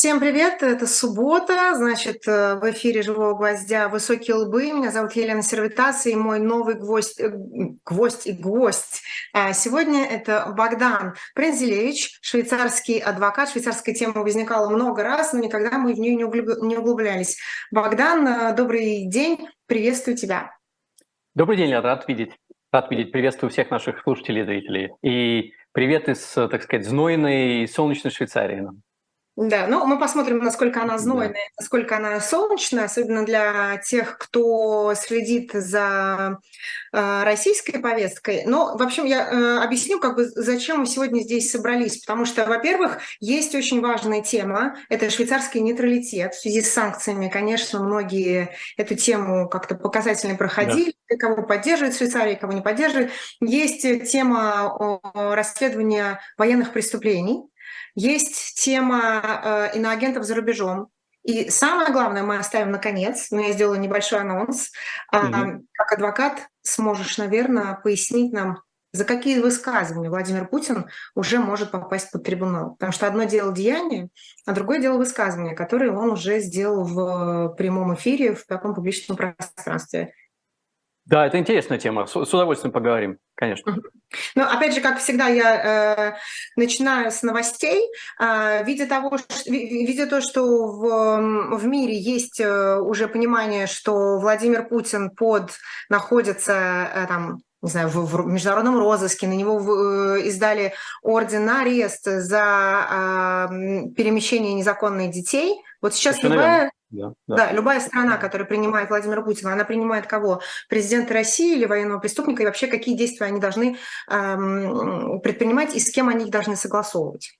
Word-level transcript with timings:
Всем 0.00 0.18
привет, 0.18 0.62
это 0.62 0.86
суббота, 0.86 1.74
значит, 1.74 2.26
э, 2.26 2.54
в 2.54 2.70
эфире 2.70 3.02
«Живого 3.02 3.34
гвоздя» 3.34 3.90
«Высокие 3.90 4.34
лбы». 4.34 4.72
Меня 4.72 4.90
зовут 4.90 5.12
Елена 5.12 5.42
Сервитас, 5.42 6.06
и 6.06 6.16
мой 6.16 6.38
новый 6.38 6.76
гвоздь, 6.76 7.20
э, 7.20 7.28
гвоздь 7.84 8.26
и 8.26 8.32
гвоздь. 8.32 9.02
А 9.34 9.52
сегодня 9.52 10.06
это 10.06 10.54
Богдан 10.56 11.16
Прензелевич, 11.34 12.18
швейцарский 12.22 12.98
адвокат. 12.98 13.50
Швейцарская 13.50 13.94
тема 13.94 14.22
возникала 14.22 14.70
много 14.70 15.02
раз, 15.02 15.34
но 15.34 15.40
никогда 15.40 15.76
мы 15.76 15.92
в 15.92 15.98
нее 15.98 16.16
не 16.16 16.24
углублялись. 16.78 17.36
Богдан, 17.70 18.26
э, 18.26 18.56
добрый 18.56 19.04
день, 19.04 19.48
приветствую 19.66 20.16
тебя. 20.16 20.56
Добрый 21.34 21.58
день, 21.58 21.68
я 21.68 21.82
рад 21.82 22.08
видеть. 22.08 22.32
Рад 22.72 22.90
видеть. 22.90 23.12
Приветствую 23.12 23.50
всех 23.50 23.70
наших 23.70 24.00
слушателей 24.02 24.40
и 24.40 24.44
зрителей. 24.46 24.92
И 25.02 25.52
привет 25.72 26.08
из, 26.08 26.20
так 26.26 26.62
сказать, 26.62 26.86
знойной 26.86 27.64
и 27.64 27.66
солнечной 27.66 28.10
Швейцарии. 28.10 28.66
Да, 29.40 29.66
ну 29.66 29.86
мы 29.86 29.98
посмотрим, 29.98 30.40
насколько 30.40 30.82
она 30.82 30.98
знойная, 30.98 31.32
да. 31.32 31.38
насколько 31.58 31.96
она 31.96 32.20
солнечная, 32.20 32.84
особенно 32.84 33.24
для 33.24 33.78
тех, 33.78 34.18
кто 34.18 34.92
следит 34.94 35.52
за 35.54 36.40
э, 36.92 37.22
российской 37.24 37.78
повесткой. 37.78 38.44
Но, 38.44 38.76
в 38.76 38.82
общем, 38.82 39.06
я 39.06 39.26
э, 39.26 39.64
объясню, 39.64 39.98
как 39.98 40.16
бы, 40.16 40.26
зачем 40.26 40.80
мы 40.80 40.86
сегодня 40.86 41.22
здесь 41.22 41.50
собрались. 41.50 42.00
Потому 42.00 42.26
что, 42.26 42.44
во-первых, 42.44 42.98
есть 43.20 43.54
очень 43.54 43.80
важная 43.80 44.20
тема, 44.20 44.76
это 44.90 45.08
швейцарский 45.08 45.60
нейтралитет. 45.60 46.34
В 46.34 46.40
связи 46.42 46.60
с 46.60 46.74
санкциями, 46.74 47.30
конечно, 47.30 47.80
многие 47.80 48.50
эту 48.76 48.94
тему 48.94 49.48
как-то 49.48 49.74
показательно 49.74 50.34
проходили, 50.34 50.94
да. 51.08 51.16
кого 51.16 51.44
поддерживает 51.44 51.96
Швейцария, 51.96 52.36
кого 52.36 52.52
не 52.52 52.60
поддерживает. 52.60 53.10
Есть 53.40 54.10
тема 54.10 55.00
расследования 55.14 56.20
военных 56.36 56.74
преступлений 56.74 57.49
есть 57.94 58.60
тема 58.62 59.22
э, 59.72 59.76
иноагентов 59.76 60.24
за 60.24 60.34
рубежом. 60.34 60.88
И 61.22 61.50
самое 61.50 61.92
главное 61.92 62.22
мы 62.22 62.38
оставим 62.38 62.70
наконец, 62.70 63.30
но 63.30 63.40
я 63.40 63.52
сделала 63.52 63.74
небольшой 63.74 64.20
анонс. 64.20 64.70
Угу. 65.12 65.66
Как 65.74 65.92
адвокат 65.92 66.48
сможешь, 66.62 67.18
наверное, 67.18 67.74
пояснить 67.74 68.32
нам, 68.32 68.62
за 68.92 69.04
какие 69.04 69.38
высказывания 69.38 70.08
Владимир 70.08 70.46
Путин 70.46 70.86
уже 71.14 71.38
может 71.38 71.70
попасть 71.70 72.10
под 72.10 72.24
трибунал. 72.24 72.72
Потому 72.72 72.92
что 72.92 73.06
одно 73.06 73.24
дело 73.24 73.52
деяние, 73.52 74.08
а 74.46 74.52
другое 74.52 74.80
дело 74.80 74.96
высказывания, 74.96 75.54
которые 75.54 75.92
он 75.92 76.10
уже 76.10 76.40
сделал 76.40 76.84
в 76.84 77.54
прямом 77.56 77.94
эфире, 77.94 78.34
в 78.34 78.46
таком 78.46 78.74
публичном 78.74 79.16
пространстве. 79.16 80.14
Да, 81.10 81.26
это 81.26 81.40
интересная 81.40 81.76
тема. 81.76 82.06
С, 82.06 82.12
с 82.12 82.34
удовольствием 82.34 82.72
поговорим, 82.72 83.18
конечно. 83.34 83.76
Ну, 84.36 84.44
опять 84.44 84.74
же, 84.74 84.80
как 84.80 85.00
всегда, 85.00 85.26
я 85.26 86.12
э, 86.14 86.14
начинаю 86.54 87.10
с 87.10 87.24
новостей. 87.24 87.80
Э, 88.20 88.62
видя, 88.62 88.86
того, 88.86 89.18
что, 89.18 89.50
видя 89.50 90.06
то, 90.06 90.20
что 90.20 90.68
в, 90.68 91.56
в 91.56 91.66
мире 91.66 91.98
есть 91.98 92.38
э, 92.38 92.78
уже 92.78 93.08
понимание, 93.08 93.66
что 93.66 94.18
Владимир 94.18 94.68
Путин 94.68 95.10
под 95.10 95.50
находится 95.88 96.88
э, 96.94 97.06
там 97.08 97.40
не 97.62 97.68
знаю, 97.68 97.88
в, 97.88 98.06
в 98.06 98.26
международном 98.26 98.78
розыске, 98.78 99.26
на 99.26 99.34
него 99.34 99.58
в, 99.58 99.70
э, 100.16 100.22
издали 100.28 100.74
орден 101.02 101.44
на 101.44 101.62
арест 101.62 102.04
за 102.04 103.48
э, 103.50 103.90
перемещение 103.96 104.54
незаконных 104.54 105.10
детей. 105.10 105.60
Вот 105.82 105.92
сейчас 105.92 106.22
любая 106.22 106.70
да, 106.90 107.12
да. 107.28 107.36
да, 107.36 107.52
любая 107.52 107.80
страна, 107.80 108.16
которая 108.16 108.46
принимает 108.46 108.90
Владимира 108.90 109.22
Путина, 109.22 109.52
она 109.52 109.64
принимает 109.64 110.06
кого? 110.06 110.40
Президента 110.68 111.14
России 111.14 111.56
или 111.56 111.64
военного 111.64 112.00
преступника, 112.00 112.42
и 112.42 112.46
вообще 112.46 112.66
какие 112.66 112.96
действия 112.96 113.26
они 113.26 113.40
должны 113.40 113.76
эм, 114.08 115.20
предпринимать 115.20 115.74
и 115.74 115.80
с 115.80 115.90
кем 115.90 116.08
они 116.08 116.24
их 116.24 116.30
должны 116.30 116.56
согласовывать? 116.56 117.38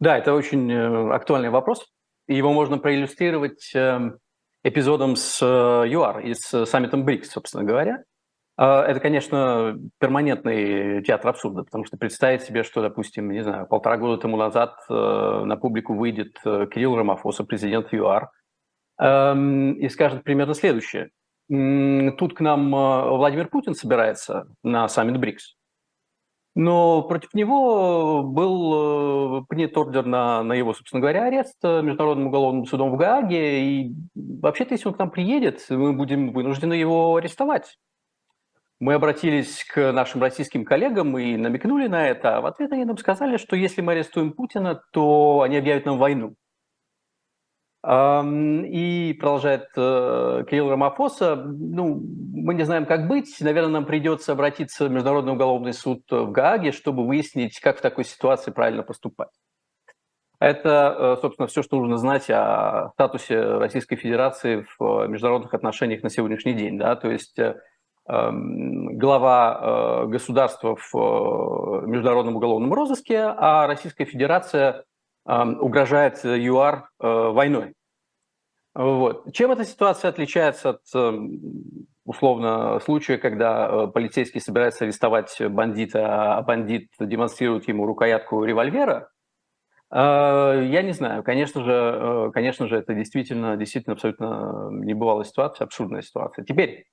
Да, 0.00 0.18
это 0.18 0.34
очень 0.34 0.70
э, 0.70 1.14
актуальный 1.14 1.50
вопрос. 1.50 1.86
Его 2.26 2.52
можно 2.52 2.78
проиллюстрировать 2.78 3.70
эм, 3.74 4.18
эпизодом 4.64 5.14
с 5.14 5.40
э, 5.40 5.88
ЮАР 5.88 6.20
и 6.20 6.34
с 6.34 6.66
саммитом 6.66 7.04
БРИКС, 7.04 7.30
собственно 7.30 7.62
говоря. 7.62 8.02
А, 8.56 8.84
это, 8.84 9.00
конечно, 9.00 9.76
перманентный 9.98 11.02
театр 11.02 11.30
абсурда, 11.30 11.64
потому 11.64 11.84
что 11.84 11.96
представить 11.96 12.42
себе, 12.42 12.62
что, 12.62 12.82
допустим, 12.82 13.30
не 13.30 13.42
знаю, 13.42 13.66
полтора 13.66 13.96
года 13.96 14.20
тому 14.20 14.36
назад 14.36 14.76
э, 14.88 14.92
на 14.92 15.56
публику 15.56 15.94
выйдет 15.94 16.38
э, 16.44 16.66
Кирилл 16.72 16.96
Рамафоса, 16.96 17.44
президент 17.44 17.92
ЮАР, 17.92 18.30
эм, 19.00 19.72
и 19.72 19.88
скажет 19.88 20.22
примерно 20.22 20.54
следующее. 20.54 21.10
Тут 21.48 22.34
к 22.34 22.40
нам 22.40 22.74
э, 22.74 23.16
Владимир 23.16 23.48
Путин 23.48 23.74
собирается 23.74 24.46
на 24.62 24.86
саммит 24.88 25.18
БРИКС, 25.18 25.56
но 26.54 27.02
против 27.02 27.34
него 27.34 28.22
был 28.22 29.44
принят 29.46 29.76
ордер 29.76 30.06
на, 30.06 30.44
на 30.44 30.52
его, 30.52 30.74
собственно 30.74 31.00
говоря, 31.00 31.24
арест 31.24 31.56
Международным 31.64 32.28
уголовным 32.28 32.66
судом 32.66 32.92
в 32.92 32.96
Гааге. 32.96 33.64
И 33.64 33.94
вообще-то, 34.14 34.74
если 34.74 34.86
он 34.86 34.94
к 34.94 34.98
нам 35.00 35.10
приедет, 35.10 35.66
мы 35.68 35.92
будем 35.92 36.32
вынуждены 36.32 36.74
его 36.74 37.16
арестовать. 37.16 37.76
Мы 38.84 38.92
обратились 38.92 39.64
к 39.64 39.92
нашим 39.92 40.20
российским 40.20 40.66
коллегам 40.66 41.16
и 41.16 41.38
намекнули 41.38 41.86
на 41.86 42.06
это. 42.06 42.36
А 42.36 42.40
в 42.42 42.46
ответ 42.46 42.70
они 42.70 42.84
нам 42.84 42.98
сказали, 42.98 43.38
что 43.38 43.56
если 43.56 43.80
мы 43.80 43.92
арестуем 43.92 44.34
Путина, 44.34 44.78
то 44.92 45.40
они 45.40 45.56
объявят 45.56 45.86
нам 45.86 45.96
войну. 45.96 46.34
И 47.82 49.16
продолжает 49.18 49.68
э, 49.74 50.44
Кирилл 50.50 50.68
Рамафоса, 50.68 51.34
ну, 51.34 51.98
мы 52.34 52.52
не 52.52 52.64
знаем, 52.64 52.84
как 52.84 53.08
быть. 53.08 53.34
Наверное, 53.40 53.72
нам 53.72 53.86
придется 53.86 54.32
обратиться 54.32 54.86
в 54.86 54.90
Международный 54.90 55.32
уголовный 55.32 55.72
суд 55.72 56.02
в 56.10 56.30
Гааге, 56.30 56.70
чтобы 56.70 57.06
выяснить, 57.06 57.60
как 57.60 57.78
в 57.78 57.80
такой 57.80 58.04
ситуации 58.04 58.50
правильно 58.50 58.82
поступать. 58.82 59.30
Это, 60.40 60.94
э, 60.98 61.20
собственно, 61.22 61.48
все, 61.48 61.62
что 61.62 61.78
нужно 61.78 61.96
знать 61.96 62.28
о 62.28 62.90
статусе 62.92 63.40
Российской 63.40 63.96
Федерации 63.96 64.66
в 64.78 65.06
международных 65.06 65.54
отношениях 65.54 66.02
на 66.02 66.10
сегодняшний 66.10 66.52
день. 66.52 66.76
Да? 66.76 66.96
То 66.96 67.10
есть 67.10 67.38
э, 67.38 67.54
глава 68.06 70.02
э, 70.04 70.06
государства 70.08 70.76
в 70.76 70.94
э, 70.94 71.86
международном 71.86 72.36
уголовном 72.36 72.72
розыске, 72.72 73.18
а 73.18 73.66
Российская 73.66 74.04
Федерация 74.04 74.84
эм, 75.26 75.58
угрожает 75.60 76.22
ЮАР 76.22 76.90
э, 77.00 77.06
войной. 77.06 77.74
Вот. 78.74 79.32
Чем 79.32 79.52
эта 79.52 79.64
ситуация 79.64 80.10
отличается 80.10 80.70
от 80.70 80.82
эм, 80.94 81.86
условно 82.04 82.78
случая, 82.80 83.16
когда 83.16 83.86
полицейский 83.86 84.40
собирается 84.40 84.84
арестовать 84.84 85.40
бандита, 85.40 86.36
а 86.36 86.42
бандит 86.42 86.90
демонстрирует 87.00 87.66
ему 87.68 87.86
рукоятку 87.86 88.44
револьвера? 88.44 89.08
Я 89.90 90.82
не 90.82 90.92
знаю. 90.92 91.22
Конечно 91.22 91.62
же, 91.62 92.30
конечно 92.34 92.66
же, 92.66 92.76
это 92.78 92.94
действительно, 92.94 93.56
действительно 93.56 93.92
абсолютно 93.92 94.68
небывалая 94.72 95.24
ситуация, 95.24 95.66
абсурдная 95.66 96.02
ситуация. 96.02 96.44
Теперь, 96.44 96.86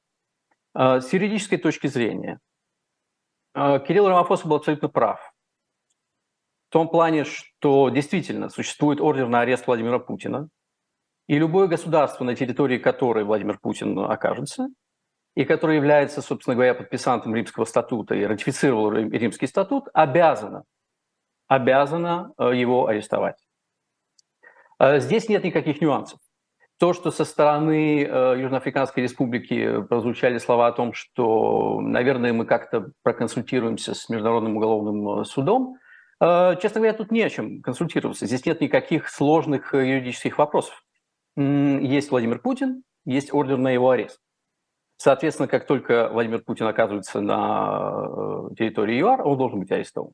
с 0.73 1.13
юридической 1.13 1.57
точки 1.57 1.87
зрения, 1.87 2.39
а, 3.53 3.79
Кирилл 3.79 4.07
Рамафоса 4.07 4.47
был 4.47 4.57
абсолютно 4.57 4.87
прав. 4.87 5.33
В 6.69 6.71
том 6.71 6.87
плане, 6.87 7.25
что 7.25 7.89
действительно 7.89 8.49
существует 8.49 9.01
ордер 9.01 9.27
на 9.27 9.41
арест 9.41 9.67
Владимира 9.67 9.99
Путина, 9.99 10.47
и 11.27 11.37
любое 11.37 11.67
государство, 11.67 12.23
на 12.23 12.35
территории 12.35 12.77
которой 12.77 13.25
Владимир 13.25 13.59
Путин 13.59 13.99
окажется, 13.99 14.69
и 15.35 15.43
которое 15.43 15.77
является, 15.77 16.21
собственно 16.21 16.55
говоря, 16.55 16.73
подписантом 16.73 17.35
Римского 17.35 17.65
статута 17.65 18.15
и 18.15 18.23
ратифицировал 18.23 18.91
Римский 18.93 19.47
статут, 19.47 19.87
обязано, 19.93 20.63
обязано 21.47 22.33
э, 22.37 22.55
его 22.55 22.87
арестовать. 22.87 23.37
А, 24.77 24.99
здесь 24.99 25.27
нет 25.27 25.43
никаких 25.43 25.81
нюансов. 25.81 26.19
То, 26.81 26.93
что 26.93 27.11
со 27.11 27.25
стороны 27.25 28.01
э, 28.01 28.35
Южноафриканской 28.39 29.03
республики 29.03 29.83
прозвучали 29.83 30.39
слова 30.39 30.65
о 30.65 30.71
том, 30.71 30.93
что, 30.93 31.79
наверное, 31.79 32.33
мы 32.33 32.47
как-то 32.47 32.91
проконсультируемся 33.03 33.93
с 33.93 34.09
Международным 34.09 34.57
уголовным 34.57 35.19
э, 35.19 35.25
судом, 35.25 35.77
э, 36.19 36.55
честно 36.59 36.81
говоря, 36.81 36.97
тут 36.97 37.11
не 37.11 37.21
о 37.21 37.29
чем 37.29 37.61
консультироваться. 37.61 38.25
Здесь 38.25 38.47
нет 38.47 38.61
никаких 38.61 39.09
сложных 39.09 39.75
юридических 39.75 40.39
вопросов. 40.39 40.83
Есть 41.35 42.09
Владимир 42.09 42.39
Путин, 42.39 42.81
есть 43.05 43.31
ордер 43.31 43.59
на 43.59 43.69
его 43.69 43.91
арест. 43.91 44.19
Соответственно, 44.97 45.47
как 45.47 45.67
только 45.67 46.09
Владимир 46.11 46.41
Путин 46.41 46.65
оказывается 46.65 47.21
на 47.21 48.49
территории 48.57 48.97
ЮАР, 48.97 49.21
он 49.21 49.37
должен 49.37 49.59
быть 49.59 49.71
арестован. 49.71 50.13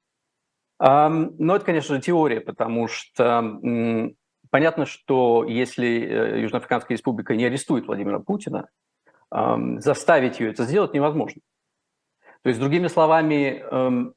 Но 0.80 1.56
это, 1.56 1.64
конечно 1.64 1.96
же, 1.96 2.02
теория, 2.02 2.42
потому 2.42 2.90
что 2.90 3.58
Понятно, 4.50 4.86
что 4.86 5.44
если 5.44 5.88
э, 5.88 6.42
Южноафриканская 6.42 6.96
республика 6.96 7.36
не 7.36 7.46
арестует 7.46 7.88
Владимира 7.88 8.20
Путина, 8.20 8.68
заставить 9.30 10.40
ее 10.40 10.52
это 10.52 10.64
сделать 10.64 10.94
невозможно. 10.94 11.42
То 12.44 12.50
есть, 12.50 12.62
другими 12.62 12.88
словами, 12.88 13.62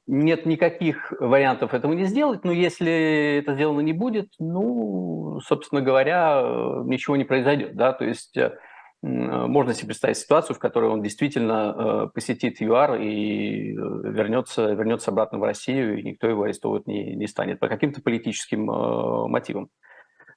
нет 0.06 0.46
никаких 0.46 1.12
вариантов 1.18 1.74
этого 1.74 1.94
не 1.94 2.04
сделать, 2.04 2.44
но 2.44 2.52
если 2.52 3.38
это 3.40 3.54
сделано 3.54 3.80
не 3.80 3.92
будет, 3.92 4.28
ну, 4.38 5.40
собственно 5.40 5.80
говоря, 5.80 6.42
ничего 6.84 7.16
не 7.16 7.24
произойдет. 7.24 7.74
Да? 7.74 7.92
То 7.92 8.04
есть 8.04 8.36
э, 8.36 8.56
можно 9.02 9.74
себе 9.74 9.88
представить 9.88 10.18
ситуацию, 10.18 10.54
в 10.54 10.60
которой 10.60 10.90
он 10.90 11.02
действительно 11.02 11.74
э, 11.76 12.08
посетит 12.14 12.60
ЮАР 12.60 13.00
и 13.00 13.72
вернется, 13.72 14.74
вернется 14.74 15.10
обратно 15.10 15.38
в 15.38 15.42
Россию, 15.42 15.98
и 15.98 16.02
никто 16.02 16.28
его 16.28 16.44
арестовывать 16.44 16.86
не, 16.86 17.16
не 17.16 17.26
станет 17.26 17.58
по 17.58 17.68
каким-то 17.68 18.02
политическим 18.02 18.66
мотивам. 18.66 19.70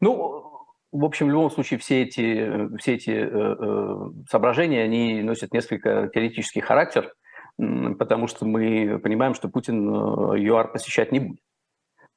Ну, 0.03 0.65
в 0.91 1.05
общем, 1.05 1.27
в 1.27 1.29
любом 1.29 1.50
случае 1.50 1.79
все 1.79 2.03
эти, 2.03 2.75
все 2.77 2.95
эти 2.95 3.09
э, 3.11 3.25
э, 3.25 4.11
соображения, 4.29 4.83
они 4.83 5.23
носят 5.23 5.53
несколько 5.53 6.09
теоретический 6.13 6.59
характер, 6.59 7.13
потому 7.57 8.27
что 8.27 8.45
мы 8.45 9.00
понимаем, 9.01 9.33
что 9.33 9.47
Путин 9.47 9.88
э, 9.89 10.39
ЮАР 10.39 10.73
посещать 10.73 11.13
не 11.13 11.19
будет. 11.19 11.39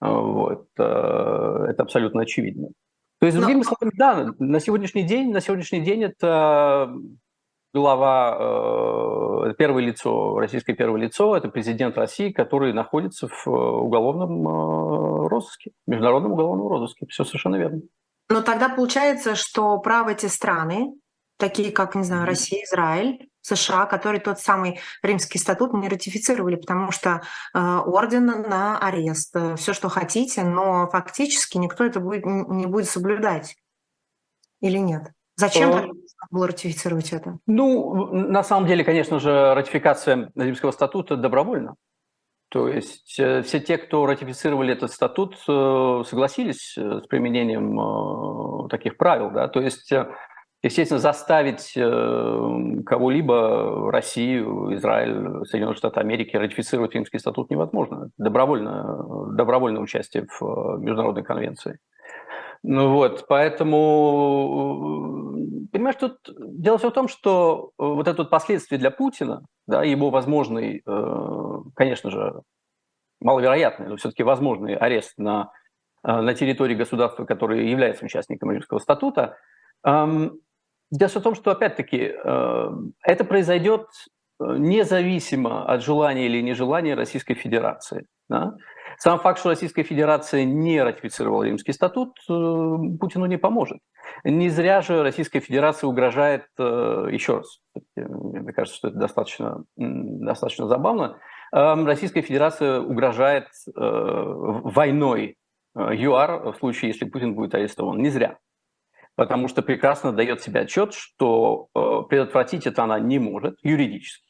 Вот. 0.00 0.66
Э, 0.78 1.66
это 1.68 1.84
абсолютно 1.84 2.22
очевидно. 2.22 2.70
То 3.20 3.26
есть, 3.26 3.38
другими 3.38 3.58
Но... 3.58 3.62
словами, 3.62 3.92
да, 3.96 4.34
на 4.40 4.58
сегодняшний 4.58 5.04
день, 5.04 5.30
на 5.30 5.40
сегодняшний 5.40 5.80
день 5.80 6.02
это 6.02 6.92
глава, 7.72 9.48
э, 9.48 9.54
первое 9.58 9.82
лицо, 9.82 10.38
российское 10.38 10.74
первое 10.74 11.00
лицо, 11.00 11.36
это 11.36 11.48
президент 11.48 11.96
России, 11.96 12.32
который 12.32 12.72
находится 12.72 13.28
в 13.28 13.46
э, 13.46 13.50
уголовном 13.50 14.46
э, 14.46 15.28
розыске, 15.28 15.72
международном 15.86 16.32
уголовном 16.32 16.68
розыске. 16.68 17.06
Все 17.08 17.24
совершенно 17.24 17.56
верно. 17.56 17.82
Но 18.28 18.42
тогда 18.42 18.68
получается, 18.68 19.34
что 19.34 19.78
правы 19.78 20.14
те 20.14 20.28
страны, 20.28 20.94
такие 21.38 21.70
как, 21.70 21.94
не 21.94 22.02
знаю, 22.02 22.26
Россия, 22.26 22.64
Израиль, 22.64 23.28
США, 23.42 23.86
которые 23.86 24.20
тот 24.20 24.40
самый 24.40 24.80
римский 25.02 25.38
статут 25.38 25.72
не 25.72 25.88
ратифицировали, 25.88 26.56
потому 26.56 26.90
что 26.90 27.22
э, 27.54 27.58
орден 27.58 28.26
на 28.26 28.78
арест, 28.78 29.36
все, 29.56 29.72
что 29.72 29.88
хотите, 29.88 30.42
но 30.42 30.88
фактически 30.90 31.58
никто 31.58 31.84
это 31.84 32.00
будет, 32.00 32.24
не 32.24 32.66
будет 32.66 32.88
соблюдать. 32.88 33.56
Или 34.60 34.78
нет? 34.78 35.12
Зачем 35.36 35.70
Он... 35.70 35.92
было 36.30 36.48
ратифицировать 36.48 37.12
это? 37.12 37.38
Ну, 37.46 38.06
на 38.12 38.42
самом 38.42 38.66
деле, 38.66 38.84
конечно 38.84 39.20
же, 39.20 39.54
ратификация 39.54 40.30
Римского 40.34 40.70
статута 40.70 41.16
добровольна. 41.16 41.76
То 42.48 42.68
есть 42.68 43.18
э, 43.18 43.42
все 43.42 43.60
те, 43.60 43.76
кто 43.76 44.06
ратифицировали 44.06 44.72
этот 44.72 44.92
статут, 44.92 45.34
э, 45.48 46.02
согласились 46.06 46.76
э, 46.78 47.00
с 47.02 47.06
применением 47.08 48.68
таких 48.68 48.96
правил. 48.96 49.30
Да? 49.30 49.48
То 49.48 49.60
есть, 49.60 49.92
естественно, 50.62 51.00
заставить 51.00 51.72
кого-либо, 52.86 53.90
Россию, 53.90 54.74
Израиль, 54.76 55.44
Соединенные 55.46 55.76
Штаты 55.76 56.00
Америки, 56.00 56.36
ратифицировать 56.36 56.94
Римский 56.94 57.18
статут 57.18 57.50
невозможно. 57.50 58.10
Добровольно, 58.16 59.26
добровольное 59.34 59.82
участие 59.82 60.26
в 60.40 60.78
международной 60.78 61.24
конвенции. 61.24 61.78
Ну 62.68 62.90
вот, 62.90 63.26
поэтому, 63.28 63.78
понимаешь, 65.70 65.94
тут 66.00 66.18
дело 66.26 66.78
все 66.78 66.90
в 66.90 66.94
том, 66.94 67.06
что 67.06 67.70
э, 67.78 67.84
вот 67.84 68.08
это 68.08 68.22
вот 68.22 68.30
последствие 68.30 68.80
для 68.80 68.90
Путина, 68.90 69.42
да, 69.68 69.84
его 69.84 70.10
возможный, 70.10 70.82
э, 70.84 71.58
конечно 71.76 72.10
же, 72.10 72.42
маловероятный, 73.20 73.86
но 73.86 73.96
все-таки 73.96 74.24
возможный 74.24 74.74
арест 74.74 75.12
на, 75.16 75.52
э, 76.02 76.20
на 76.20 76.34
территории 76.34 76.74
государства, 76.74 77.24
которое 77.24 77.62
является 77.70 78.04
участником 78.04 78.50
Римского 78.50 78.80
статута, 78.80 79.36
эм, 79.84 80.40
дело 80.90 81.08
все 81.08 81.20
в 81.20 81.22
том, 81.22 81.36
что, 81.36 81.52
опять-таки, 81.52 82.14
это 83.02 83.24
произойдет 83.24 83.86
независимо 84.40 85.64
от 85.72 85.84
желания 85.84 86.26
или 86.26 86.42
нежелания 86.42 86.96
Российской 86.96 87.34
Федерации. 87.34 88.06
Да? 88.28 88.56
Сам 88.98 89.19
факт, 89.19 89.38
что 89.38 89.50
Российская 89.50 89.82
Федерация 89.82 90.44
не 90.44 90.82
ратифицировала 90.82 91.43
Римский 91.43 91.72
статут, 91.72 92.19
э, 92.28 92.32
Путину 92.98 93.26
не 93.26 93.37
поможет. 93.37 93.78
Не 94.25 94.48
зря 94.48 94.81
же 94.81 95.02
Российская 95.02 95.40
Федерация 95.40 95.88
угрожает, 95.88 96.46
э, 96.58 97.08
еще 97.10 97.38
раз, 97.38 97.60
мне 97.94 98.52
кажется, 98.52 98.76
что 98.76 98.88
это 98.88 98.96
достаточно, 98.96 99.64
достаточно 99.76 100.66
забавно, 100.66 101.19
эм, 101.52 101.87
Российская 101.87 102.22
Федерация 102.22 102.81
угрожает 102.81 103.48
э, 103.66 103.70
войной 103.75 105.37
ЮАР 105.75 106.52
в 106.52 106.56
случае, 106.56 106.90
если 106.90 107.04
Путин 107.04 107.34
будет 107.34 107.54
арестован. 107.54 107.99
Не 107.99 108.08
зря. 108.08 108.38
Потому 109.14 109.49
что 109.49 109.62
прекрасно 109.62 110.12
дает 110.12 110.42
себе 110.42 110.60
отчет, 110.60 110.94
что 110.94 111.69
предотвратить 112.08 112.66
это 112.66 112.84
она 112.84 112.99
не 112.99 113.19
может 113.19 113.58
юридически. 113.62 114.26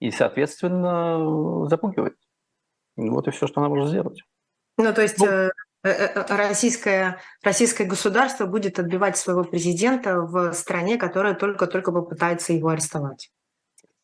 И, 0.00 0.10
соответственно, 0.10 1.66
запугивает. 1.68 2.16
Вот 2.96 3.28
и 3.28 3.30
все, 3.30 3.46
что 3.46 3.60
она 3.60 3.68
может 3.68 3.88
сделать. 3.88 4.22
Ну, 4.78 4.92
то 4.92 5.02
есть 5.02 5.18
ну, 5.18 5.50
российское, 6.28 7.18
российское 7.42 7.84
государство 7.84 8.46
будет 8.46 8.78
отбивать 8.78 9.16
своего 9.16 9.44
президента 9.44 10.20
в 10.20 10.52
стране, 10.52 10.96
которая 10.96 11.34
только-только 11.34 11.92
попытается 11.92 12.52
его 12.52 12.68
арестовать. 12.68 13.30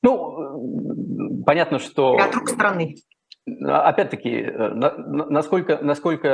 Ну, 0.02 1.42
понятно, 1.44 1.78
что... 1.78 2.16
От 2.16 2.34
рук 2.34 2.48
страны. 2.48 2.96
Опять-таки, 3.64 4.46
насколько, 5.30 5.78
насколько, 5.78 6.28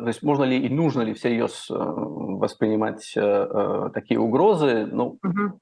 то 0.00 0.06
есть 0.06 0.22
можно 0.22 0.44
ли 0.44 0.64
и 0.64 0.68
нужно 0.68 1.02
ли 1.02 1.14
всерьез 1.14 1.66
воспринимать 1.68 3.12
такие 3.92 4.20
угрозы, 4.20 4.86
ну, 4.86 5.18
угу. 5.22 5.60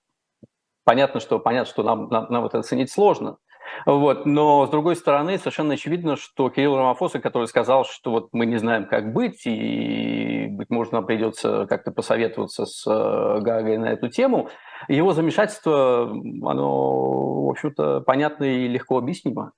понятно, 0.85 1.21
что, 1.21 1.39
понятно, 1.39 1.71
что 1.71 1.83
нам, 1.83 2.09
нам, 2.09 2.27
нам 2.31 2.45
это 2.45 2.59
оценить 2.59 2.91
сложно. 2.91 3.39
Вот. 3.87 4.27
Но, 4.27 4.67
с 4.67 4.71
другой 4.71 4.97
стороны, 4.97 5.39
совершенно 5.39 5.75
очевидно, 5.75 6.17
что 6.17 6.51
Кирилл 6.51 6.77
Рамафоса, 6.77 7.21
который 7.21 7.49
сказал, 7.49 7.85
что 7.85 8.11
вот 8.11 8.29
мы 8.33 8.47
не 8.47 8.57
знаем, 8.59 8.87
как 8.87 9.13
быть, 9.13 9.47
и, 9.47 10.47
быть 10.51 10.71
может, 10.71 10.93
нам 10.93 11.07
придется 11.07 11.67
как-то 11.67 11.91
посоветоваться 11.91 12.67
с 12.67 12.87
э, 12.87 13.41
Гагой 13.41 13.79
на 13.79 13.87
эту 13.87 14.09
тему, 14.09 14.49
его 14.89 15.13
замешательство, 15.13 16.03
оно, 16.03 17.45
в 17.47 17.51
общем-то, 17.51 18.01
понятно 18.01 18.45
и 18.45 18.69
легко 18.69 18.99
объяснимо. 18.99 19.53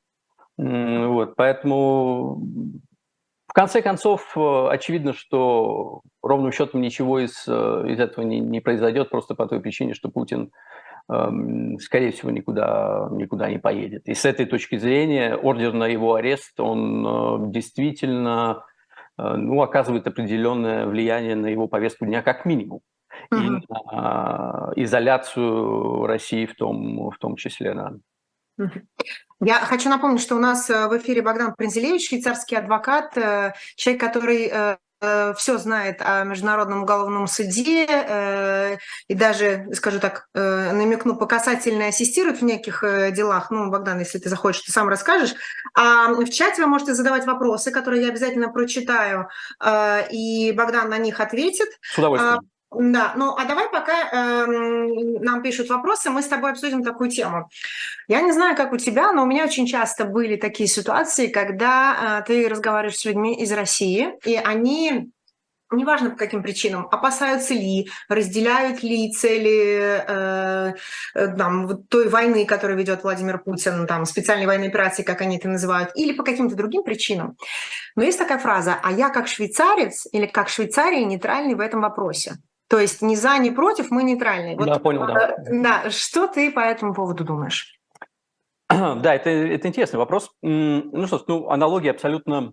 Вот. 0.56 1.36
Поэтому 1.36 2.40
в 3.50 3.52
конце 3.52 3.82
концов, 3.82 4.32
э, 4.36 4.68
очевидно, 4.70 5.12
что 5.12 6.02
ровным 6.22 6.52
счетом 6.52 6.80
ничего 6.80 7.18
из, 7.18 7.48
э, 7.48 7.84
из 7.88 7.98
этого 7.98 8.24
не, 8.24 8.38
не 8.38 8.60
произойдет, 8.60 9.10
просто 9.10 9.34
по 9.34 9.46
той 9.48 9.60
причине, 9.60 9.94
что 9.94 10.08
Путин 10.08 10.52
скорее 11.80 12.12
всего, 12.12 12.30
никуда, 12.30 13.08
никуда 13.10 13.50
не 13.50 13.58
поедет. 13.58 14.06
И 14.06 14.14
с 14.14 14.24
этой 14.24 14.46
точки 14.46 14.76
зрения 14.78 15.34
ордер 15.34 15.72
на 15.72 15.86
его 15.86 16.14
арест, 16.14 16.58
он 16.60 17.06
э, 17.06 17.50
действительно 17.50 18.64
э, 19.18 19.34
ну, 19.36 19.60
оказывает 19.60 20.06
определенное 20.06 20.86
влияние 20.86 21.34
на 21.34 21.46
его 21.46 21.66
повестку 21.66 22.06
дня 22.06 22.22
как 22.22 22.44
минимум. 22.44 22.80
И 23.32 23.34
на 23.34 24.72
изоляцию 24.76 26.06
России 26.06 26.46
в 26.46 26.54
том, 26.54 27.10
в 27.10 27.18
том 27.18 27.36
числе. 27.36 27.74
Да. 27.74 27.92
Я 29.40 29.54
хочу 29.54 29.88
напомнить, 29.88 30.20
что 30.20 30.36
у 30.36 30.40
нас 30.40 30.70
э, 30.70 30.86
в 30.86 30.96
эфире 30.96 31.22
Богдан 31.22 31.54
Принзелевич, 31.56 32.08
швейцарский 32.08 32.56
адвокат, 32.56 33.14
человек, 33.76 34.00
который 34.00 34.50
Э, 34.52 34.76
все 35.00 35.58
знает 35.58 36.00
о 36.00 36.24
Международном 36.24 36.82
уголовном 36.82 37.26
суде 37.26 37.86
э, 37.88 38.76
и 39.08 39.14
даже, 39.14 39.66
скажу 39.72 39.98
так, 39.98 40.28
э, 40.34 40.72
намекну, 40.72 41.16
по 41.16 41.26
касательно 41.26 41.86
ассистирует 41.86 42.40
в 42.40 42.44
неких 42.44 42.84
делах. 43.12 43.50
Ну, 43.50 43.70
Богдан, 43.70 43.98
если 43.98 44.18
ты 44.18 44.28
захочешь, 44.28 44.62
ты 44.62 44.72
сам 44.72 44.88
расскажешь. 44.88 45.34
А 45.74 46.08
в 46.12 46.30
чате 46.30 46.62
вы 46.62 46.68
можете 46.68 46.94
задавать 46.94 47.26
вопросы, 47.26 47.70
которые 47.70 48.02
я 48.02 48.08
обязательно 48.10 48.48
прочитаю, 48.48 49.28
и 50.10 50.52
Богдан 50.56 50.90
на 50.90 50.98
них 50.98 51.20
ответит. 51.20 51.68
С 51.80 51.98
удовольствием. 51.98 52.40
Да, 52.72 53.14
ну 53.16 53.34
а 53.36 53.44
давай 53.46 53.68
пока 53.68 54.10
э, 54.12 54.46
нам 54.46 55.42
пишут 55.42 55.68
вопросы, 55.68 56.08
мы 56.08 56.22
с 56.22 56.28
тобой 56.28 56.52
обсудим 56.52 56.84
такую 56.84 57.10
тему. 57.10 57.50
Я 58.06 58.20
не 58.20 58.30
знаю, 58.30 58.56
как 58.56 58.72
у 58.72 58.76
тебя, 58.76 59.12
но 59.12 59.24
у 59.24 59.26
меня 59.26 59.44
очень 59.44 59.66
часто 59.66 60.04
были 60.04 60.36
такие 60.36 60.68
ситуации, 60.68 61.26
когда 61.26 62.20
э, 62.20 62.26
ты 62.26 62.48
разговариваешь 62.48 62.98
с 62.98 63.04
людьми 63.04 63.36
из 63.42 63.50
России, 63.50 64.14
и 64.24 64.36
они 64.36 65.10
неважно 65.72 66.10
по 66.10 66.16
каким 66.16 66.42
причинам, 66.42 66.88
опасаются 66.90 67.54
ли, 67.54 67.88
разделяют 68.08 68.82
ли 68.82 69.12
цели 69.12 70.02
э, 70.06 70.74
э, 71.14 71.28
там, 71.36 71.84
той 71.84 72.08
войны, 72.08 72.44
которую 72.44 72.78
ведет 72.78 73.02
Владимир 73.02 73.38
Путин, 73.38 73.86
там, 73.86 74.04
специальной 74.04 74.46
военной 74.46 74.68
операции, 74.68 75.02
как 75.02 75.20
они 75.20 75.38
это 75.38 75.48
называют, 75.48 75.90
или 75.94 76.12
по 76.12 76.22
каким-то 76.22 76.56
другим 76.56 76.82
причинам. 76.82 77.36
Но 77.96 78.02
есть 78.02 78.18
такая 78.18 78.38
фраза 78.38 78.78
«а 78.82 78.92
я 78.92 79.10
как 79.10 79.28
швейцарец 79.28 80.06
или 80.12 80.26
как 80.26 80.48
Швейцария 80.48 81.04
нейтральный 81.04 81.54
в 81.54 81.60
этом 81.60 81.80
вопросе». 81.80 82.36
То 82.70 82.78
есть 82.78 83.02
ни 83.02 83.16
за, 83.16 83.36
ни 83.38 83.50
против, 83.50 83.90
мы 83.90 84.04
нейтральные. 84.04 84.56
Вот, 84.56 84.66
да, 84.66 84.78
понял, 84.78 85.04
да. 85.04 85.34
Да, 85.50 85.90
что 85.90 86.28
ты 86.28 86.52
по 86.52 86.60
этому 86.60 86.94
поводу 86.94 87.24
думаешь? 87.24 87.76
Да, 88.70 89.16
это, 89.16 89.28
это 89.28 89.66
интересный 89.66 89.98
вопрос. 89.98 90.30
Ну 90.40 91.06
что 91.08 91.18
ж, 91.18 91.22
ну, 91.26 91.50
аналогия 91.50 91.90
абсолютно, 91.90 92.52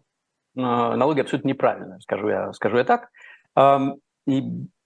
а, 0.58 0.94
аналогия 0.94 1.22
абсолютно 1.22 1.50
неправильная, 1.50 2.00
скажу 2.00 2.30
я, 2.30 2.52
скажу 2.54 2.78
я 2.78 2.84
так. 2.84 3.12
И 4.26 4.44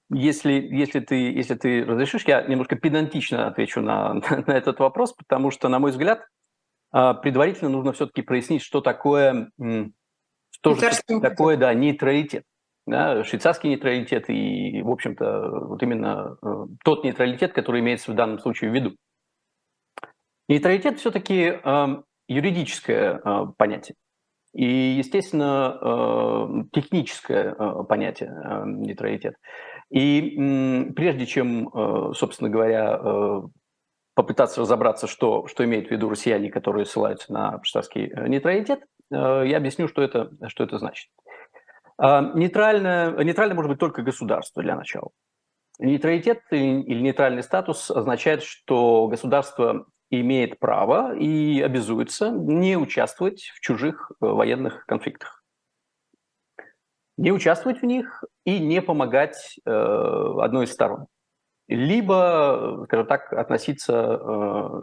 если, 0.10 0.52
если, 0.52 1.00
ты, 1.00 1.16
если 1.16 1.56
ты 1.56 1.86
разрешишь, 1.86 2.26
я 2.28 2.42
немножко 2.42 2.76
педантично 2.76 3.48
отвечу 3.48 3.80
на, 3.80 4.16
на 4.48 4.52
этот 4.52 4.80
вопрос, 4.80 5.14
потому 5.14 5.50
что, 5.50 5.70
на 5.70 5.80
мой 5.80 5.92
взгляд, 5.92 6.28
а, 6.92 7.14
предварительно 7.14 7.70
нужно 7.70 7.94
все-таки 7.94 8.22
прояснить, 8.22 8.64
что 8.64 8.82
такое, 8.82 9.50
что 10.50 10.76
же 10.76 11.22
такое 11.22 11.56
да, 11.56 11.74
нейтралитет 11.74 12.44
да, 12.88 13.24
швейцарский 13.24 13.70
нейтралитет 13.70 14.30
и, 14.30 14.82
в 14.82 14.90
общем-то, 14.90 15.66
вот 15.68 15.84
именно 15.84 16.38
э, 16.42 16.66
тот 16.84 17.04
нейтралитет, 17.04 17.54
который 17.54 17.82
имеется 17.82 18.12
в 18.12 18.16
данном 18.16 18.40
случае 18.40 18.72
в 18.72 18.74
виду. 18.74 18.96
Нейтралитет 20.48 21.00
все-таки 21.00 21.60
э, 21.64 21.88
юридическое 22.28 23.22
э, 23.24 23.46
понятие. 23.58 23.96
и, 24.54 24.66
естественно, 24.66 26.66
техническое 26.74 27.54
понятие 27.88 28.32
нейтралитет. 28.66 29.36
И 29.90 30.92
прежде 30.96 31.26
чем, 31.26 31.70
собственно 32.14 32.50
говоря, 32.50 33.00
попытаться 34.14 34.62
разобраться, 34.62 35.08
что, 35.08 35.48
что 35.48 35.64
имеют 35.64 35.88
в 35.88 35.92
виду 35.92 36.10
россияне, 36.10 36.50
которые 36.50 36.86
ссылаются 36.86 37.32
на 37.32 37.60
штатский 37.64 38.12
нейтралитет, 38.28 38.82
я 39.10 39.58
объясню, 39.58 39.88
что 39.88 40.02
это, 40.02 40.32
что 40.48 40.64
это 40.64 40.78
значит. 40.78 41.10
Нейтральное, 42.02 43.24
нейтральное 43.24 43.56
может 43.56 43.70
быть 43.70 43.80
только 43.80 44.02
государство 44.02 44.64
для 44.64 44.76
начала. 44.76 45.12
Нейтралитет 45.78 46.42
или 46.52 47.00
нейтральный 47.00 47.44
статус 47.44 47.92
означает, 47.92 48.42
что 48.44 49.08
государство 49.08 49.86
имеет 50.12 50.60
право 50.60 51.16
и 51.16 51.62
обязуется 51.62 52.30
не 52.30 52.78
участвовать 52.78 53.52
в 53.56 53.62
чужих 53.62 54.12
э, 54.12 54.26
военных 54.26 54.86
конфликтах. 54.86 55.44
Не 57.18 57.32
участвовать 57.32 57.82
в 57.82 57.86
них 57.86 58.24
и 58.46 58.60
не 58.60 58.82
помогать 58.82 59.58
э, 59.66 59.72
одной 59.72 60.66
из 60.66 60.74
сторон. 60.74 61.08
Либо, 61.68 62.84
скажем 62.86 63.08
так, 63.08 63.32
относиться 63.32 64.20
э, 64.22 64.82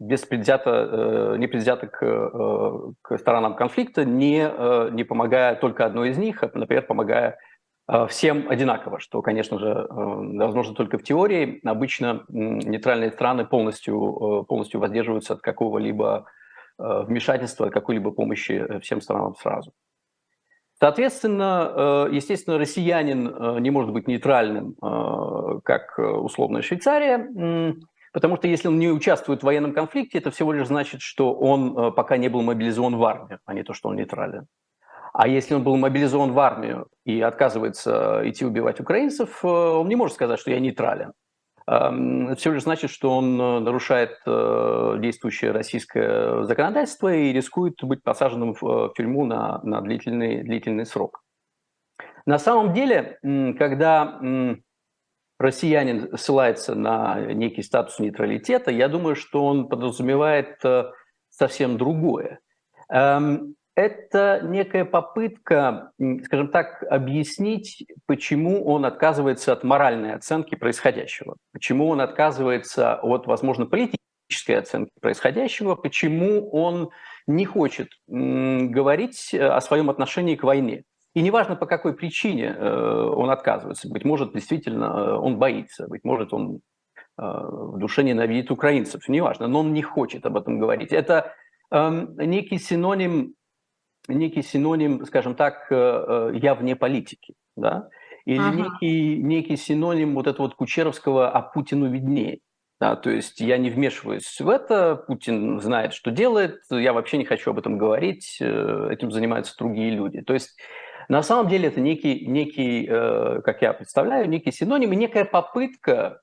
беспредвзято, 0.00 0.70
э, 0.70 1.36
непредвзято 1.36 1.86
к, 1.86 2.02
э, 2.02 2.92
к 3.02 3.18
сторонам 3.18 3.54
конфликта, 3.54 4.04
не, 4.04 4.48
э, 4.48 4.88
не 4.92 5.04
помогая 5.04 5.54
только 5.54 5.84
одной 5.84 6.08
из 6.10 6.18
них, 6.18 6.42
а, 6.42 6.50
например, 6.52 6.86
помогая 6.86 7.38
всем 8.08 8.48
одинаково, 8.48 9.00
что, 9.00 9.20
конечно 9.20 9.58
же, 9.58 9.84
возможно 9.90 10.76
только 10.76 10.96
в 10.96 11.02
теории. 11.02 11.58
Обычно 11.64 12.24
нейтральные 12.28 13.10
страны 13.10 13.44
полностью, 13.44 14.44
полностью 14.48 14.78
воздерживаются 14.78 15.34
от 15.34 15.40
какого-либо 15.40 16.26
вмешательства, 16.78 17.66
от 17.66 17.72
какой-либо 17.72 18.12
помощи 18.12 18.78
всем 18.78 19.00
странам 19.00 19.34
сразу. 19.34 19.72
Соответственно, 20.78 22.06
естественно, 22.12 22.58
россиянин 22.58 23.60
не 23.60 23.70
может 23.70 23.92
быть 23.92 24.06
нейтральным, 24.06 24.76
как 25.64 25.98
условная 25.98 26.62
Швейцария, 26.62 27.28
потому 28.12 28.36
что 28.36 28.48
если 28.48 28.68
он 28.68 28.78
не 28.78 28.88
участвует 28.88 29.40
в 29.40 29.46
военном 29.46 29.72
конфликте, 29.72 30.18
это 30.18 30.30
всего 30.30 30.52
лишь 30.52 30.66
значит, 30.66 31.00
что 31.00 31.32
он 31.34 31.92
пока 31.94 32.16
не 32.16 32.28
был 32.28 32.42
мобилизован 32.42 32.96
в 32.96 33.04
армию, 33.04 33.38
а 33.44 33.54
не 33.54 33.62
то, 33.62 33.74
что 33.74 33.88
он 33.88 33.96
нейтрален. 33.96 34.46
А 35.12 35.26
если 35.28 35.54
он 35.54 35.62
был 35.62 35.76
мобилизован 35.76 36.32
в 36.32 36.38
армию 36.38 36.88
и 37.04 37.20
отказывается 37.20 38.22
идти 38.24 38.44
убивать 38.44 38.80
украинцев, 38.80 39.44
э, 39.44 39.48
он 39.48 39.88
не 39.88 39.96
может 39.96 40.14
сказать, 40.14 40.38
что 40.38 40.50
я 40.50 40.60
нейтрален. 40.60 41.12
Эм, 41.66 42.36
Все 42.36 42.52
лишь 42.52 42.62
значит, 42.62 42.90
что 42.90 43.16
он 43.16 43.40
э, 43.40 43.58
нарушает 43.60 44.18
э, 44.26 44.96
действующее 45.00 45.50
российское 45.50 46.44
законодательство 46.44 47.12
и 47.12 47.32
рискует 47.32 47.82
быть 47.82 48.02
посаженным 48.02 48.54
в 48.54 48.92
тюрьму 48.96 49.24
на, 49.24 49.60
на 49.62 49.80
длительный, 49.80 50.42
длительный 50.42 50.86
срок. 50.86 51.22
На 52.26 52.38
самом 52.38 52.74
деле, 52.74 53.18
когда 53.58 54.20
россиянин 55.40 56.16
ссылается 56.16 56.74
на 56.74 57.18
некий 57.32 57.62
статус 57.62 57.98
нейтралитета, 57.98 58.70
я 58.70 58.88
думаю, 58.88 59.16
что 59.16 59.46
он 59.46 59.68
подразумевает 59.68 60.60
совсем 61.30 61.78
другое. 61.78 62.40
Эм, 62.90 63.54
это 63.74 64.40
некая 64.44 64.84
попытка, 64.84 65.92
скажем 66.24 66.48
так, 66.48 66.84
объяснить, 66.90 67.86
почему 68.06 68.66
он 68.66 68.84
отказывается 68.84 69.52
от 69.52 69.64
моральной 69.64 70.12
оценки 70.12 70.54
происходящего, 70.56 71.36
почему 71.52 71.88
он 71.88 72.02
отказывается 72.02 72.96
от, 72.96 73.26
возможно, 73.26 73.64
политической 73.64 74.58
оценки 74.58 74.92
происходящего, 75.00 75.76
почему 75.76 76.50
он 76.50 76.90
не 77.26 77.46
хочет 77.46 77.88
говорить 78.06 79.32
о 79.32 79.60
своем 79.62 79.88
отношении 79.88 80.36
к 80.36 80.42
войне. 80.42 80.82
И 81.14 81.22
неважно, 81.22 81.56
по 81.56 81.66
какой 81.66 81.94
причине 81.94 82.54
э, 82.56 83.12
он 83.16 83.30
отказывается. 83.30 83.88
Быть 83.88 84.04
может, 84.04 84.32
действительно, 84.32 84.84
э, 84.84 85.14
он 85.14 85.38
боится, 85.38 85.88
быть 85.88 86.04
может, 86.04 86.32
он 86.32 86.60
э, 87.18 87.22
в 87.22 87.78
душе 87.78 88.04
ненавидит 88.04 88.50
украинцев, 88.52 89.08
неважно, 89.08 89.48
но 89.48 89.60
он 89.60 89.72
не 89.72 89.82
хочет 89.82 90.24
об 90.24 90.36
этом 90.36 90.60
говорить. 90.60 90.92
Это 90.92 91.34
эм, 91.72 92.16
некий 92.16 92.58
синоним 92.58 93.34
некий 94.08 94.42
синоним, 94.42 95.04
скажем 95.04 95.36
так, 95.36 95.66
я 95.70 96.56
вне 96.58 96.74
политики, 96.74 97.34
да? 97.54 97.90
Или 98.24 98.40
ага. 98.40 98.56
некий, 98.56 99.18
некий 99.18 99.56
синоним 99.56 100.14
вот 100.14 100.26
этого 100.26 100.46
вот 100.46 100.56
Кучеровского 100.56 101.30
«а 101.30 101.42
Путину 101.42 101.88
виднее». 101.88 102.40
Да, 102.80 102.96
то 102.96 103.10
есть 103.10 103.40
я 103.40 103.58
не 103.58 103.70
вмешиваюсь 103.70 104.40
в 104.40 104.48
это, 104.48 104.96
Путин 104.96 105.60
знает, 105.60 105.92
что 105.92 106.10
делает, 106.10 106.60
я 106.70 106.94
вообще 106.94 107.18
не 107.18 107.26
хочу 107.26 107.50
об 107.50 107.58
этом 107.58 107.76
говорить, 107.76 108.38
этим 108.40 109.12
занимаются 109.12 109.54
другие 109.56 109.90
люди. 109.90 110.22
То 110.22 110.32
есть 110.32 110.56
на 111.10 111.22
самом 111.22 111.48
деле 111.48 111.68
это 111.68 111.80
некий, 111.80 112.26
некий 112.26 112.86
как 112.86 113.62
я 113.62 113.72
представляю, 113.72 114.28
некий 114.28 114.52
синоним 114.52 114.92
и 114.92 114.96
некая 114.96 115.24
попытка, 115.24 116.20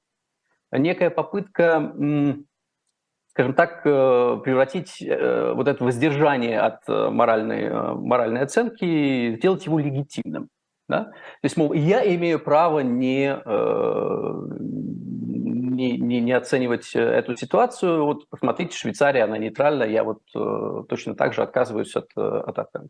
некая 0.71 1.09
попытка 1.09 1.93
скажем 3.37 3.53
так, 3.53 3.85
э, 3.85 4.39
превратить 4.43 4.99
э, 4.99 5.53
вот 5.53 5.67
это 5.67 5.83
воздержание 5.83 6.59
от 6.59 6.79
э, 6.89 7.09
моральной, 7.11 7.69
моральной 7.93 8.41
оценки, 8.41 9.35
сделать 9.35 9.63
его 9.67 9.77
легитимным. 9.77 10.49
Да? 10.89 11.03
То 11.03 11.11
есть, 11.43 11.55
мол, 11.55 11.71
я 11.73 12.03
имею 12.15 12.39
право 12.39 12.79
не, 12.79 13.37
не, 15.75 15.97
не, 15.99 16.19
не 16.19 16.31
оценивать 16.31 16.95
эту 16.95 17.35
ситуацию. 17.35 18.05
Вот 18.05 18.27
посмотрите, 18.27 18.75
Швейцария, 18.75 19.25
она 19.25 19.37
нейтральная, 19.37 19.89
я 19.89 20.03
вот 20.03 20.21
точно 20.87 21.13
так 21.13 21.33
же 21.33 21.43
отказываюсь 21.43 21.95
от, 21.95 22.07
от 22.15 22.57
оценки. 22.57 22.89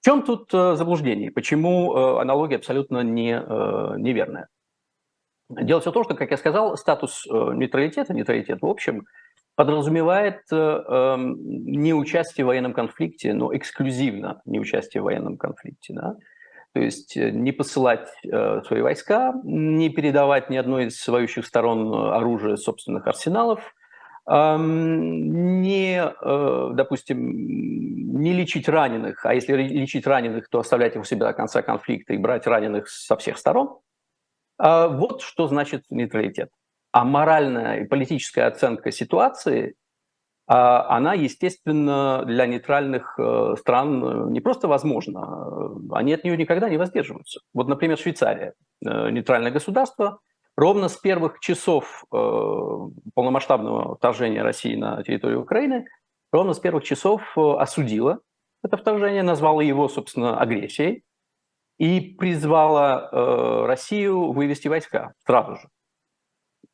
В 0.00 0.04
чем 0.04 0.22
тут 0.22 0.50
заблуждение? 0.50 1.30
Почему 1.30 1.94
аналогия 2.16 2.56
абсолютно 2.56 3.02
не, 3.02 3.32
неверная? 3.98 4.48
Дело 5.50 5.80
все 5.80 5.90
в 5.90 5.94
том, 5.94 6.04
что, 6.04 6.14
как 6.14 6.30
я 6.30 6.36
сказал, 6.38 6.76
статус 6.76 7.26
нейтралитета, 7.26 8.14
нейтралитет 8.14 8.62
в 8.62 8.66
общем– 8.66 9.04
подразумевает 9.60 10.40
э, 10.50 10.56
эм, 10.56 11.36
не 11.42 11.92
участие 11.92 12.46
в 12.46 12.48
военном 12.48 12.72
конфликте, 12.72 13.34
но 13.34 13.54
эксклюзивно 13.54 14.40
не 14.46 14.58
участие 14.58 15.02
в 15.02 15.04
военном 15.04 15.36
конфликте. 15.36 15.92
Да? 15.92 16.16
То 16.72 16.80
есть 16.80 17.14
э, 17.14 17.30
не 17.30 17.52
посылать 17.52 18.08
э, 18.24 18.62
свои 18.66 18.80
войска, 18.80 19.34
не 19.44 19.90
передавать 19.90 20.48
ни 20.48 20.56
одной 20.56 20.86
из 20.86 21.06
воюющих 21.06 21.44
сторон 21.44 21.92
оружие 21.92 22.56
собственных 22.56 23.06
арсеналов, 23.06 23.74
не, 24.26 26.02
э, 26.02 26.70
допустим, 26.74 28.20
не 28.20 28.32
лечить 28.32 28.68
раненых, 28.68 29.24
а 29.26 29.34
если 29.34 29.54
лечить 29.54 30.06
раненых, 30.06 30.48
то 30.48 30.60
оставлять 30.60 30.94
их 30.94 31.02
у 31.02 31.04
себя 31.04 31.26
до 31.26 31.32
конца 31.32 31.62
конфликта 31.62 32.12
и 32.14 32.18
брать 32.18 32.46
раненых 32.46 32.88
со 32.88 33.16
всех 33.16 33.38
сторон. 33.38 33.78
Э, 34.62 34.88
вот 34.88 35.22
что 35.22 35.48
значит 35.48 35.84
нейтралитет. 35.90 36.50
А 36.92 37.04
моральная 37.04 37.82
и 37.82 37.86
политическая 37.86 38.46
оценка 38.46 38.90
ситуации, 38.90 39.76
а, 40.52 40.96
она, 40.96 41.14
естественно, 41.14 42.24
для 42.26 42.44
нейтральных 42.46 43.14
э, 43.20 43.54
стран 43.56 44.04
э, 44.04 44.30
не 44.30 44.40
просто 44.40 44.66
возможна, 44.66 45.20
а, 45.22 45.76
они 45.92 46.12
от 46.12 46.24
нее 46.24 46.36
никогда 46.36 46.68
не 46.68 46.76
воздерживаются. 46.76 47.38
Вот, 47.54 47.68
например, 47.68 47.96
Швейцария, 47.96 48.54
нейтральное 48.80 49.52
государство, 49.52 50.18
ровно 50.60 50.88
с 50.88 50.96
первых 50.96 51.40
часов 51.40 52.04
полномасштабного 52.10 53.96
вторжения 53.96 54.42
России 54.42 54.76
на 54.76 55.02
территорию 55.02 55.42
Украины, 55.42 55.86
ровно 56.32 56.52
с 56.52 56.60
первых 56.60 56.84
часов 56.84 57.22
осудила 57.36 58.20
это 58.62 58.76
вторжение, 58.76 59.22
назвала 59.22 59.62
его, 59.62 59.88
собственно, 59.88 60.38
агрессией 60.38 61.02
и 61.78 62.00
призвала 62.18 63.66
Россию 63.66 64.32
вывести 64.32 64.68
войска 64.68 65.14
сразу 65.24 65.56
же. 65.56 65.68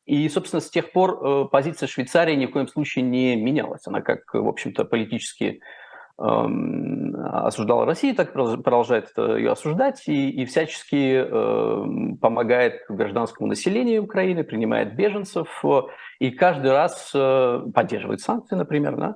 И, 0.07 0.27
собственно, 0.29 0.61
с 0.61 0.69
тех 0.69 0.93
пор 0.93 1.19
э, 1.19 1.45
позиция 1.51 1.87
Швейцарии 1.87 2.33
ни 2.35 2.45
в 2.45 2.51
коем 2.51 2.67
случае 2.69 3.03
не 3.03 3.35
менялась. 3.35 3.85
Она 3.87 4.01
как, 4.01 4.33
в 4.33 4.47
общем-то, 4.47 4.85
политически 4.85 5.59
осуждала 6.17 7.85
Россию, 7.85 8.15
так 8.15 8.33
продолжает 8.33 9.11
ее 9.17 9.51
осуждать 9.51 10.07
и, 10.07 10.29
и 10.31 10.45
всячески 10.45 11.23
э, 11.23 12.15
помогает 12.19 12.81
гражданскому 12.89 13.47
населению 13.47 14.03
Украины, 14.03 14.43
принимает 14.43 14.95
беженцев 14.95 15.47
э, 15.63 15.81
и 16.19 16.31
каждый 16.31 16.71
раз 16.71 17.11
э, 17.13 17.61
поддерживает 17.73 18.21
санкции, 18.21 18.55
например, 18.55 18.95
да? 18.97 19.15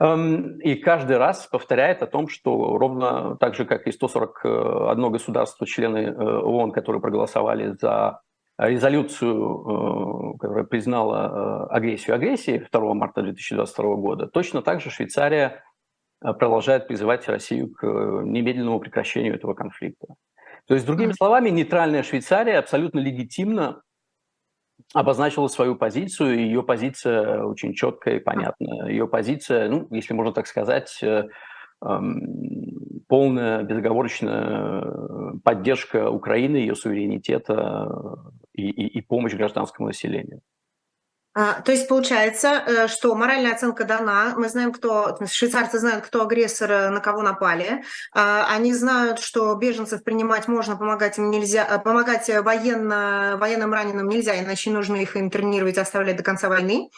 Эм, 0.00 0.58
и 0.60 0.76
каждый 0.76 1.18
раз 1.18 1.46
повторяет 1.46 2.02
о 2.02 2.06
том, 2.06 2.28
что 2.28 2.78
ровно 2.78 3.36
так 3.36 3.54
же, 3.54 3.66
как 3.66 3.86
и 3.86 3.92
141 3.92 5.12
государство, 5.12 5.66
члены 5.66 5.98
э, 5.98 6.14
ООН, 6.14 6.72
которые 6.72 7.02
проголосовали 7.02 7.76
за 7.78 8.20
резолюцию, 8.56 10.34
э, 10.34 10.38
которая 10.38 10.64
признала 10.64 11.66
агрессию 11.66 12.16
агрессии 12.16 12.66
2 12.72 12.94
марта 12.94 13.20
2022 13.22 13.94
года, 13.96 14.26
точно 14.26 14.62
так 14.62 14.80
же 14.80 14.90
Швейцария 14.90 15.62
продолжает 16.20 16.86
призывать 16.86 17.26
Россию 17.28 17.72
к 17.72 17.84
немедленному 17.84 18.80
прекращению 18.80 19.34
этого 19.34 19.54
конфликта. 19.54 20.14
То 20.66 20.74
есть, 20.74 20.86
другими 20.86 21.12
словами, 21.12 21.50
нейтральная 21.50 22.02
Швейцария 22.02 22.58
абсолютно 22.58 23.00
легитимно 23.00 23.82
обозначила 24.94 25.48
свою 25.48 25.76
позицию, 25.76 26.38
и 26.38 26.42
ее 26.42 26.62
позиция 26.62 27.42
очень 27.44 27.74
четкая 27.74 28.16
и 28.16 28.20
понятная. 28.20 28.88
Ее 28.88 29.06
позиция, 29.06 29.68
ну, 29.68 29.86
если 29.90 30.14
можно 30.14 30.32
так 30.32 30.46
сказать, 30.46 31.02
полная 33.08 33.62
безоговорочная 33.62 35.38
поддержка 35.42 36.10
Украины, 36.10 36.56
ее 36.56 36.74
суверенитета 36.74 37.88
и, 38.52 38.68
и, 38.68 38.98
и 38.98 39.00
помощь 39.00 39.34
гражданскому 39.34 39.88
населению. 39.88 40.40
А, 41.40 41.62
то 41.62 41.72
есть 41.72 41.88
получается, 41.88 42.62
э, 42.66 42.88
что 42.88 43.14
моральная 43.14 43.54
оценка 43.54 43.84
дана. 43.84 44.34
Мы 44.36 44.50
знаем, 44.50 44.72
кто 44.72 45.18
швейцарцы 45.26 45.78
знают, 45.78 46.04
кто 46.04 46.22
агрессор, 46.22 46.70
э, 46.70 46.90
на 46.90 47.00
кого 47.00 47.22
напали. 47.22 47.82
А, 48.12 48.46
они 48.54 48.74
знают, 48.74 49.20
что 49.20 49.54
беженцев 49.54 50.04
принимать 50.04 50.48
можно, 50.48 50.76
помогать 50.76 51.16
им 51.16 51.30
нельзя, 51.30 51.66
э, 51.66 51.78
помогать 51.78 52.28
военно, 52.28 53.38
военным 53.40 53.72
раненым 53.72 54.08
нельзя, 54.08 54.38
иначе 54.38 54.70
нужно 54.70 54.96
их 54.96 55.16
интернировать, 55.16 55.78
оставлять 55.78 56.16
до 56.16 56.22
конца 56.22 56.50
войны. 56.50 56.90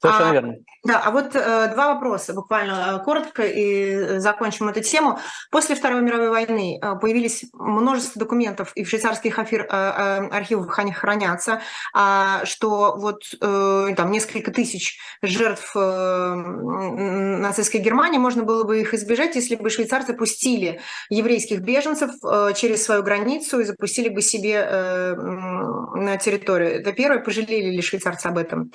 Совершенно 0.00 0.30
а, 0.30 0.32
верно. 0.32 0.54
Да, 0.84 1.02
а 1.04 1.10
вот 1.10 1.34
э, 1.34 1.72
два 1.74 1.94
вопроса, 1.94 2.34
буквально 2.34 3.02
коротко, 3.04 3.42
и 3.42 4.18
закончим 4.18 4.68
эту 4.68 4.80
тему. 4.80 5.18
После 5.50 5.74
Второй 5.74 6.02
мировой 6.02 6.30
войны 6.30 6.78
э, 6.80 6.94
появились 7.00 7.46
множество 7.52 8.20
документов, 8.20 8.72
и 8.76 8.84
в 8.84 8.88
швейцарских 8.88 9.38
афир, 9.38 9.62
э, 9.62 9.66
э, 9.70 10.28
архивах 10.28 10.78
они 10.78 10.92
хранятся, 10.92 11.62
э, 11.96 12.44
что 12.44 12.94
вот 12.96 13.22
э, 13.40 13.94
там 13.96 14.12
несколько 14.12 14.52
тысяч 14.52 14.98
жертв 15.20 15.72
э, 15.74 16.34
нацистской 16.34 17.80
Германии, 17.80 18.18
можно 18.18 18.44
было 18.44 18.62
бы 18.62 18.80
их 18.80 18.94
избежать, 18.94 19.34
если 19.34 19.56
бы 19.56 19.70
швейцарцы 19.70 20.14
пустили 20.14 20.80
еврейских 21.10 21.60
беженцев 21.60 22.12
э, 22.24 22.52
через 22.54 22.84
свою 22.84 23.02
границу 23.02 23.60
и 23.60 23.64
запустили 23.64 24.08
бы 24.08 24.22
себе 24.22 24.54
э, 24.54 25.14
на 25.16 26.16
территорию. 26.18 26.80
Это 26.80 26.92
первое, 26.92 27.18
пожалели 27.18 27.70
ли 27.70 27.82
швейцарцы 27.82 28.26
об 28.26 28.38
этом. 28.38 28.70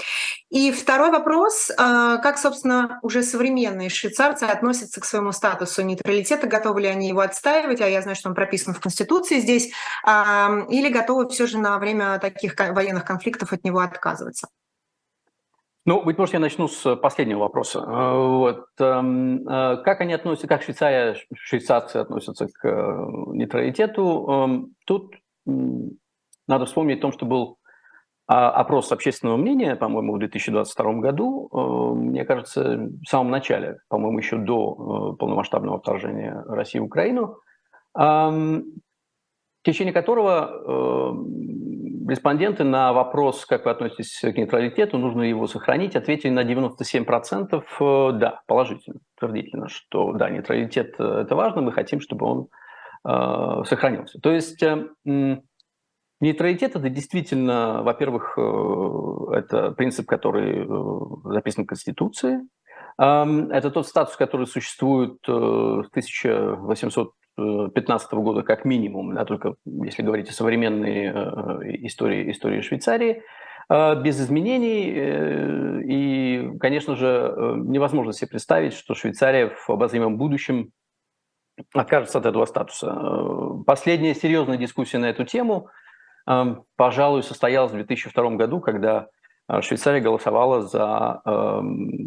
И 0.50 0.72
второй 0.72 1.12
вопрос, 1.13 1.72
а, 1.77 2.17
как, 2.17 2.38
собственно, 2.38 3.00
уже 3.01 3.24
современные 3.24 3.89
швейцарцы 3.89 4.43
относятся 4.43 5.00
к 5.00 5.05
своему 5.05 5.32
статусу 5.32 5.82
нейтралитета, 5.84 6.48
готовы 6.48 6.82
ли 6.82 6.88
они 6.88 7.08
его 7.08 7.22
отстаивать, 7.22 7.79
а 7.79 7.88
я 7.88 8.01
знаю, 8.01 8.17
что 8.17 8.29
он 8.29 8.36
прописан 8.36 8.74
в 8.74 8.82
Конституции 8.82 9.39
здесь, 9.39 9.72
а, 10.05 10.65
или 10.70 10.89
готовы 10.89 11.29
все 11.29 11.48
же 11.48 11.58
на 11.58 11.79
время 11.79 12.20
таких 12.20 12.55
военных 12.60 13.05
конфликтов 13.05 13.53
от 13.53 13.63
него 13.63 13.79
отказываться? 13.79 14.50
Ну, 15.86 16.03
быть 16.03 16.17
может, 16.17 16.34
я 16.34 16.39
начну 16.39 16.67
с 16.67 16.96
последнего 16.96 17.39
вопроса. 17.39 17.84
А, 17.86 18.15
вот. 18.15 18.65
Эм, 18.79 19.46
как 19.46 20.01
они 20.01 20.13
относятся, 20.13 20.48
как 20.48 20.63
Швейцария, 20.63 21.15
швейцарцы 21.36 21.98
относятся 21.98 22.48
к 22.48 22.65
э, 22.65 23.05
нейтралитету? 23.34 24.27
Эм, 24.29 24.75
тут 24.86 25.15
надо 26.48 26.65
вспомнить 26.65 27.00
о 27.00 27.01
том, 27.01 27.12
что 27.12 27.25
был 27.25 27.58
опрос 28.25 28.92
общественного 28.92 29.38
мнения, 29.38 29.75
по-моему, 29.75 30.15
в 30.15 30.20
2022 30.20 30.94
году, 30.94 31.50
э, 31.51 31.94
мне 31.96 32.24
кажется, 32.24 32.89
в 33.03 33.06
самом 33.08 33.32
начале, 33.32 33.80
по-моему, 33.89 34.18
еще 34.20 34.38
до 34.38 35.13
э, 35.13 35.18
полномасштабного 35.18 35.80
вторжения 35.80 36.42
России 36.48 36.80
в 36.80 36.86
Украину, 36.86 37.38
в 37.96 38.63
течение 39.63 39.94
которого 39.94 40.50
э, 40.50 42.10
респонденты 42.10 42.63
на 42.63 42.92
вопрос, 42.92 43.46
как 43.46 43.65
вы 43.65 43.72
относитесь 43.72 44.20
к 44.20 44.36
нейтралитету, 44.36 44.98
нужно 44.98 45.22
его 45.22 45.46
сохранить, 45.46 45.96
ответили 45.96 46.32
на 46.32 46.44
97% 46.44 48.13
да, 48.13 48.42
положительно, 48.48 49.00
утвердительно, 49.15 49.68
что 49.70 50.13
да, 50.13 50.30
нейтралитет– 50.32 50.96
это 51.00 51.36
важно, 51.36 51.62
мы 51.62 51.72
хотим, 51.72 52.00
чтобы 52.00 52.25
он 52.25 52.48
сохранился. 53.65 54.20
То 54.22 54.32
есть 54.32 54.63
Нейтралитет– 56.24 56.75
это 56.77 56.89
действительно, 56.89 57.84
во-первых, 57.84 58.36
э, 58.38 58.42
это 59.34 59.72
принцип, 59.72 60.08
который 60.08 60.63
э, 60.63 60.68
записан 61.34 61.65
в 61.65 61.68
Конституции. 61.68 62.39
Это 62.98 63.72
тот 63.74 63.88
статус, 63.88 64.15
который 64.15 64.48
существует 64.48 65.18
э, 65.27 65.32
с 65.32 65.89
1815 65.89 68.13
года 68.13 68.44
как 68.44 68.63
минимум, 68.63 69.13
да, 69.13 69.25
только 69.25 69.56
если 69.65 70.01
говорить 70.01 70.30
о 70.30 70.34
современной 70.34 71.08
истории, 71.88 72.32
истории 72.32 72.62
Швейцарии, 72.62 73.22
без 73.70 74.22
изменений. 74.22 74.93
И, 75.86 76.58
конечно 76.60 76.95
же, 76.95 77.36
невозможно 77.65 78.13
себе 78.13 78.30
представить, 78.30 78.74
что 78.74 78.93
Швейцария 78.93 79.50
в 79.50 79.69
обозримом 79.69 80.17
будущем 80.17 80.71
откажется 81.74 82.19
от 82.19 82.28
этого 82.28 82.45
статуса. 82.45 82.95
Последняя 83.65 84.15
серьезная 84.15 84.58
дискуссия 84.58 85.00
на 85.00 85.10
эту 85.10 85.26
тему– 85.26 85.67
пожалуй, 86.76 87.24
состоялась 87.24 87.72
в 87.72 87.76
2002 87.76 88.32
году, 88.32 88.60
когда 88.60 89.08
а, 89.48 89.62
Швейцария 89.62 90.02
голосовала 90.02 90.62
за, 90.62 91.22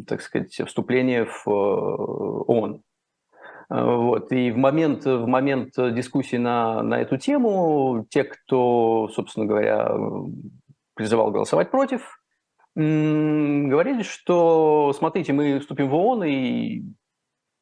так 0.06 0.22
сказать, 0.22 0.52
вступление 0.66 1.26
в 1.26 1.46
э, 1.46 1.50
ООН. 1.50 2.82
А, 3.68 3.84
вот. 3.84 4.32
И 4.32 4.50
в 4.50 4.56
момент, 4.56 5.04
в 5.04 5.26
момент 5.26 5.74
дискуссии 5.76 6.36
на, 6.36 6.82
на 6.82 7.00
эту 7.00 7.18
тему 7.18 8.06
те, 8.08 8.24
кто, 8.24 9.08
собственно 9.12 9.46
говоря, 9.46 9.90
призывал 10.94 11.30
голосовать 11.30 11.70
против, 11.70 12.20
говорили, 12.74 14.02
что, 14.02 14.92
смотрите, 14.96 15.32
мы 15.32 15.60
вступим 15.60 15.88
в 15.88 15.94
ООН, 15.94 16.24
и 16.24 16.82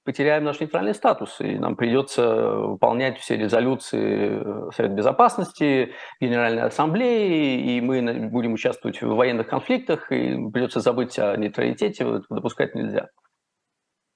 потеряем 0.04 0.44
наш 0.44 0.60
нейтральный 0.60 0.94
статус, 0.94 1.40
и 1.40 1.58
нам 1.58 1.76
придется 1.76 2.50
выполнять 2.50 3.18
все 3.18 3.36
резолюции 3.36 4.40
э, 4.40 4.70
Совета 4.74 4.94
Безопасности, 4.94 5.92
Генеральной 6.20 6.62
Ассамблеи, 6.62 7.76
и 7.76 7.80
мы 7.80 8.28
будем 8.28 8.52
участвовать 8.52 9.00
в 9.00 9.14
военных 9.14 9.48
конфликтах, 9.48 10.12
и 10.12 10.36
придется 10.52 10.80
забыть 10.80 11.18
о 11.18 11.36
нейтралитете, 11.36 12.22
допускать 12.28 12.74
нельзя. 12.74 13.08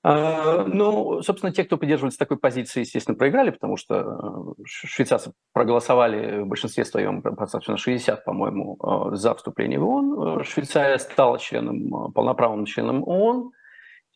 А, 0.05 0.65
ну, 0.65 1.23
собственно, 1.23 1.53
те, 1.53 1.65
кто 1.65 1.77
придерживается 1.77 2.19
такой 2.19 2.39
позиции, 2.39 2.81
естественно, 2.81 3.17
проиграли, 3.17 3.51
потому 3.51 3.77
что 3.77 4.55
э, 4.59 4.63
швейцарцы 4.65 5.33
проголосовали 5.53 6.43
в 6.43 6.47
большинстве 6.47 6.85
своем, 6.85 7.21
достаточно 7.21 7.77
60, 7.77 8.25
по-моему, 8.25 8.79
э, 9.13 9.17
за 9.17 9.35
вступление 9.35 9.81
в 9.81 9.89
ООН. 9.89 10.45
Швейцария 10.45 10.99
стала 10.99 11.39
членом, 11.39 12.13
полноправным 12.13 12.67
членом 12.67 13.03
ООН 13.09 13.53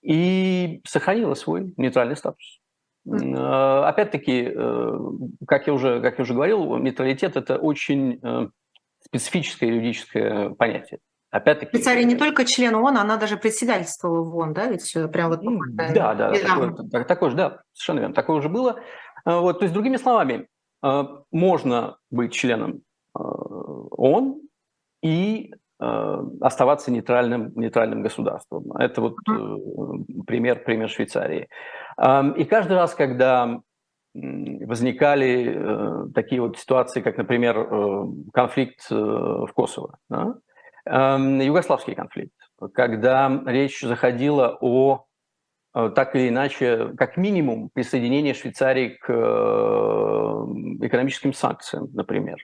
и 0.03 0.83
сохранила 0.87 1.35
свой 1.35 1.73
нейтральный 1.77 2.17
статус. 2.17 2.61
Mm-hmm. 3.09 3.85
Опять-таки, 3.85 4.53
э, 4.55 4.99
как 5.47 5.67
я, 5.67 5.73
уже, 5.73 6.01
как 6.01 6.19
я 6.19 6.23
уже 6.23 6.35
говорил, 6.35 6.77
нейтралитет– 6.77 7.37
это 7.39 7.57
очень 7.57 8.21
э, 8.23 8.49
специфическое 9.05 9.71
юридическое 9.71 10.51
понятие. 10.51 11.01
Опять-таки... 11.31 11.71
Швейцария 11.71 12.05
не 12.05 12.15
только 12.15 12.45
член 12.45 12.75
ООН, 12.75 12.99
она 12.99 13.17
даже 13.17 13.37
председательствовала 13.37 14.23
в 14.23 14.37
ООН, 14.37 14.53
да? 14.53 14.67
Ведь 14.67 14.93
прям 15.13 15.31
вот... 15.31 15.41
Да, 15.95 16.15
да, 16.15 16.33
такое, 16.33 17.05
такое 17.05 17.31
же, 17.31 17.37
да, 17.37 17.63
совершенно 17.73 18.01
верно, 18.01 18.15
такое 18.15 18.37
уже 18.37 18.49
было. 18.49 18.81
Вот, 19.25 19.59
то 19.59 19.65
есть, 19.65 19.73
другими 19.73 19.97
словами, 19.97 20.47
можно 21.31 21.97
быть 22.11 22.33
членом 22.33 22.83
ООН 23.15 24.43
и 25.03 25.55
оставаться 26.41 26.91
нейтральным, 26.91 27.53
нейтральным 27.55 28.03
государством. 28.03 28.73
Это 28.77 29.01
вот 29.01 29.17
э, 29.29 29.57
пример, 30.27 30.63
пример 30.65 30.89
Швейцарии. 30.89 31.49
И 32.37 32.45
каждый 32.45 32.77
раз, 32.77 32.95
когда 32.95 33.61
возникали 34.15 35.55
э, 35.55 36.13
такие 36.15 36.41
вот 36.41 36.59
ситуации, 36.59 37.01
как, 37.01 37.17
например, 37.17 37.67
конфликт 38.33 38.91
в 38.91 39.49
Косово, 39.55 39.97
да? 40.09 40.35
югославский 40.85 41.95
конфликт, 41.95 42.35
когда 42.75 43.43
речь 43.47 43.81
заходила 43.81 44.59
о 44.61 45.07
так 45.73 46.15
или 46.15 46.29
иначе, 46.29 46.93
как 46.99 47.17
минимум, 47.17 47.71
присоединении 47.73 48.35
Швейцарии 48.35 48.99
к 49.01 49.09
экономическим 50.85 51.33
санкциям, 51.33 51.89
например 51.95 52.37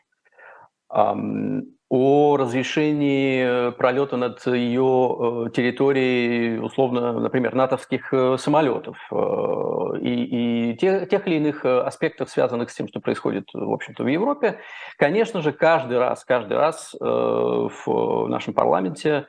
о 1.90 2.36
разрешении 2.36 3.70
пролета 3.72 4.18
над 4.18 4.46
ее 4.46 5.46
э, 5.46 5.50
территорией, 5.54 6.58
условно, 6.58 7.18
например, 7.18 7.54
натовских 7.54 8.12
э, 8.12 8.36
самолетов 8.36 8.98
э, 9.10 9.16
и, 10.02 10.72
и 10.72 10.76
тех, 10.76 11.08
тех 11.08 11.26
или 11.26 11.36
иных 11.36 11.64
аспектов, 11.64 12.28
связанных 12.28 12.70
с 12.70 12.74
тем, 12.74 12.88
что 12.88 13.00
происходит, 13.00 13.48
в 13.54 13.72
общем-то, 13.72 14.04
в 14.04 14.06
Европе. 14.06 14.58
Конечно 14.98 15.40
же, 15.40 15.52
каждый 15.52 15.98
раз, 15.98 16.26
каждый 16.26 16.58
раз 16.58 16.94
в 17.00 18.26
нашем 18.28 18.52
парламенте 18.52 19.26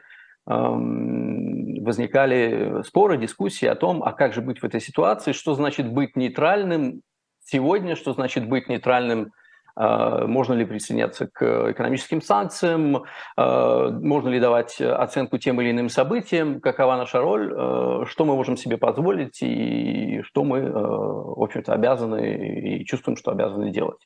возникали 1.86 2.82
споры, 2.84 3.18
дискуссии 3.18 3.68
о 3.68 3.76
том, 3.76 4.02
а 4.04 4.14
как 4.14 4.34
же 4.34 4.42
быть 4.42 4.62
в 4.62 4.66
этой 4.66 4.82
ситуации, 4.82 5.32
что 5.32 5.54
значит 5.54 5.94
быть 5.94 6.16
нейтральным 6.16 7.02
сегодня, 7.40 7.96
что 7.96 8.14
значит 8.14 8.50
быть 8.50 8.68
нейтральным 8.68 9.32
можно 9.80 10.54
ли 10.54 10.66
присоединяться 10.66 11.28
к 11.28 11.72
экономическим 11.72 12.22
санкциям, 12.22 13.04
а, 13.38 13.90
можно 13.92 14.28
ли 14.28 14.40
давать 14.40 14.82
оценку 14.82 15.38
тем 15.38 15.62
или 15.62 15.72
иным 15.72 15.88
событиям, 15.88 16.60
какова 16.60 16.98
наша 16.98 17.22
роль, 17.22 17.54
а, 17.56 18.04
что 18.06 18.26
мы 18.26 18.36
можем 18.36 18.58
себе 18.58 18.78
позволить 18.78 19.42
и 19.42 20.22
что 20.24 20.44
мы, 20.44 20.70
в 20.70 21.42
общем-то, 21.42 21.74
обязаны 21.74 22.82
и 22.82 22.86
чувствуем, 22.86 23.16
что 23.16 23.32
обязаны 23.32 23.72
делать. 23.72 24.06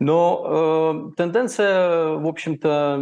Но 0.00 1.10
э, 1.10 1.16
тенденция, 1.16 2.10
в 2.10 2.26
общем-то, 2.28 3.00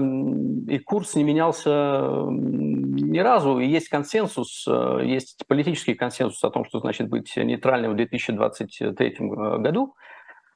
и 0.72 0.79
курс 0.79 1.14
не 1.14 1.24
менялся 1.24 2.24
ни 2.31 3.18
разу. 3.18 3.59
И 3.59 3.66
есть 3.66 3.90
консенсус, 3.90 4.66
есть 5.02 5.44
политический 5.46 5.92
консенсус 5.92 6.42
о 6.42 6.48
том, 6.48 6.64
что 6.64 6.79
значит 6.79 7.11
быть 7.11 7.37
нейтральным 7.37 7.92
в 7.92 7.96
2023 7.96 9.16
э, 9.18 9.59
году. 9.59 9.94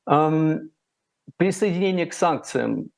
Эм, 0.06 0.70
присоединение 1.36 2.06
к 2.06 2.12
санкциям 2.12 2.90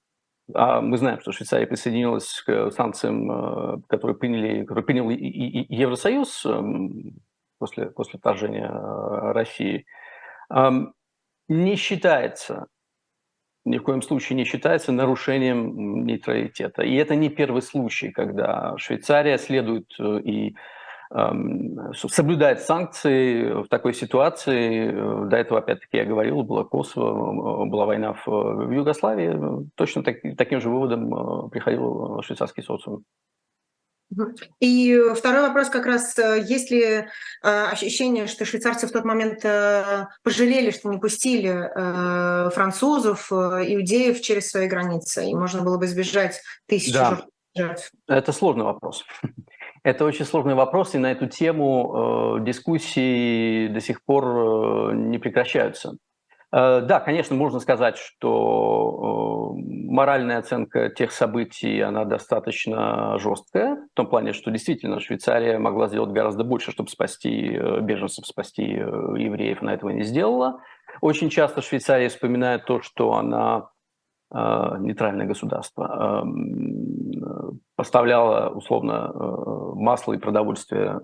а 0.54 0.80
мы 0.80 0.98
знаем, 0.98 1.20
что 1.20 1.32
Швейцария 1.32 1.66
присоединилась 1.66 2.42
к 2.42 2.70
санкциям, 2.72 3.30
э, 3.30 3.80
которые, 3.88 4.16
приняли, 4.16 4.64
которые 4.64 4.84
принял 4.84 5.08
и, 5.08 5.14
и, 5.14 5.62
и 5.62 5.74
Евросоюз 5.74 6.44
эм, 6.44 7.14
после, 7.58 7.86
после 7.86 8.18
вторжения 8.18 8.68
России, 9.32 9.86
эм, 10.50 10.94
не 11.48 11.76
считается 11.76 12.66
ни 13.64 13.78
в 13.78 13.82
коем 13.84 14.02
случае 14.02 14.36
не 14.36 14.44
считается 14.44 14.92
нарушением 14.92 16.04
нейтралитета. 16.04 16.82
И 16.82 16.94
это 16.96 17.14
не 17.14 17.28
первый 17.28 17.62
случай, 17.62 18.10
когда 18.10 18.76
Швейцария 18.76 19.38
следует 19.38 19.86
э, 19.98 20.20
и 20.24 20.56
соблюдает 21.94 22.60
санкции 22.60 23.62
в 23.62 23.68
такой 23.68 23.94
ситуации. 23.94 24.90
До 25.28 25.36
этого, 25.36 25.60
опять-таки, 25.60 25.98
я 25.98 26.04
говорил, 26.04 26.42
было 26.42 26.64
Косово, 26.64 27.66
была 27.66 27.86
война 27.86 28.14
в 28.24 28.70
Югославии. 28.70 29.68
Точно 29.74 30.02
так, 30.02 30.16
таким 30.36 30.60
же 30.60 30.70
выводом 30.70 31.14
э, 31.14 31.48
приходил 31.50 32.22
швейцарский 32.22 32.62
социум. 32.62 33.04
И 34.60 35.00
второй 35.16 35.42
вопрос 35.42 35.68
как 35.68 35.86
раз, 35.86 36.18
э, 36.18 36.44
есть 36.46 36.70
ли 36.70 36.82
э, 36.82 37.04
ощущение, 37.42 38.26
что 38.26 38.44
швейцарцы 38.44 38.86
в 38.86 38.92
тот 38.92 39.04
момент 39.04 39.44
э, 39.44 40.06
пожалели, 40.22 40.70
что 40.70 40.90
не 40.90 40.98
пустили 40.98 41.70
французов, 42.50 43.32
иудеев 43.32 44.20
через 44.20 44.50
свои 44.50 44.68
границы, 44.68 45.26
и 45.26 45.34
можно 45.34 45.62
было 45.62 45.78
бы 45.78 45.86
избежать 45.86 46.40
тысяч 46.66 46.92
да. 46.92 47.22
жертв? 47.54 47.90
Это 48.06 48.32
сложный 48.32 48.64
вопрос. 48.64 49.04
Это 49.84 50.04
очень 50.04 50.24
сложный 50.24 50.54
вопрос, 50.54 50.94
и 50.94 50.98
на 50.98 51.10
эту 51.10 51.26
тему 51.26 52.38
дискуссии 52.40 53.66
до 53.68 53.80
сих 53.80 54.04
пор 54.04 54.94
не 54.94 55.18
прекращаются. 55.18 55.96
Э, 56.52 56.82
да, 56.82 57.00
конечно, 57.00 57.34
можно 57.34 57.60
сказать, 57.60 57.96
что 57.96 59.54
э, 59.56 59.60
моральная 59.90 60.38
оценка 60.38 60.90
тех 60.90 61.10
событий, 61.12 61.80
она 61.80 62.04
достаточно 62.04 63.18
жесткая, 63.18 63.76
в 63.76 63.94
том 63.94 64.06
плане, 64.06 64.34
что 64.34 64.50
действительно 64.50 65.00
Швейцария 65.00 65.58
могла 65.58 65.88
сделать 65.88 66.10
гораздо 66.10 66.44
больше, 66.44 66.70
чтобы 66.70 66.90
спасти 66.90 67.56
э, 67.56 67.80
беженцев, 67.80 68.26
спасти 68.26 68.64
евреев, 68.64 69.62
она 69.62 69.72
этого 69.72 69.90
не 69.90 70.02
сделала. 70.02 70.60
Очень 71.00 71.30
часто 71.30 71.62
Швейцария 71.62 72.10
вспоминает 72.10 72.66
то, 72.66 72.82
что 72.82 73.14
она 73.14 73.70
нейтральное 74.32 75.26
государство, 75.26 76.24
поставляла 77.76 78.48
условно 78.50 79.12
масло 79.74 80.14
и 80.14 80.18
продовольствие 80.18 80.98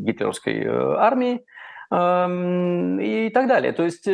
гитлеровской 0.00 0.66
армии 0.66 1.44
и 1.90 3.30
так 3.30 3.48
далее. 3.48 3.72
То 3.72 3.84
есть 3.84 4.08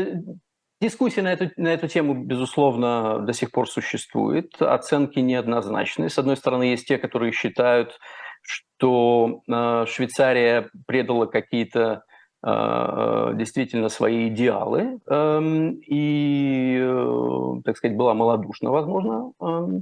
Дискуссия 0.80 1.22
на 1.22 1.32
эту, 1.32 1.50
на 1.56 1.68
эту 1.68 1.88
тему, 1.88 2.14
безусловно, 2.14 3.18
до 3.18 3.32
сих 3.32 3.50
пор 3.50 3.68
существует. 3.68 4.62
Оценки 4.62 5.18
неоднозначные. 5.18 6.08
С 6.08 6.18
одной 6.18 6.36
стороны, 6.36 6.64
есть 6.64 6.86
те, 6.86 6.98
которые 6.98 7.32
считают, 7.32 7.98
что 8.42 9.42
э, 9.48 9.86
Швейцария 9.88 10.70
предала 10.86 11.26
какие-то 11.26 11.80
э, 11.80 11.94
э 11.94 12.17
действительно 12.42 13.88
свои 13.88 14.28
идеалы 14.28 15.00
э, 15.06 15.40
и, 15.86 16.78
э, 16.80 17.62
так 17.64 17.76
сказать, 17.76 17.96
была 17.96 18.14
малодушна, 18.14 18.70
возможно. 18.70 19.32
Э, 19.40 19.80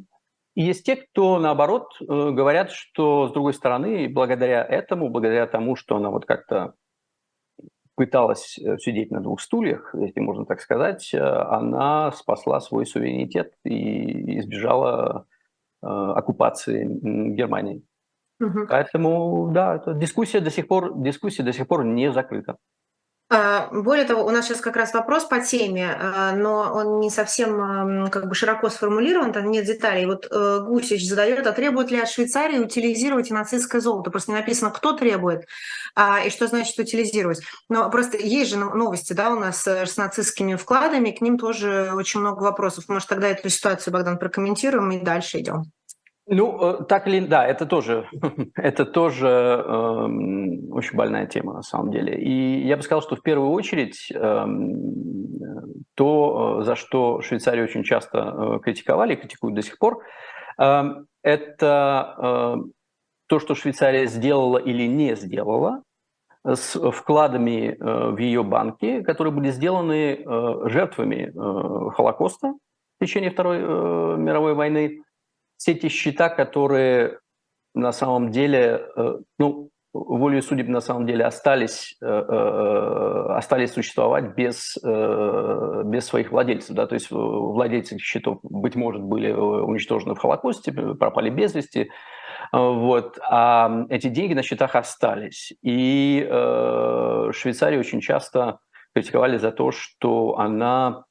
и 0.55 0.63
есть 0.63 0.87
те, 0.87 0.97
кто, 0.97 1.39
наоборот, 1.39 1.89
э, 2.01 2.05
говорят, 2.07 2.71
что, 2.71 3.29
с 3.29 3.33
другой 3.33 3.53
стороны, 3.53 4.09
благодаря 4.09 4.65
этому, 4.65 5.11
благодаря 5.11 5.47
тому, 5.47 5.77
что 5.77 5.97
она 5.97 6.11
вот 6.11 6.25
как-то 6.25 6.73
пыталась 7.95 8.59
э, 8.59 8.79
сидеть 8.79 9.11
на 9.11 9.21
двух 9.21 9.43
стульях, 9.43 9.95
если 9.95 10.21
можно 10.21 10.47
так 10.47 10.63
сказать, 10.63 11.13
она 11.15 12.11
спасла 12.13 12.61
свой 12.61 12.87
суверенитет 12.87 13.53
и 13.65 14.39
избежала 14.39 15.27
оккупации 15.83 16.89
Германии. 17.35 17.83
Угу. 18.41 18.67
Поэтому, 18.69 19.51
да, 19.53 19.77
эта 19.77 19.95
дискуссия 19.95 20.41
до 20.41 20.51
сих 20.51 20.69
пор, 20.69 20.93
дискуссия 20.97 21.43
до 21.43 21.53
сих 21.53 21.67
пор 21.67 21.85
не 21.85 22.13
закрыта. 22.13 22.57
А, 23.29 23.69
более 23.73 24.05
того, 24.05 24.25
у 24.25 24.31
нас 24.31 24.47
сейчас 24.47 24.61
как 24.61 24.77
раз 24.77 24.95
вопрос 24.95 25.25
по 25.25 25.41
теме, 25.41 25.99
а, 25.99 26.31
но 26.33 26.73
он 26.73 27.01
не 27.01 27.11
совсем 27.11 28.09
как 28.09 28.29
бы 28.29 28.37
широко 28.37 28.69
сформулирован, 28.69 29.33
там 29.33 29.51
нет 29.51 29.65
деталей. 29.65 30.07
Вот 30.07 30.29
э, 30.31 30.61
Гусич 30.61 31.09
задает, 31.09 31.45
а 31.45 31.53
требует 31.53 31.91
ли 31.91 31.99
от 31.99 32.09
Швейцарии 32.09 32.61
утилизировать 32.61 33.31
нацистское 33.31 33.81
золото? 33.81 34.13
Просто 34.13 34.31
не 34.31 34.37
написано, 34.37 34.71
кто 34.71 34.93
требует 34.93 35.45
а, 35.97 36.21
и 36.25 36.31
что 36.31 36.47
значит 36.47 36.79
утилизировать. 36.79 37.41
Но 37.69 37.91
просто 37.91 38.17
есть 38.17 38.51
же 38.51 38.59
новости 38.59 39.13
да, 39.13 39.33
у 39.33 39.41
нас 39.41 39.67
э, 39.67 39.87
с 39.87 39.97
нацистскими 39.97 40.55
вкладами, 40.55 41.11
к 41.11 41.21
ним 41.21 41.37
тоже 41.37 41.91
очень 41.97 42.21
много 42.21 42.45
вопросов. 42.45 42.85
Может, 42.87 43.09
тогда 43.09 43.27
эту 43.27 43.49
ситуацию, 43.49 43.93
Богдан, 43.93 44.19
прокомментируем 44.19 44.93
и 44.93 45.03
дальше 45.03 45.41
идем. 45.41 45.65
Ну, 46.29 46.81
э, 46.81 46.85
так 46.85 47.07
или 47.07 47.25
да, 47.25 47.47
это 47.47 47.67
тоже, 47.67 48.09
это 48.57 48.85
тоже 48.85 49.29
э, 49.29 50.05
очень 50.73 50.97
больная 50.97 51.27
тема 51.27 51.55
на 51.55 51.63
самом 51.63 51.93
деле. 51.93 52.21
И 52.21 52.67
я 52.67 52.77
бы 52.77 52.83
сказал, 52.83 53.03
что 53.03 53.15
в 53.15 53.23
первую 53.23 53.51
очередь 53.51 54.11
э, 54.13 54.47
то, 55.95 56.63
за 56.63 56.75
что 56.75 57.21
Швейцарию 57.21 57.65
очень 57.65 57.85
часто 57.85 58.19
э, 58.19 58.59
критиковали, 58.61 59.15
критикуют 59.15 59.55
до 59.55 59.63
сих 59.63 59.79
пор, 59.79 60.03
э, 60.59 60.83
это 61.23 62.15
э, 62.19 62.57
то, 63.29 63.39
что 63.39 63.55
Швейцария 63.55 64.07
сделала 64.07 64.59
или 64.59 64.87
не 64.89 65.15
сделала 65.15 65.83
с 66.45 66.77
вкладами 66.91 67.77
э, 67.79 68.11
в 68.11 68.19
ее 68.19 68.43
банки, 68.43 69.01
которые 69.03 69.33
были 69.33 69.51
сделаны 69.51 70.15
э, 70.15 70.69
жертвами 70.69 71.31
э, 71.33 71.91
Холокоста 71.91 72.55
в 72.99 73.05
течение 73.05 73.31
Второй 73.31 73.59
э, 73.59 74.17
мировой 74.19 74.55
войны 74.55 75.03
все 75.57 75.73
эти 75.73 75.89
счета, 75.89 76.29
которые 76.29 77.19
на 77.77 77.93
самом 77.93 78.31
деле, 78.31 78.87
э, 78.97 79.19
ну, 79.39 79.71
волей 79.93 80.41
судеб 80.41 80.69
на 80.69 80.81
самом 80.81 81.07
деле 81.07 81.25
остались, 81.25 81.97
э, 82.03 82.07
э, 82.07 83.27
остались 83.35 83.73
существовать 83.73 84.35
без, 84.35 84.77
без 84.83 86.07
своих 86.07 86.33
владельцев. 86.33 86.75
Да? 86.75 86.87
То 86.87 86.95
есть 86.95 87.11
владельцы 87.11 87.99
счетов, 87.99 88.39
быть 88.43 88.77
может, 88.77 89.03
были 89.03 89.33
уничтожены 89.33 90.15
в 90.15 90.19
Холокосте, 90.19 90.73
пропали 90.73 91.31
без 91.31 91.55
вести. 91.55 91.91
Вот. 92.53 93.19
А 93.23 93.85
эти 93.89 94.09
деньги 94.09 94.35
на 94.35 94.43
счетах 94.43 94.75
остались. 94.75 95.53
И 95.63 96.27
Швейцария 97.33 97.79
очень 97.79 98.01
часто 98.01 98.59
критиковали 98.95 99.39
за 99.39 99.53
то, 99.53 99.71
что 99.71 100.39
она 100.39 101.05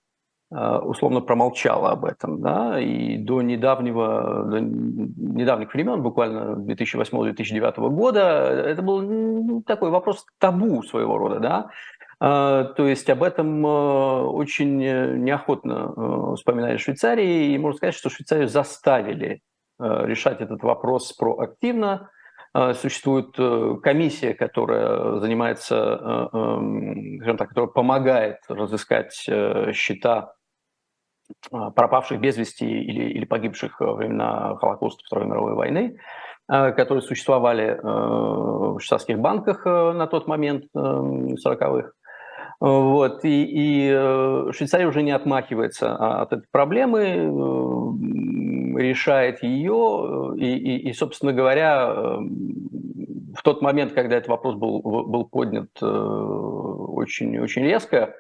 условно 0.52 1.22
промолчала 1.22 1.92
об 1.92 2.06
этом, 2.06 2.40
да, 2.40 2.80
и 2.80 3.18
до 3.18 3.42
недавнего, 3.42 4.44
до 4.46 4.60
недавних 4.60 5.74
времен, 5.74 6.02
буквально 6.02 6.56
2008-2009 6.72 7.90
года, 7.90 8.22
это 8.22 8.82
был 8.82 9.64
такой 9.64 9.90
вопрос 9.90 10.26
табу 10.40 10.84
своего 10.84 11.18
рода, 11.18 11.40
да, 11.40 11.70
э, 12.22 12.74
то 12.76 12.88
есть 12.88 13.10
об 13.10 13.24
этом 13.24 13.66
э, 13.66 14.22
очень 14.22 14.78
неохотно 14.78 16.36
вспоминали 16.36 16.78
Швейцарии, 16.78 17.54
и 17.54 17.58
можно 17.58 17.78
сказать, 17.78 17.96
что 17.96 18.10
Швейцарию 18.10 18.48
заставили 18.48 19.42
решать 19.80 20.40
этот 20.40 20.64
вопрос 20.64 21.12
проактивно. 21.12 22.10
Существует 22.76 23.36
комиссия, 23.82 24.34
которая 24.34 25.20
занимается, 25.20 26.30
эм, 26.32 27.18
скажем 27.18 27.38
так, 27.38 27.50
которая 27.50 27.70
помогает 27.70 28.38
разыскать 28.48 29.14
счета 29.74 30.36
а, 31.52 31.72
пропавших 31.72 32.20
без 32.20 32.38
вести 32.38 32.66
или, 32.66 33.10
или 33.12 33.26
погибших 33.26 33.80
во 33.80 33.94
времена 33.94 34.56
Холокоста 34.58 35.04
Второй 35.06 35.28
мировой 35.28 35.54
войны, 35.54 35.98
а, 36.48 36.72
которые 36.72 37.02
существовали 37.02 37.66
э, 37.66 37.80
в 37.82 38.80
швейцарских 38.80 39.20
банках 39.20 39.66
э, 39.66 39.92
на 39.94 40.08
тот 40.08 40.28
момент, 40.28 40.66
40-х. 40.76 41.78
Э, 41.78 41.92
вот, 42.60 43.26
и, 43.26 43.46
и 43.46 44.52
Швейцария 44.52 44.88
уже 44.88 45.02
не 45.02 45.12
отмахивается 45.12 45.96
от 45.96 46.34
этой 46.34 46.48
проблемы, 46.52 47.30
решает 48.78 49.44
ее, 49.44 50.34
и, 50.38 50.58
и, 50.58 50.90
и 50.90 50.94
собственно 50.94 51.34
говоря, 51.34 51.94
в 51.94 53.42
тот 53.44 53.62
момент, 53.62 53.94
когда 53.94 54.18
этот 54.18 54.30
вопрос 54.30 54.56
был, 54.56 54.82
был 54.82 55.26
поднят 55.26 55.70
очень, 55.82 57.38
очень 57.40 57.64
резко, 57.64 58.16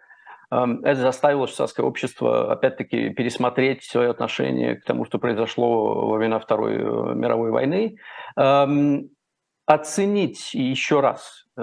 Эм, 0.52 0.84
это 0.84 1.02
заставило 1.02 1.48
швейцарское 1.48 1.86
общество, 1.86 2.52
опять-таки, 2.52 3.10
пересмотреть 3.10 3.84
свое 3.84 4.10
отношение 4.12 4.76
к 4.76 4.84
тому, 4.86 5.06
что 5.06 5.18
произошло 5.18 6.08
во 6.08 6.18
время 6.18 6.40
Второй 6.40 6.76
э, 6.76 7.16
мировой 7.16 7.52
войны. 7.52 7.98
Эм, 8.38 9.10
оценить 9.66 10.54
еще 10.54 11.00
раз 11.00 11.46
э, 11.58 11.62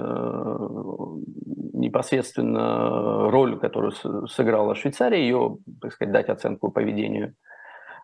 непосредственно 1.73 3.31
роль, 3.31 3.57
которую 3.57 3.93
сыграла 4.27 4.75
Швейцария, 4.75 5.21
ее, 5.21 5.57
так 5.81 5.93
сказать, 5.93 6.13
дать 6.13 6.29
оценку 6.29 6.69
поведению 6.69 7.35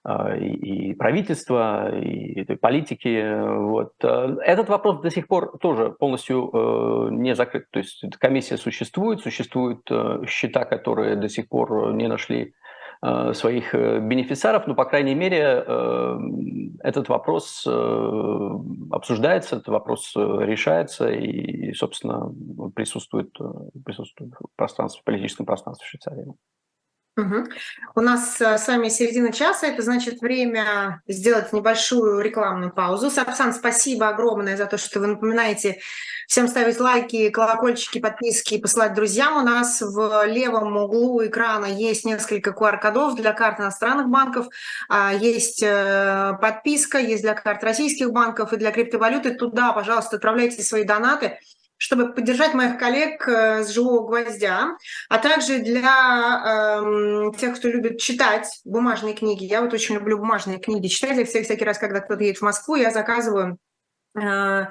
и, 0.07 0.93
правительства, 0.93 1.93
и 1.99 2.43
политики. 2.55 3.43
Вот. 3.57 3.93
Этот 4.01 4.69
вопрос 4.69 5.01
до 5.01 5.09
сих 5.09 5.27
пор 5.27 5.57
тоже 5.59 5.91
полностью 5.91 6.49
э, 6.51 7.09
не 7.11 7.35
закрыт. 7.35 7.65
То 7.71 7.79
есть 7.79 8.03
комиссия 8.17 8.57
существует, 8.57 9.21
существуют 9.21 9.81
э, 9.91 10.21
счета, 10.27 10.65
которые 10.65 11.15
до 11.15 11.27
сих 11.27 11.49
пор 11.49 11.93
не 11.93 12.07
нашли 12.07 12.53
Э, 13.01 13.33
своих 13.33 13.73
бенефициаров, 13.73 14.67
но, 14.67 14.75
по 14.75 14.83
крайней 14.83 15.15
мере, 15.15 15.63
этот 16.83 17.07
вопрос 17.07 17.65
обсуждается, 18.91 19.55
этот 19.55 19.69
вопрос 19.69 20.11
решается 20.15 21.09
и, 21.09 21.71
собственно, 21.73 22.29
присутствует, 22.75 23.31
присутствует 23.85 24.33
в 24.33 24.55
пространстве, 24.57 25.01
в 25.01 25.05
политическом 25.05 25.45
пространстве 25.45 25.87
Швейцарии. 25.87 26.33
У 27.95 28.01
нас 28.01 28.39
с 28.39 28.67
вами 28.67 28.89
середина 28.89 29.31
часа, 29.33 29.67
это 29.67 29.81
значит 29.81 30.21
время 30.21 31.01
сделать 31.07 31.53
небольшую 31.53 32.21
рекламную 32.21 32.71
паузу. 32.71 33.09
Сапсан, 33.09 33.53
спасибо 33.53 34.09
огромное 34.09 34.57
за 34.57 34.65
то, 34.65 34.77
что 34.77 34.99
вы 34.99 35.07
напоминаете 35.07 35.79
всем 36.29 36.47
ставить 36.47 36.79
лайки, 36.79 37.31
колокольчики, 37.31 37.99
подписки 37.99 38.53
и 38.53 38.61
посылать 38.61 38.93
друзьям. 38.93 39.37
У 39.37 39.45
нас 39.45 39.81
в 39.81 40.25
левом 40.27 40.77
углу 40.77 41.25
экрана 41.25 41.65
есть 41.65 42.05
несколько 42.05 42.51
QR-кодов 42.51 43.15
для 43.15 43.33
карт 43.33 43.59
иностранных 43.59 44.09
банков, 44.09 44.47
а, 44.89 45.11
есть 45.11 45.63
э, 45.63 46.37
подписка, 46.39 46.99
есть 46.99 47.23
для 47.23 47.33
карт 47.33 47.63
российских 47.63 48.11
банков 48.11 48.53
и 48.53 48.57
для 48.57 48.71
криптовалюты. 48.71 49.33
Туда, 49.33 49.73
пожалуйста, 49.73 50.17
отправляйте 50.17 50.61
свои 50.61 50.83
донаты 50.83 51.39
чтобы 51.79 52.13
поддержать 52.13 52.53
моих 52.53 52.77
коллег 52.77 53.27
э, 53.27 53.63
с 53.63 53.69
живого 53.69 54.05
гвоздя, 54.05 54.77
а 55.07 55.17
также 55.17 55.59
для 55.59 56.43
э, 56.45 57.31
тех, 57.39 57.55
кто 57.55 57.69
любит 57.69 57.99
читать 57.99 58.47
бумажные 58.65 59.13
книги. 59.15 59.45
Я 59.45 59.61
вот 59.61 59.73
очень 59.73 59.95
люблю 59.95 60.17
бумажные 60.17 60.59
книги 60.59 60.87
читать. 60.87 61.17
Я 61.17 61.25
всякий, 61.25 61.45
всякий 61.45 61.63
раз, 61.63 61.79
когда 61.79 62.01
кто-то 62.01 62.21
едет 62.21 62.39
в 62.39 62.41
Москву, 62.41 62.75
я 62.75 62.91
заказываю 62.91 63.57
э, 64.21 64.65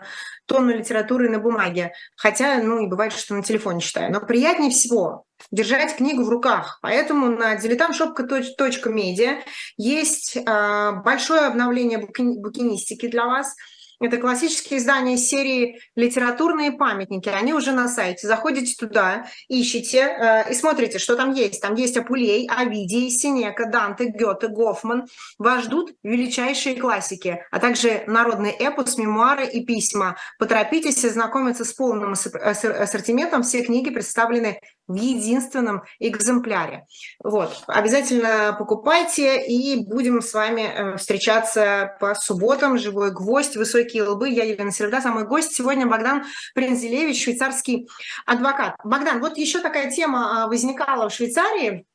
тонну 0.44 0.77
литературы 0.77 1.31
на 1.31 1.38
бумаге. 1.38 1.92
Хотя, 2.14 2.62
ну, 2.62 2.85
и 2.85 2.87
бывает, 2.87 3.14
что 3.14 3.35
на 3.35 3.42
телефоне 3.42 3.81
читаю. 3.81 4.12
Но 4.12 4.21
приятнее 4.21 4.71
всего 4.71 5.25
держать 5.51 5.97
книгу 5.97 6.25
в 6.25 6.29
руках. 6.29 6.79
Поэтому 6.83 7.31
на 7.31 7.57
diletantshop.media 7.57 9.38
есть 9.79 10.37
э, 10.37 10.92
большое 11.03 11.47
обновление 11.47 12.07
букинистики 12.07 13.09
для 13.09 13.25
вас– 13.25 13.57
это 14.01 14.19
классические 14.19 14.79
издания 14.79 15.17
серии 15.17 15.81
«Литературные 15.97 16.73
памятники». 16.73 17.29
Они 17.29 17.53
уже 17.53 17.73
на 17.73 17.89
сайте. 17.89 18.27
Заходите 18.27 18.75
туда, 18.79 19.27
ищите 19.49 19.99
э, 19.99 20.51
и 20.51 20.55
смотрите, 20.55 20.99
что 20.99 21.17
там 21.17 21.33
есть. 21.33 21.61
Там 21.61 21.75
есть 21.75 21.97
Апулей, 21.97 22.49
Овидий, 22.49 23.11
Синека, 23.11 23.67
Данте, 23.67 24.07
Гёте, 24.07 24.49
Гофман. 24.49 25.07
Вас 25.39 25.65
ждут 25.65 25.95
величайшие 26.03 26.77
классики, 26.77 27.45
а 27.51 27.59
также 27.59 28.05
народный 28.07 28.51
эпос, 28.51 28.99
мемуары 28.99 29.47
и 29.47 29.65
письма. 29.65 30.17
Поторопитесь 30.39 31.05
ознакомиться 31.05 31.65
с 31.65 31.73
полным 31.73 32.13
ассортиментом. 32.13 33.43
Все 33.43 33.65
книги 33.65 33.91
представлены 33.91 34.61
в 34.88 34.94
единственном 34.94 35.83
экземпляре. 36.01 36.87
Вот. 37.22 37.62
Обязательно 37.66 38.57
покупайте, 38.59 39.40
и 39.46 39.85
будем 39.85 40.22
с 40.22 40.33
вами 40.33 40.62
э, 40.62 40.96
встречаться 40.96 41.96
по 42.01 42.14
субботам. 42.14 42.79
Живой 42.79 43.12
гвоздь, 43.12 43.57
высокие 43.57 44.05
лбы. 44.05 44.31
Я 44.31 44.44
Елена 44.44 44.72
Середа, 44.72 45.01
мой 45.11 45.27
гость 45.27 45.55
сегодня 45.55 45.87
Богдан 45.87 46.24
Принзелевич, 46.55 47.22
швейцарский 47.22 47.88
адвокат. 48.27 48.77
Богдан, 48.83 49.20
вот 49.20 49.37
еще 49.37 49.61
такая 49.61 49.90
тема 49.90 50.44
а, 50.44 50.46
возникала 50.48 51.09
в 51.09 51.12
Швейцарии. 51.12 51.87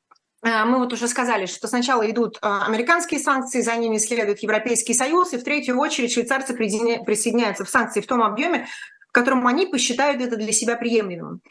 А, 0.43 0.65
мы 0.65 0.77
вот 0.77 0.93
уже 0.93 1.07
сказали, 1.07 1.45
что 1.47 1.67
сначала 1.67 2.09
идут 2.09 2.37
а, 2.41 2.65
американские 2.65 3.19
санкции, 3.19 3.61
за 3.61 3.75
ними 3.75 3.97
следует 3.97 4.39
Европейский 4.39 4.93
Союз, 4.93 5.33
и 5.33 5.37
в 5.37 5.43
третью 5.43 5.79
очередь 5.79 6.11
швейцарцы 6.11 6.53
присоединяются 6.53 7.65
в 7.65 7.69
санкции 7.69 8.01
в 8.01 8.07
том 8.07 8.21
объеме, 8.21 8.67
в 9.07 9.11
котором 9.11 9.47
они 9.47 9.65
посчитают 9.65 10.21
это 10.21 10.35
для 10.35 10.51
себя 10.51 10.75
приемлемым. 10.75 11.41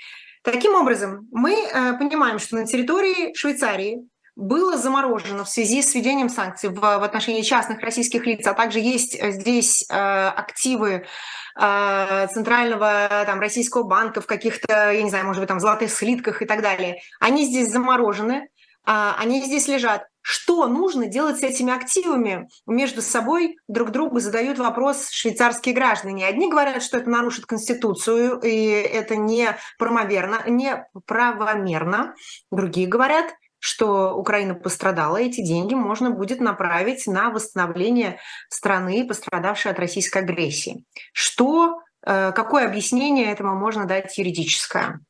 Таким 0.42 0.74
образом, 0.74 1.28
мы 1.30 1.54
э, 1.54 1.92
понимаем, 1.98 2.38
что 2.38 2.56
на 2.56 2.66
территории 2.66 3.32
Швейцарии 3.34 4.08
было 4.34 4.76
заморожено 4.76 5.44
в 5.44 5.48
связи 5.48 5.82
с 5.82 5.94
введением 5.94 6.28
санкций 6.28 6.70
в, 6.70 6.80
в 6.80 7.02
отношении 7.02 7.42
частных 7.42 7.80
российских 7.80 8.26
лиц, 8.26 8.46
а 8.46 8.54
также 8.54 8.80
есть 8.80 9.14
э, 9.14 9.32
здесь 9.32 9.84
э, 9.88 9.94
активы 9.94 11.04
э, 11.60 12.26
центрального 12.32 13.24
там, 13.26 13.40
российского 13.40 13.82
банка 13.82 14.20
в 14.20 14.26
каких-то, 14.26 14.90
я 14.90 15.02
не 15.02 15.10
знаю, 15.10 15.26
может 15.26 15.40
быть, 15.40 15.48
там 15.48 15.60
золотых 15.60 15.92
слитках 15.92 16.42
и 16.42 16.46
так 16.46 16.62
далее. 16.62 17.02
Они 17.20 17.44
здесь 17.44 17.70
заморожены, 17.70 18.48
они 18.84 19.44
здесь 19.44 19.68
лежат 19.68 20.06
что 20.22 20.68
нужно 20.68 21.06
делать 21.06 21.38
с 21.38 21.42
этими 21.42 21.74
активами. 21.74 22.48
Между 22.66 23.02
собой 23.02 23.58
друг 23.68 23.90
другу 23.90 24.20
задают 24.20 24.58
вопрос 24.58 25.10
швейцарские 25.10 25.74
граждане. 25.74 26.26
Одни 26.26 26.48
говорят, 26.48 26.82
что 26.82 26.98
это 26.98 27.10
нарушит 27.10 27.46
Конституцию, 27.46 28.38
и 28.40 28.66
это 28.70 29.16
не 29.16 29.56
правомерно, 29.78 30.42
не 30.46 30.86
правомерно. 31.06 32.14
Другие 32.50 32.86
говорят, 32.86 33.34
что 33.58 34.14
Украина 34.14 34.54
пострадала, 34.54 35.18
эти 35.18 35.40
деньги 35.40 35.74
можно 35.74 36.10
будет 36.10 36.40
направить 36.40 37.06
на 37.06 37.30
восстановление 37.30 38.18
страны, 38.48 39.06
пострадавшей 39.06 39.70
от 39.70 39.78
российской 39.78 40.18
агрессии. 40.18 40.84
Что, 41.12 41.80
э, 42.04 42.32
какое 42.32 42.66
объяснение 42.66 43.30
этому 43.30 43.54
можно 43.54 43.84
дать 43.84 44.18
юридическое? 44.18 45.00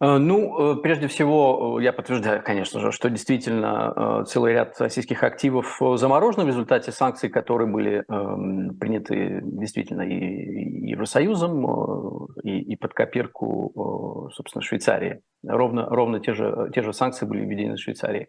Э, 0.00 0.18
ну, 0.18 0.76
э, 0.76 0.80
прежде 0.80 1.08
всего, 1.08 1.78
э, 1.80 1.82
я 1.84 1.92
подтверждаю, 1.92 2.42
конечно 2.42 2.80
же, 2.80 2.92
что 2.92 3.10
действительно 3.10 4.24
целый 4.26 4.52
ряд 4.52 4.80
российских 4.80 5.24
активов 5.24 5.80
заморожен 5.96 6.44
в 6.44 6.48
результате 6.48 6.92
санкций, 6.92 7.28
которые 7.28 7.68
были 7.68 8.04
эм, 8.08 8.76
приняты 8.78 9.40
действительно 9.42 10.02
и 10.02 10.90
Евросоюзом, 10.90 12.28
и, 12.42 12.76
под 12.76 12.94
копирку, 12.94 14.30
собственно, 14.34 14.62
Швейцарии. 14.62 15.20
Ровно, 15.44 15.86
ровно 15.86 16.20
те, 16.20 16.32
же, 16.34 16.70
те 16.74 16.82
же 16.82 16.92
санкции 16.92 17.26
были 17.26 17.44
введены 17.44 17.76
в 17.76 17.80
Швейцарии. 17.80 18.28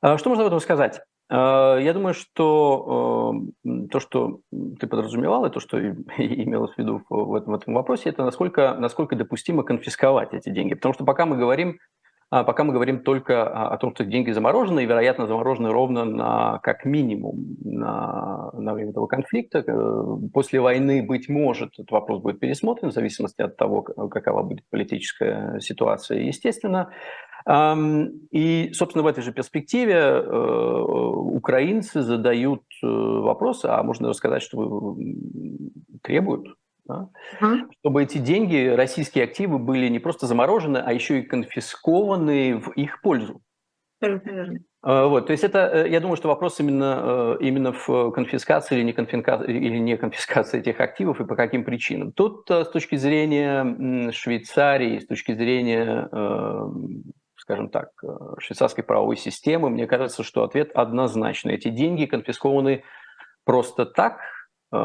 Что 0.00 0.28
можно 0.28 0.44
об 0.44 0.48
этом 0.48 0.60
сказать? 0.60 1.00
Э, 1.30 1.78
я 1.80 1.92
думаю, 1.92 2.14
что 2.14 3.42
э, 3.64 3.68
то, 3.90 4.00
что 4.00 4.40
ты 4.78 4.86
подразумевал, 4.86 5.46
и 5.46 5.50
то, 5.50 5.60
что 5.60 5.80
имелось 6.18 6.74
в 6.74 6.78
виду 6.78 7.02
в 7.08 7.34
этом, 7.34 7.52
в 7.52 7.56
этом 7.56 7.74
вопросе, 7.74 8.10
это 8.10 8.24
насколько, 8.24 8.74
насколько 8.74 9.16
допустимо 9.16 9.62
конфисковать 9.62 10.34
эти 10.34 10.50
деньги. 10.50 10.74
Потому 10.74 10.94
что 10.94 11.04
пока 11.04 11.26
мы 11.26 11.36
говорим, 11.36 11.78
а, 12.30 12.42
пока 12.42 12.64
мы 12.64 12.72
говорим 12.72 13.04
только 13.04 13.46
о 13.46 13.76
том, 13.76 13.94
что 13.94 14.04
деньги 14.04 14.32
заморожены, 14.32 14.82
и, 14.82 14.86
вероятно, 14.86 15.26
заморожены 15.26 15.70
ровно 15.70 16.04
на, 16.04 16.58
как 16.64 16.84
минимум 16.84 17.56
на, 17.62 18.50
на 18.52 18.74
время 18.74 18.90
этого 18.90 19.06
конфликта. 19.06 19.62
Э, 19.64 20.04
после 20.32 20.60
войны, 20.60 21.02
быть 21.02 21.28
может, 21.28 21.74
этот 21.74 21.90
вопрос 21.90 22.20
будет 22.22 22.40
пересмотрен 22.40 22.90
в 22.90 22.92
зависимости 22.94 23.40
от 23.40 23.56
того, 23.56 23.82
какова 23.82 24.42
будет 24.42 24.64
политическая 24.68 25.60
ситуация. 25.60 26.20
Естественно, 26.20 26.90
и, 27.46 28.70
собственно, 28.72 29.04
в 29.04 29.06
этой 29.06 29.22
же 29.22 29.32
перспективе 29.32 29.96
э, 29.96 30.84
украинцы 30.84 32.00
задают 32.00 32.62
э, 32.82 32.86
вопросы, 32.86 33.66
а 33.66 33.82
можно 33.82 34.08
рассказать, 34.08 34.42
что 34.42 34.96
требуют, 36.02 36.56
да? 36.86 37.10
uh 37.42 37.58
чтобы 37.80 38.02
эти 38.02 38.16
деньги, 38.16 38.68
российские 38.68 39.24
активы, 39.24 39.58
были 39.58 39.88
не 39.88 39.98
просто 39.98 40.26
заморожены, 40.26 40.78
а 40.78 40.92
еще 40.94 41.18
и 41.18 41.22
конфискованы 41.22 42.56
в 42.56 42.70
их 42.70 43.02
пользу. 43.02 43.42
А, 44.80 45.06
вот, 45.06 45.26
то 45.26 45.32
есть 45.32 45.44
это, 45.44 45.70
э, 45.84 45.90
я 45.90 46.00
думаю, 46.00 46.16
что 46.16 46.28
вопрос 46.28 46.60
именно, 46.60 47.36
именно 47.40 47.72
в 47.72 48.10
конфискации 48.12 48.76
или 48.76 48.84
не, 48.84 48.92
конфискации, 48.94 49.54
или 49.54 49.76
не 49.76 49.98
конфискации 49.98 50.60
этих 50.60 50.80
активов 50.80 51.20
и 51.20 51.26
по 51.26 51.36
каким 51.36 51.64
причинам. 51.64 52.12
Тут 52.12 52.48
с 52.48 52.68
точки 52.68 52.96
зрения 52.96 54.10
Швейцарии, 54.12 54.98
с 54.98 55.06
точки 55.06 55.34
зрения 55.34 56.08
скажем 57.44 57.68
так, 57.68 57.90
э, 58.02 58.08
швейцарской 58.38 58.82
правовой 58.82 59.16
системы, 59.16 59.68
мне 59.68 59.86
кажется, 59.86 60.22
что 60.22 60.44
ответ 60.44 60.70
однозначный. 60.74 61.54
Эти 61.54 61.68
деньги 61.68 62.06
конфискованы 62.06 62.84
просто 63.44 63.84
так 63.84 64.18
э, 64.72 64.78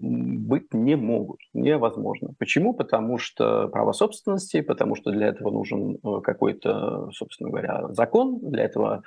быть 0.00 0.72
не 0.72 0.94
могут, 0.94 1.40
невозможно. 1.52 2.30
Почему? 2.38 2.72
Потому 2.72 3.18
что 3.18 3.66
право 3.66 3.90
собственности, 3.90 4.60
потому 4.60 4.94
что 4.94 5.10
для 5.10 5.26
этого 5.26 5.50
нужен 5.50 5.96
э, 5.96 6.20
какой-то, 6.22 7.10
собственно 7.10 7.50
говоря, 7.50 7.88
закон, 7.88 8.38
для 8.40 8.64
этого 8.64 9.02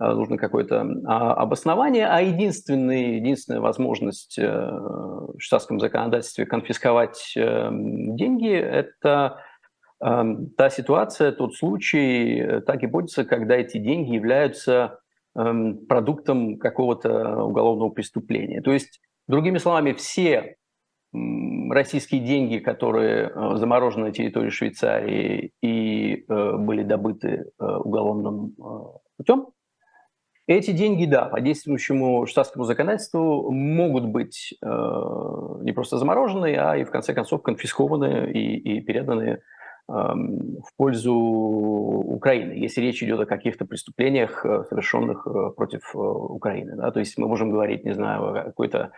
нужно 0.00 0.36
какое-то 0.36 0.84
а, 1.06 1.34
обоснование, 1.34 2.08
а 2.08 2.20
единственный, 2.20 3.14
единственная 3.14 3.60
возможность 3.60 4.36
в 4.36 5.36
швейцарском 5.38 5.78
законодательстве 5.78 6.46
конфисковать 6.46 7.32
деньги– 7.36 8.52
это 8.52 9.38
та 10.00 10.70
ситуация, 10.70 11.32
тот 11.32 11.54
случай, 11.54 12.40
э, 12.40 12.60
та 12.60 12.76
гипотеза, 12.76 13.24
когда 13.24 13.56
эти 13.56 13.78
деньги 13.78 14.14
являются 14.14 14.98
продуктом 15.88 16.58
какого-то 16.58 17.42
уголовного 17.42 17.90
преступления. 17.90 18.60
То 18.60 18.70
есть, 18.70 19.00
другими 19.26 19.58
словами, 19.58 19.92
все 19.92 20.54
российские 21.12 22.20
деньги, 22.20 22.58
которые 22.58 23.32
э, 23.34 23.56
заморожены 23.56 24.06
на 24.06 24.12
территории 24.12 24.50
Швейцарии 24.50 25.52
и 25.60 26.24
э, 26.28 26.56
были 26.56 26.84
добыты 26.84 27.46
уголовным 27.58 28.54
путем, 29.16 29.48
эти 30.46 30.70
деньги, 30.70 31.06
да, 31.06 31.24
по 31.24 31.40
действующему 31.40 32.26
штатскому 32.26 32.64
законодательству 32.64 33.50
могут 33.50 34.04
быть 34.04 34.52
не 34.62 35.72
просто 35.72 35.96
заморожены, 35.96 36.54
а 36.54 36.76
и 36.76 36.84
в 36.84 36.90
конце 36.90 37.14
концов 37.14 37.42
конфискованы 37.42 38.30
и, 38.30 38.76
и 38.76 38.80
переданы 38.82 39.22
эм, 39.24 39.38
в 39.86 40.70
пользу 40.78 41.14
Украины, 41.14 42.52
если 42.52 42.80
речь 42.80 43.02
идет 43.02 43.20
о 43.20 43.26
каких-то 43.26 43.66
преступлениях, 43.66 44.40
совершенных 44.68 45.26
против 45.56 45.94
Украины. 45.94 46.76
Да? 46.76 46.90
То 46.90 47.00
есть 47.00 47.18
мы 47.18 47.28
можем 47.28 47.50
говорить, 47.50 47.84
не 47.84 47.92
знаю, 47.92 48.30
о 48.30 48.44
какой-то 48.44 48.92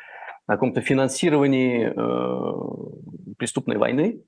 о 0.47 0.53
каком-то 0.53 0.81
финансировании 0.81 1.93
э, 1.95 3.35
преступной 3.37 3.79
войны, 3.79 4.23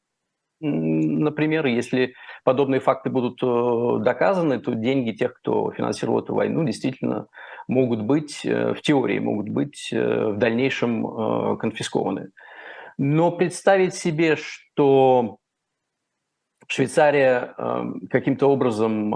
например, 0.61 1.67
если 1.67 2.15
подобные 2.43 2.81
факты 2.81 3.11
будут 3.11 3.39
э, 3.43 4.05
доказаны, 4.05 4.59
то 4.59 4.75
деньги 4.75 5.13
тех, 5.13 5.35
кто 5.35 5.71
финансировал 5.71 6.21
эту 6.21 6.35
войну, 6.35 6.65
действительно 6.65 7.29
могут 7.69 8.03
быть, 8.03 8.45
э, 8.45 8.75
в 8.75 8.83
теории, 8.83 9.21
могут 9.21 9.49
быть 9.49 9.91
в 9.93 10.37
дальнейшем 10.37 11.59
конфискованы. 11.59 12.31
Но 12.99 13.31
представить 13.31 13.95
себе, 13.95 14.35
что 14.35 15.39
Швейцария 16.69 17.55
каким-то 18.11 18.47
образом 18.47 19.15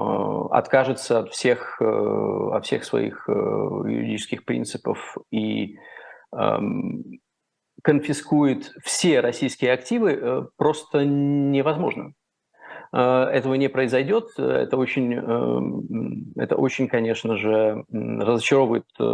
откажется 0.50 1.20
от 1.20 1.32
всех, 1.32 1.80
от 1.80 2.64
всех 2.64 2.84
своих 2.84 3.28
юридических 3.28 4.44
принципов 4.46 5.18
и 5.30 5.76
конфискует 7.82 8.72
все 8.82 9.20
российские 9.20 9.72
активы, 9.72 10.12
э, 10.12 10.42
просто 10.56 11.04
невозможно. 11.04 12.12
Э, 12.92 13.24
этого 13.24 13.54
не 13.54 13.68
произойдет. 13.68 14.30
Это 14.38 14.76
очень, 14.76 15.14
эм, 15.14 16.32
это 16.36 16.56
очень, 16.56 16.88
конечно 16.88 17.36
же, 17.36 17.84
разочаровывает 17.90 18.86
э, 19.00 19.04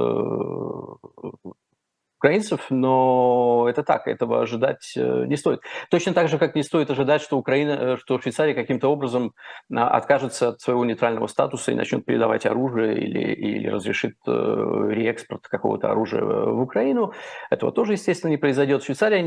украинцев, 2.18 2.66
но 2.70 3.66
это 3.68 3.83
так, 3.83 4.09
этого 4.09 4.42
ожидать 4.42 4.92
э, 4.96 5.24
не 5.26 5.37
стоит. 5.37 5.61
Точно 5.88 6.12
так 6.12 6.28
же, 6.28 6.38
как 6.38 6.54
не 6.57 6.62
стоит 6.62 6.90
ожидать, 6.90 7.22
что 7.22 7.38
Украина, 7.38 7.70
э, 7.70 7.96
что 7.96 8.20
Швейцария 8.20 8.54
каким-то 8.54 8.88
образом 8.88 9.35
а, 9.72 9.88
откажется 9.88 10.48
от 10.48 10.61
своего 10.61 10.85
нейтрального 10.85 11.28
статуса 11.28 11.70
и 11.70 11.76
начнет 11.76 12.04
передавать 12.04 12.44
оружие 12.44 12.98
или, 12.98 13.33
или 13.35 13.68
разрешит 13.68 14.16
э, 14.26 14.31
реэкспорт 14.31 15.46
какого-то 15.46 15.90
оружия 15.90 16.24
в 16.24 16.61
Украину. 16.61 17.12
Этого 17.50 17.70
тоже, 17.70 17.92
естественно, 17.92 18.31
не 18.31 18.37
произойдет. 18.37 18.83
Швейцария 18.83 19.22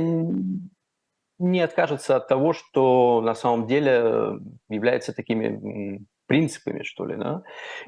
не 1.39 1.61
откажется 1.61 2.17
от 2.17 2.27
того, 2.27 2.53
что 2.53 3.21
на 3.21 3.35
самом 3.35 3.67
деле 3.67 4.37
является 4.69 5.13
такими 5.13 6.05
принципами, 6.31 6.83
что 6.83 7.05
ли, 7.05 7.17
да, 7.17 7.43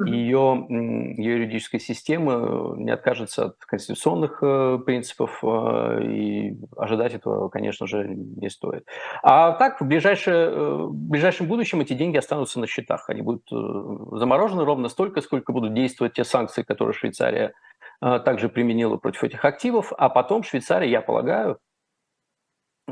ее, 0.06 0.68
ее 0.68 1.36
юридическая 1.36 1.80
система 1.80 2.76
не 2.76 2.92
откажется 2.92 3.46
от 3.46 3.56
конституционных 3.64 4.40
э, 4.42 4.80
принципов, 4.86 5.40
э, 5.42 6.04
и 6.04 6.58
ожидать 6.76 7.14
этого, 7.14 7.48
конечно 7.48 7.88
же, 7.88 8.06
не 8.06 8.50
стоит. 8.50 8.86
А 9.22 9.54
так, 9.54 9.80
в, 9.80 9.86
ближайшее, 9.86 10.48
э, 10.48 10.76
в 10.76 10.94
ближайшем 10.94 11.48
будущем 11.48 11.80
эти 11.80 11.94
деньги 11.94 12.18
останутся 12.18 12.60
на 12.60 12.68
счетах, 12.68 13.10
они 13.10 13.22
будут 13.22 13.48
заморожены 13.50 14.66
ровно 14.66 14.90
столько, 14.90 15.22
сколько 15.22 15.54
будут 15.54 15.74
действовать 15.74 16.12
те 16.12 16.26
санкции, 16.26 16.64
которые 16.64 16.94
Швейцария 16.94 17.54
также 18.02 18.50
применила 18.50 18.98
против 18.98 19.24
этих 19.24 19.46
активов, 19.46 19.94
а 19.98 20.10
потом 20.10 20.44
Швейцария, 20.44 20.92
я 20.92 21.02
полагаю, 21.02 21.60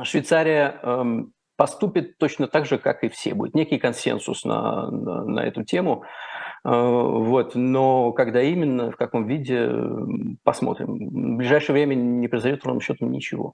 Швейцария 0.02 0.80
эм, 0.82 1.34
поступит 1.62 2.17
точно 2.17 2.47
так 2.47 2.65
же, 2.65 2.80
как 2.80 3.04
и 3.04 3.10
все. 3.10 3.36
Будет 3.36 3.54
некий 3.54 3.78
консенсус 3.78 4.45
на, 4.45 4.89
на, 4.89 5.24
на 5.26 5.39
эту 5.41 5.63
тему. 5.63 6.04
Э, 6.65 6.71
вот. 6.71 7.54
Но 7.54 8.13
когда 8.13 8.41
именно, 8.41 8.89
в 8.89 8.95
каком 8.95 9.28
виде, 9.28 9.69
посмотрим. 10.43 10.88
В 10.88 11.38
ближайшее 11.38 11.76
время 11.76 11.93
не 11.93 12.28
произойдет 12.28 12.65
ровным 12.65 12.82
счетом 12.82 13.12
ничего. 13.12 13.54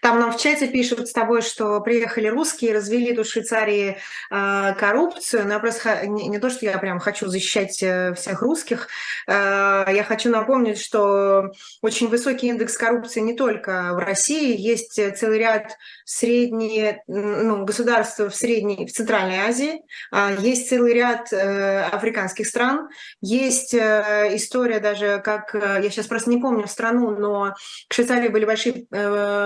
Там 0.00 0.20
нам 0.20 0.32
в 0.32 0.38
чате 0.38 0.68
пишут 0.68 1.08
с 1.08 1.12
тобой, 1.12 1.42
что 1.42 1.80
приехали 1.80 2.28
русские, 2.28 2.74
развели 2.74 3.14
тут 3.14 3.26
в 3.26 3.30
Швейцарии 3.30 3.98
э, 4.30 4.74
коррупцию. 4.78 5.46
Но 5.46 5.54
я 5.54 5.58
просто 5.58 6.06
не, 6.06 6.28
не 6.28 6.38
то, 6.38 6.50
что 6.50 6.66
я 6.66 6.78
прям 6.78 6.98
хочу 6.98 7.26
защищать 7.28 7.82
э, 7.82 8.14
всех 8.14 8.42
русских. 8.42 8.88
Э, 9.26 9.84
я 9.88 10.04
хочу 10.06 10.30
напомнить, 10.30 10.80
что 10.80 11.52
очень 11.82 12.08
высокий 12.08 12.48
индекс 12.48 12.76
коррупции 12.76 13.20
не 13.20 13.34
только 13.34 13.92
в 13.94 13.98
России, 13.98 14.56
есть 14.58 15.00
целый 15.16 15.38
ряд 15.38 15.76
средних 16.04 16.96
ну, 17.06 17.64
государств 17.64 18.20
в 18.20 18.30
средней, 18.30 18.86
в 18.86 18.92
Центральной 18.92 19.38
Азии, 19.38 19.80
э, 20.12 20.36
есть 20.40 20.68
целый 20.68 20.94
ряд 20.94 21.32
э, 21.32 21.82
африканских 21.82 22.46
стран, 22.46 22.88
есть 23.20 23.74
э, 23.74 24.30
история 24.32 24.80
даже, 24.80 25.20
как 25.24 25.54
э, 25.54 25.80
я 25.82 25.90
сейчас 25.90 26.06
просто 26.06 26.30
не 26.30 26.38
помню 26.38 26.66
страну, 26.68 27.10
но 27.10 27.54
в 27.88 27.94
Швейцарии 27.94 28.28
были 28.28 28.44
большие 28.44 28.86
э, 28.90 29.45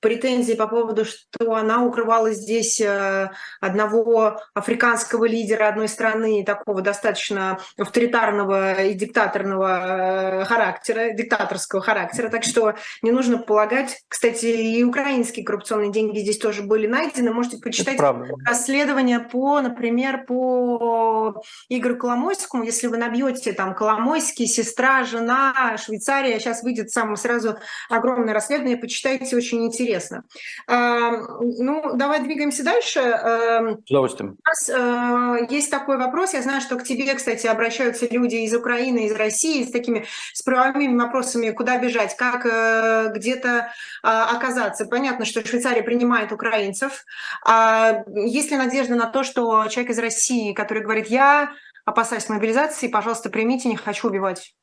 претензии 0.00 0.54
по 0.54 0.68
поводу, 0.68 1.04
что 1.04 1.54
она 1.54 1.84
укрывала 1.84 2.30
здесь 2.32 2.80
э, 2.80 3.30
одного 3.60 4.40
африканского 4.54 5.24
лидера 5.24 5.68
одной 5.68 5.88
страны, 5.88 6.44
такого 6.44 6.82
достаточно 6.82 7.58
авторитарного 7.76 8.82
и 8.82 8.94
диктаторного 8.94 10.42
э, 10.42 10.44
характера, 10.44 11.12
диктаторского 11.12 11.82
характера. 11.82 12.28
Так 12.28 12.44
что 12.44 12.74
не 13.02 13.10
нужно 13.10 13.38
полагать, 13.38 14.02
кстати, 14.08 14.46
и 14.46 14.84
украинские 14.84 15.44
коррупционные 15.44 15.90
деньги 15.90 16.20
здесь 16.20 16.38
тоже 16.38 16.62
были 16.62 16.86
найдены. 16.86 17.32
Можете 17.32 17.58
почитать 17.58 17.98
расследование 18.46 19.18
по, 19.18 19.60
например, 19.60 20.24
по 20.26 21.42
Игорю 21.68 21.96
Коломойскому. 21.96 22.62
Если 22.62 22.86
вы 22.86 22.98
набьете 22.98 23.52
там 23.52 23.74
Коломойский, 23.74 24.46
сестра, 24.46 25.02
жена, 25.04 25.76
Швейцария, 25.76 26.38
сейчас 26.38 26.62
выйдет 26.62 26.90
сам 26.90 27.16
сразу 27.16 27.58
огромное 27.88 28.34
расследование, 28.34 28.76
почитайте, 28.76 29.36
очень 29.36 29.64
интересно 29.66 29.87
интересно. 29.88 30.24
Ну, 30.66 31.94
давай 31.94 32.20
двигаемся 32.22 32.64
дальше. 32.64 33.00
С 33.00 33.90
удовольствием. 33.90 34.36
У 34.38 34.48
нас 34.48 34.68
э, 34.68 35.46
есть 35.50 35.70
такой 35.70 35.96
вопрос. 35.96 36.34
Я 36.34 36.42
знаю, 36.42 36.60
что 36.60 36.76
к 36.76 36.84
тебе, 36.84 37.14
кстати, 37.14 37.46
обращаются 37.46 38.06
люди 38.10 38.36
из 38.36 38.54
Украины, 38.54 39.06
из 39.06 39.12
России 39.12 39.64
с 39.64 39.70
такими 39.70 40.04
с 40.32 40.42
правовыми 40.42 40.96
вопросами, 40.96 41.50
куда 41.50 41.78
бежать, 41.78 42.16
как 42.16 42.46
э, 42.46 43.12
где-то 43.14 43.72
а, 44.02 44.36
оказаться. 44.36 44.86
Понятно, 44.86 45.24
что 45.24 45.46
Швейцария 45.46 45.82
принимает 45.82 46.32
украинцев. 46.32 47.04
А 47.44 48.04
есть 48.14 48.50
ли 48.50 48.56
надежда 48.56 48.94
на 48.94 49.06
то, 49.06 49.22
что 49.22 49.66
человек 49.68 49.92
из 49.92 49.98
России, 49.98 50.52
который 50.52 50.82
говорит, 50.82 51.06
я 51.06 51.52
опасаюсь 51.84 52.28
мобилизации, 52.28 52.88
пожалуйста, 52.88 53.30
примите, 53.30 53.68
не 53.68 53.76
хочу 53.76 54.08
убивать? 54.08 54.54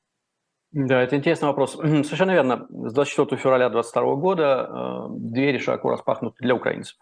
Да, 0.76 1.02
это 1.02 1.16
интересный 1.16 1.48
вопрос. 1.48 1.74
Совершенно 1.78 2.32
верно. 2.32 2.68
С 2.70 2.94
24 2.94 3.42
февраля 3.42 3.70
2022 3.70 4.16
года 4.16 4.70
э, 4.70 5.08
двери 5.12 5.58
широко 5.58 5.90
распахнуты 5.90 6.36
для 6.42 6.54
украинцев. 6.54 6.98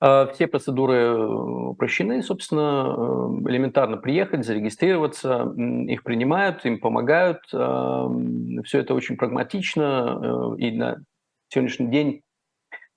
Э, 0.00 0.26
все 0.34 0.48
процедуры 0.48 1.16
упрощены, 1.16 2.20
собственно, 2.20 2.92
э, 2.92 3.48
элементарно 3.48 3.96
приехать, 3.96 4.44
зарегистрироваться, 4.44 5.54
их 5.86 6.02
принимают, 6.02 6.66
им 6.66 6.80
помогают. 6.80 7.38
Все 7.46 8.80
это 8.80 8.94
очень 8.94 9.16
прагматично, 9.16 10.56
и 10.58 10.72
на 10.72 10.98
сегодняшний 11.46 11.92
день 11.92 12.22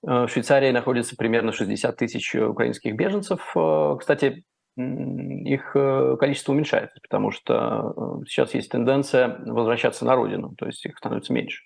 в 0.02 0.26
Швейцарии 0.26 0.72
находится 0.72 1.14
примерно 1.16 1.52
60 1.52 1.96
тысяч 1.96 2.34
украинских 2.34 2.96
беженцев. 2.96 3.54
Кстати, 4.00 4.42
их 4.76 5.76
э, 5.76 6.16
количество 6.18 6.52
уменьшается, 6.52 6.98
потому 7.00 7.30
что 7.30 7.94
э, 8.22 8.26
сейчас 8.26 8.54
есть 8.54 8.70
тенденция 8.70 9.38
возвращаться 9.46 10.04
на 10.04 10.16
родину, 10.16 10.54
то 10.58 10.66
есть 10.66 10.84
их 10.84 10.98
становится 10.98 11.32
меньше. 11.32 11.62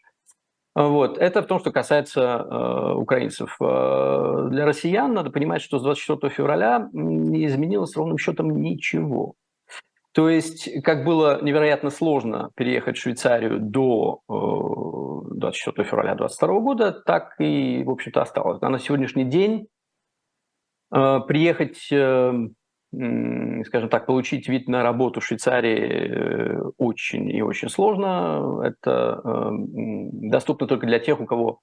Вот. 0.75 1.19
Это 1.19 1.43
в 1.43 1.47
том, 1.47 1.59
что 1.59 1.73
касается 1.73 2.21
э, 2.21 2.93
украинцев. 2.95 3.57
Э, 3.61 4.49
для 4.51 4.65
россиян 4.67 5.13
надо 5.13 5.31
понимать, 5.31 5.63
что 5.63 5.79
с 5.79 5.83
24 5.83 6.33
февраля 6.33 6.89
не 6.93 7.47
изменилось 7.47 7.97
ровным 7.97 8.19
счетом 8.19 8.61
ничего. 8.61 9.35
То 10.13 10.29
есть, 10.29 10.83
как 10.83 11.05
было 11.05 11.43
невероятно 11.43 11.91
сложно 11.91 12.51
переехать 12.57 12.97
в 12.97 13.01
Швейцарию 13.01 13.59
до 13.61 14.21
э, 14.29 15.37
24 15.37 15.89
февраля 15.89 16.15
2022 16.15 16.61
года, 16.61 16.93
так 16.93 17.35
и, 17.41 17.83
в 17.85 17.91
общем-то, 17.91 18.23
осталось. 18.23 18.59
А 18.61 18.69
на 18.69 18.79
сегодняшний 18.79 19.25
день 19.25 19.67
э, 20.95 21.21
приехать 21.27 21.89
э, 21.91 22.33
скажем 22.91 23.89
так, 23.91 24.07
получить 24.07 24.49
вид 24.49 24.67
на 24.69 24.83
работу 24.83 25.21
в 25.21 25.25
Швейцарии 25.25 25.79
э, 25.79 26.61
очень 26.79 27.31
и 27.31 27.43
очень 27.43 27.69
сложно. 27.69 28.63
Это 28.65 29.21
эм, 29.25 30.31
доступно 30.31 30.67
только 30.67 30.87
для 30.87 30.99
тех, 30.99 31.21
у 31.21 31.27
кого 31.27 31.61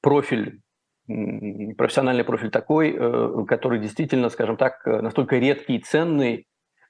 профиль, 0.00 0.60
профессиональный 1.06 2.22
профиль 2.22 2.50
такой, 2.50 2.94
э, 2.96 3.44
который 3.48 3.80
действительно, 3.80 4.28
скажем 4.28 4.56
так, 4.56 4.86
настолько 4.86 5.36
редкий 5.38 5.76
и 5.76 5.82
ценный, 5.82 6.46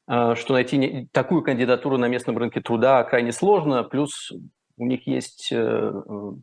э, 0.06 0.34
что 0.34 0.52
найти 0.52 1.08
такую 1.12 1.42
кандидатуру 1.42 1.96
на 1.96 2.08
местном 2.08 2.36
рынке 2.36 2.60
труда 2.60 3.04
крайне 3.04 3.32
сложно. 3.32 3.84
Плюс 3.84 4.32
у 4.76 4.84
них 4.84 5.06
есть 5.06 5.48
э, 5.50 5.92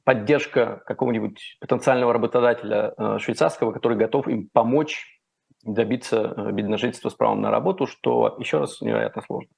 поддержка 0.03 0.81
какого-нибудь 0.87 1.57
потенциального 1.59 2.11
работодателя 2.11 2.93
э, 2.97 3.19
швейцарского, 3.19 3.71
который 3.71 3.97
готов 3.97 4.27
им 4.27 4.49
помочь 4.51 5.21
добиться 5.63 6.35
вида 6.51 6.77
жительства 6.77 7.09
с 7.09 7.13
правом 7.13 7.41
на 7.41 7.51
работу, 7.51 7.87
что, 7.87 8.35
еще 8.39 8.59
раз, 8.59 8.81
невероятно 8.81 9.21
сложно. 9.21 9.49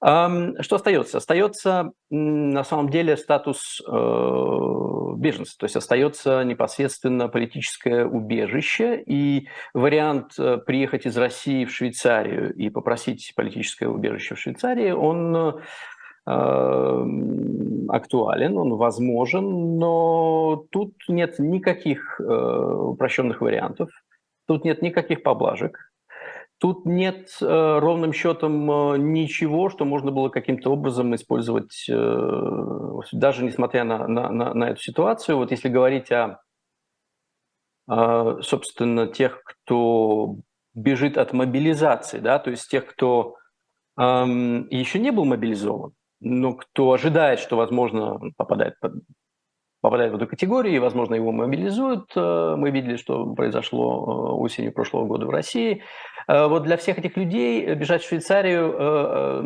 Что 0.00 0.76
остается? 0.76 1.18
Остается 1.18 1.90
на 2.08 2.62
самом 2.62 2.88
деле 2.88 3.16
статус 3.16 3.80
беженца, 3.84 5.56
то 5.58 5.64
есть 5.64 5.74
остается 5.74 6.44
непосредственно 6.44 7.28
политическое 7.28 8.04
убежище, 8.04 9.02
и 9.04 9.48
вариант 9.74 10.36
приехать 10.66 11.06
из 11.06 11.16
России 11.16 11.64
в 11.64 11.72
Швейцарию 11.72 12.54
и 12.54 12.70
попросить 12.70 13.32
политическое 13.34 13.88
убежище 13.88 14.36
в 14.36 14.38
Швейцарии, 14.38 14.92
он 14.92 15.60
актуален, 17.88 18.58
он 18.58 18.76
возможен, 18.76 19.78
но 19.78 20.64
тут 20.70 20.92
нет 21.08 21.38
никаких 21.38 22.20
э, 22.20 22.24
упрощенных 22.24 23.40
вариантов, 23.40 23.88
тут 24.48 24.64
нет 24.64 24.82
никаких 24.82 25.22
поблажек, 25.22 25.92
тут 26.58 26.86
нет 26.86 27.36
э, 27.40 27.78
ровным 27.78 28.12
счетом 28.12 28.70
э, 28.70 28.98
ничего, 28.98 29.68
что 29.68 29.84
можно 29.84 30.10
было 30.10 30.30
каким-то 30.30 30.72
образом 30.72 31.14
использовать, 31.14 31.86
даже 33.12 33.44
несмотря 33.44 33.84
на, 33.84 34.08
на, 34.08 34.30
на, 34.30 34.54
на 34.54 34.70
эту 34.70 34.80
ситуацию. 34.80 35.36
Вот 35.36 35.52
если 35.52 35.68
говорить 35.68 36.10
о, 36.10 36.40
собственно, 38.42 39.06
тех, 39.06 39.42
кто 39.44 40.36
бежит 40.74 41.18
от 41.18 41.32
мобилизации, 41.32 42.18
да, 42.18 42.38
то 42.38 42.50
есть 42.50 42.68
тех, 42.68 42.86
кто 42.86 43.36
эм, 43.98 44.66
еще 44.68 44.98
не 44.98 45.10
был 45.10 45.24
мобилизован, 45.24 45.92
но 46.20 46.54
кто 46.54 46.92
ожидает, 46.92 47.38
что, 47.40 47.56
возможно, 47.56 48.18
попадает, 48.36 48.78
под, 48.80 48.94
попадает 49.88 50.12
в 50.12 50.16
эту 50.16 50.26
категорию, 50.26 50.74
и, 50.74 50.78
возможно, 50.78 51.14
его 51.14 51.32
мобилизуют. 51.32 52.12
Э, 52.14 52.56
мы 52.58 52.70
видели, 52.70 52.96
что 52.96 53.24
произошло 53.34 54.04
э, 54.04 54.42
осенью 54.42 54.70
прошлого 54.70 55.06
года 55.06 55.24
в 55.24 55.30
России. 55.30 55.82
Э, 56.26 56.46
вот 56.46 56.64
для 56.64 56.76
всех 56.76 56.98
этих 56.98 57.16
людей 57.16 57.74
бежать 57.74 58.02
в 58.02 58.08
Швейцарию, 58.08 59.42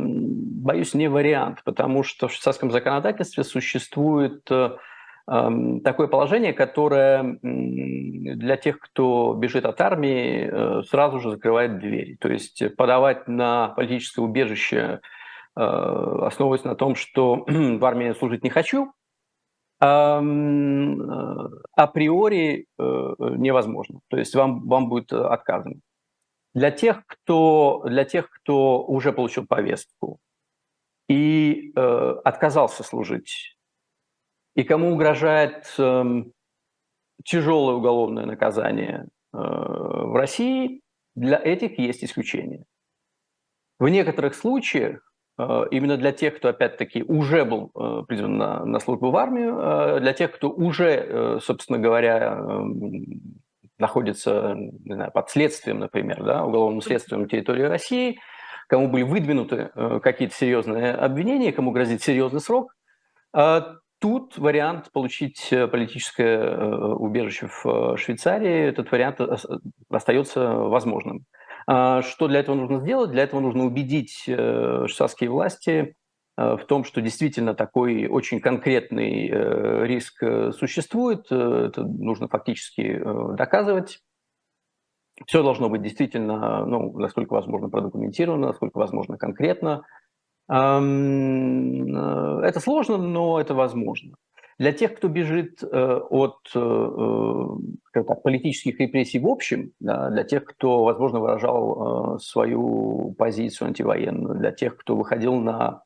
боюсь, 0.65 0.95
не 0.95 1.07
вариант, 1.07 1.63
потому 1.65 2.03
что 2.03 2.27
в 2.27 2.33
швейцарском 2.33 2.73
законодательстве 2.73 3.45
существует 3.45 4.51
эм, 4.51 5.81
такое 5.81 6.09
положение, 6.09 6.53
которое 6.53 7.39
для 7.43 8.57
тех, 8.57 8.81
кто 8.81 9.35
бежит 9.35 9.65
от 9.65 9.81
армии, 9.81 10.83
сразу 10.89 11.21
же 11.21 11.31
закрывает 11.31 11.79
двери. 11.79 12.17
То 12.21 12.29
есть 12.29 12.77
подавать 12.77 13.29
на 13.29 13.69
политическое 13.69 14.23
убежище 14.23 15.01
основываясь 15.55 16.65
на 16.65 16.75
том, 16.75 16.95
что 16.95 17.45
в 17.47 17.85
армии 17.85 18.15
служить 18.19 18.43
не 18.43 18.49
хочу, 18.49 18.95
априори 21.77 22.67
э, 22.79 22.83
невозможно. 23.37 24.01
То 24.09 24.17
есть 24.17 24.35
вам, 24.35 24.69
вам 24.69 24.89
будет 24.89 25.13
отказано. 25.13 25.81
Для 26.55 26.71
тех, 26.71 27.05
кто, 27.07 27.83
для 27.87 28.05
тех, 28.05 28.31
кто 28.31 28.85
уже 28.85 29.13
получил 29.13 29.47
повестку 29.47 30.21
и 31.09 31.73
э, 31.75 31.81
отказался 32.25 32.85
служить, 32.85 33.57
и 34.55 34.63
кому 34.63 34.93
угрожает 34.93 35.75
э, 35.79 36.05
тяжелое 37.25 37.75
уголовное 37.75 38.27
наказание 38.27 39.09
э, 39.33 39.37
в 39.37 40.15
России, 40.15 40.83
для 41.17 41.39
этих 41.43 41.79
есть 41.79 42.05
исключения. 42.05 42.65
В 43.81 43.89
некоторых 43.89 44.35
случаях 44.35 45.12
Э, 45.12 45.12
именно 45.39 45.97
для 45.97 46.13
тех, 46.13 46.37
кто, 46.37 46.49
опять-таки, 46.49 47.03
уже 47.03 47.45
был 47.45 47.71
э, 47.75 48.03
призван 48.07 48.37
на, 48.37 48.65
на 48.65 48.79
службу 48.81 49.11
в 49.11 49.17
армию, 49.17 49.59
э, 49.59 50.01
для 50.01 50.13
тех, 50.13 50.33
кто 50.33 50.51
уже, 50.51 51.39
собственно 51.43 51.79
говоря, 51.79 52.35
эм, 52.39 53.05
находится 53.79 54.55
не 54.55 54.95
знаю, 54.95 55.11
под 55.13 55.31
следствием, 55.31 55.79
например, 55.79 56.23
да, 56.23 56.45
уголовным 56.45 56.83
следствием 56.83 57.23
на 57.23 57.29
территории 57.29 57.63
России, 57.63 58.19
кому 58.69 58.89
были 58.89 59.03
выдвинуты 59.03 59.71
какие-то 60.03 60.35
серьезные 60.35 60.93
обвинения, 60.93 61.53
кому 61.53 61.73
грозит 61.73 62.03
серьезный 62.03 62.41
срок, 62.41 62.75
тут 63.99 64.39
вариант 64.39 64.93
получить 64.93 65.49
политическое 65.51 66.57
убежище 66.95 67.49
в 67.49 67.97
Швейцарии, 67.97 68.69
этот 68.69 68.93
вариант 68.93 69.21
остается 69.91 70.53
возможным. 70.55 71.25
А, 71.67 72.03
что 72.03 72.29
для 72.29 72.41
этого 72.41 72.55
нужно 72.57 72.81
сделать? 72.81 73.11
Для 73.11 73.23
этого 73.23 73.41
нужно 73.41 73.65
убедить 73.65 74.25
э, 74.27 74.87
швейцарские 74.87 75.31
власти 75.31 75.95
э, 76.37 76.57
в 76.57 76.65
том, 76.67 76.85
что 76.85 77.01
действительно 77.01 77.55
такой 77.55 78.07
очень 78.07 78.41
конкретный 78.41 79.29
э, 79.29 79.87
риск 79.87 80.23
существует. 80.59 81.31
Это 81.31 81.83
нужно 81.85 82.29
фактически 82.29 83.03
доказывать. 83.37 84.01
Все 85.27 85.43
должно 85.43 85.69
быть 85.69 85.83
действительно, 85.83 86.65
ну, 86.65 86.99
насколько 86.99 87.35
возможно, 87.35 87.69
продокументировано, 87.69 88.49
насколько 88.49 88.79
возможно 88.79 89.19
конкретно. 89.19 89.83
Это 90.49 90.81
сложно, 92.61 92.97
но 92.97 93.39
это 93.41 93.55
возможно. 93.55 94.17
Для 94.63 94.71
тех, 94.71 94.95
кто 94.95 95.09
бежит 95.09 95.61
э, 95.65 95.67
от 95.67 96.39
э, 96.55 96.61
э, 96.61 98.05
так, 98.05 98.23
политических 98.23 98.79
репрессий 98.79 99.19
в 99.19 99.27
общем, 99.27 99.73
для 99.81 100.23
тех, 100.23 100.45
кто, 100.45 100.85
возможно, 100.85 101.19
выражал 101.19 102.21
свою 102.21 103.13
позицию 103.19 103.69
антивоенную, 103.69 104.37
для 104.37 104.53
тех, 104.53 104.77
кто 104.77 104.95
выходил 104.95 105.35
на 105.35 105.83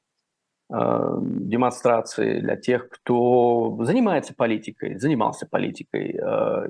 демонстрации, 0.69 2.41
для 2.41 2.57
тех, 2.57 2.91
кто 2.91 3.79
занимается 3.81 4.35
политикой, 4.35 4.99
занимался 4.99 5.47
политикой 5.47 6.21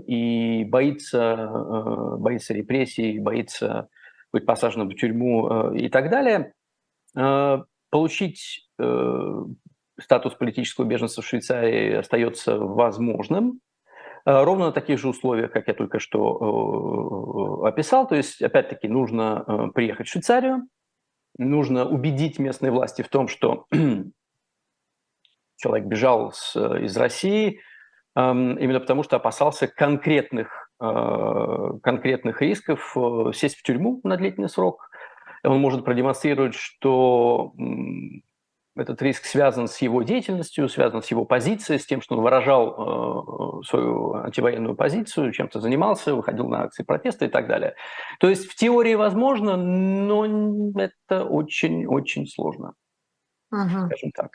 и 0.06 0.64
боится, 0.64 2.16
боится 2.18 2.54
репрессий, 2.54 3.18
боится 3.18 3.88
быть 4.32 4.46
посаженным 4.46 4.90
в 4.90 4.94
тюрьму 4.94 5.72
и 5.72 5.88
так 5.88 6.10
далее, 6.10 6.52
получить 7.90 8.68
статус 10.00 10.34
политического 10.34 10.84
беженца 10.84 11.22
в 11.22 11.26
Швейцарии 11.26 11.94
остается 11.94 12.58
возможным, 12.58 13.60
э, 14.24 14.44
ровно 14.44 14.66
на 14.66 14.72
таких 14.72 14.98
же 14.98 15.08
условиях, 15.08 15.52
как 15.52 15.68
я 15.68 15.74
только 15.74 15.98
что 15.98 17.62
э, 17.62 17.68
описал. 17.68 18.06
То 18.06 18.14
есть, 18.14 18.42
опять-таки, 18.42 18.88
нужно 18.88 19.44
э, 19.46 19.68
приехать 19.74 20.06
в 20.06 20.10
Швейцарию, 20.10 20.68
нужно 21.38 21.88
убедить 21.88 22.38
местные 22.38 22.72
власти 22.72 23.02
в 23.02 23.08
том, 23.08 23.28
что 23.28 23.66
человек 25.56 25.86
бежал 25.86 26.30
из 26.54 26.96
России 26.96 27.60
эм, 28.14 28.56
именно 28.56 28.80
потому, 28.80 29.02
что 29.02 29.16
опасался 29.16 29.66
конкретных, 29.66 30.70
конкретных 30.78 32.42
рисков 32.42 32.94
сесть 33.32 33.56
в 33.56 33.62
тюрьму 33.62 34.00
на 34.04 34.18
длительный 34.18 34.50
срок. 34.50 34.90
Он 35.42 35.58
может 35.58 35.86
продемонстрировать, 35.86 36.54
что 36.54 37.54
этот 38.76 39.00
риск 39.02 39.24
связан 39.24 39.68
с 39.68 39.78
его 39.78 40.02
деятельностью, 40.02 40.68
связан 40.68 41.02
с 41.02 41.10
его 41.10 41.24
позицией, 41.24 41.78
с 41.78 41.86
тем, 41.86 42.00
что 42.00 42.16
он 42.16 42.22
выражал 42.22 43.60
э, 43.60 43.64
свою 43.64 44.14
антивоенную 44.14 44.76
позицию, 44.76 45.32
чем-то 45.32 45.60
занимался, 45.60 46.14
выходил 46.14 46.48
на 46.48 46.64
акции 46.64 46.82
протеста 46.82 47.24
и 47.24 47.28
так 47.28 47.48
далее. 47.48 47.74
То 48.20 48.28
есть 48.28 48.46
в 48.46 48.54
теории 48.54 48.94
возможно, 48.94 49.56
но 49.56 50.26
это 50.78 51.24
очень-очень 51.24 52.26
сложно, 52.26 52.74
угу. 53.50 53.86
скажем 53.86 54.10
так. 54.14 54.30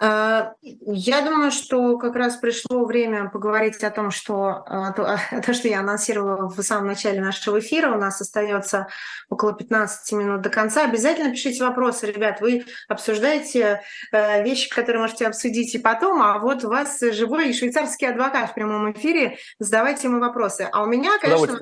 А, 0.00 0.54
я 0.60 1.20
думаю, 1.22 1.50
что 1.50 1.98
как 1.98 2.16
раз 2.16 2.36
пришло 2.36 2.86
время 2.86 3.28
поговорить 3.28 3.82
о 3.84 3.90
том, 3.90 4.10
что 4.10 4.64
а, 4.66 4.92
то, 4.92 5.18
то, 5.44 5.52
что 5.52 5.68
я 5.68 5.80
анонсировала 5.80 6.48
в 6.48 6.62
самом 6.62 6.86
начале 6.86 7.20
нашего 7.20 7.58
эфира, 7.58 7.94
у 7.94 7.98
нас 7.98 8.20
остается 8.20 8.88
около 9.28 9.52
15 9.52 10.12
минут 10.12 10.40
до 10.40 10.50
конца. 10.50 10.84
Обязательно 10.84 11.30
пишите 11.30 11.62
вопросы, 11.64 12.06
ребят. 12.06 12.40
Вы 12.40 12.64
обсуждаете 12.88 13.82
э, 14.12 14.42
вещи, 14.42 14.70
которые 14.70 15.02
можете 15.02 15.26
обсудить 15.26 15.74
и 15.74 15.78
потом, 15.78 16.22
а 16.22 16.38
вот 16.38 16.64
у 16.64 16.68
вас 16.68 16.98
живой 17.00 17.52
швейцарский 17.52 18.08
адвокат 18.08 18.50
в 18.50 18.54
прямом 18.54 18.92
эфире. 18.92 19.36
Задавайте 19.58 20.08
ему 20.08 20.20
вопросы. 20.20 20.68
А 20.72 20.82
у 20.82 20.86
меня, 20.86 21.18
конечно, 21.20 21.58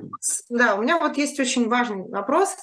да, 0.49 0.76
у 0.76 0.83
меня 0.83 0.99
вот 0.99 1.16
есть 1.16 1.39
очень 1.41 1.68
важный 1.68 2.09
вопрос. 2.09 2.57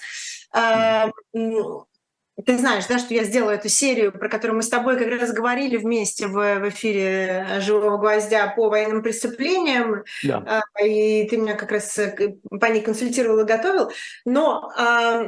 Ты 2.45 2.57
знаешь, 2.57 2.85
да, 2.85 2.99
что 2.99 3.13
я 3.13 3.23
сделала 3.23 3.51
эту 3.51 3.67
серию, 3.67 4.11
про 4.11 4.29
которую 4.29 4.57
мы 4.57 4.63
с 4.63 4.69
тобой 4.69 4.97
как 4.97 5.07
раз 5.07 5.31
говорили 5.33 5.77
вместе 5.77 6.27
в, 6.27 6.33
в 6.33 6.69
эфире 6.69 7.47
«Живого 7.59 7.97
гвоздя» 7.97 8.47
по 8.55 8.69
военным 8.69 9.01
преступлениям, 9.01 10.03
да. 10.23 10.63
А, 10.77 10.83
и 10.83 11.27
ты 11.27 11.38
меня 11.38 11.55
как 11.55 11.71
раз 11.71 11.97
э, 11.97 12.38
по 12.49 12.65
ней 12.67 12.81
консультировал 12.81 13.39
и 13.39 13.45
готовил. 13.45 13.91
Но 14.23 14.71
а, 14.77 15.23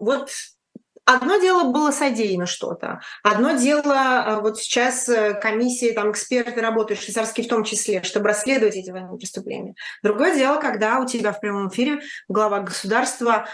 вот 0.00 0.30
одно 1.04 1.38
дело 1.38 1.70
было 1.70 1.90
содеяно 1.90 2.46
что-то, 2.46 3.00
одно 3.22 3.52
дело 3.52 4.40
вот 4.42 4.58
сейчас 4.58 5.08
комиссии, 5.40 5.92
там 5.92 6.10
эксперты 6.10 6.60
работают, 6.60 7.00
швейцарские 7.00 7.46
в 7.46 7.48
том 7.48 7.64
числе, 7.64 8.02
чтобы 8.02 8.28
расследовать 8.28 8.76
эти 8.76 8.90
военные 8.90 9.18
преступления. 9.18 9.74
Другое 10.02 10.34
дело, 10.34 10.60
когда 10.60 11.00
у 11.00 11.06
тебя 11.06 11.32
в 11.32 11.40
прямом 11.40 11.68
эфире 11.68 12.00
глава 12.28 12.60
государства 12.60 13.46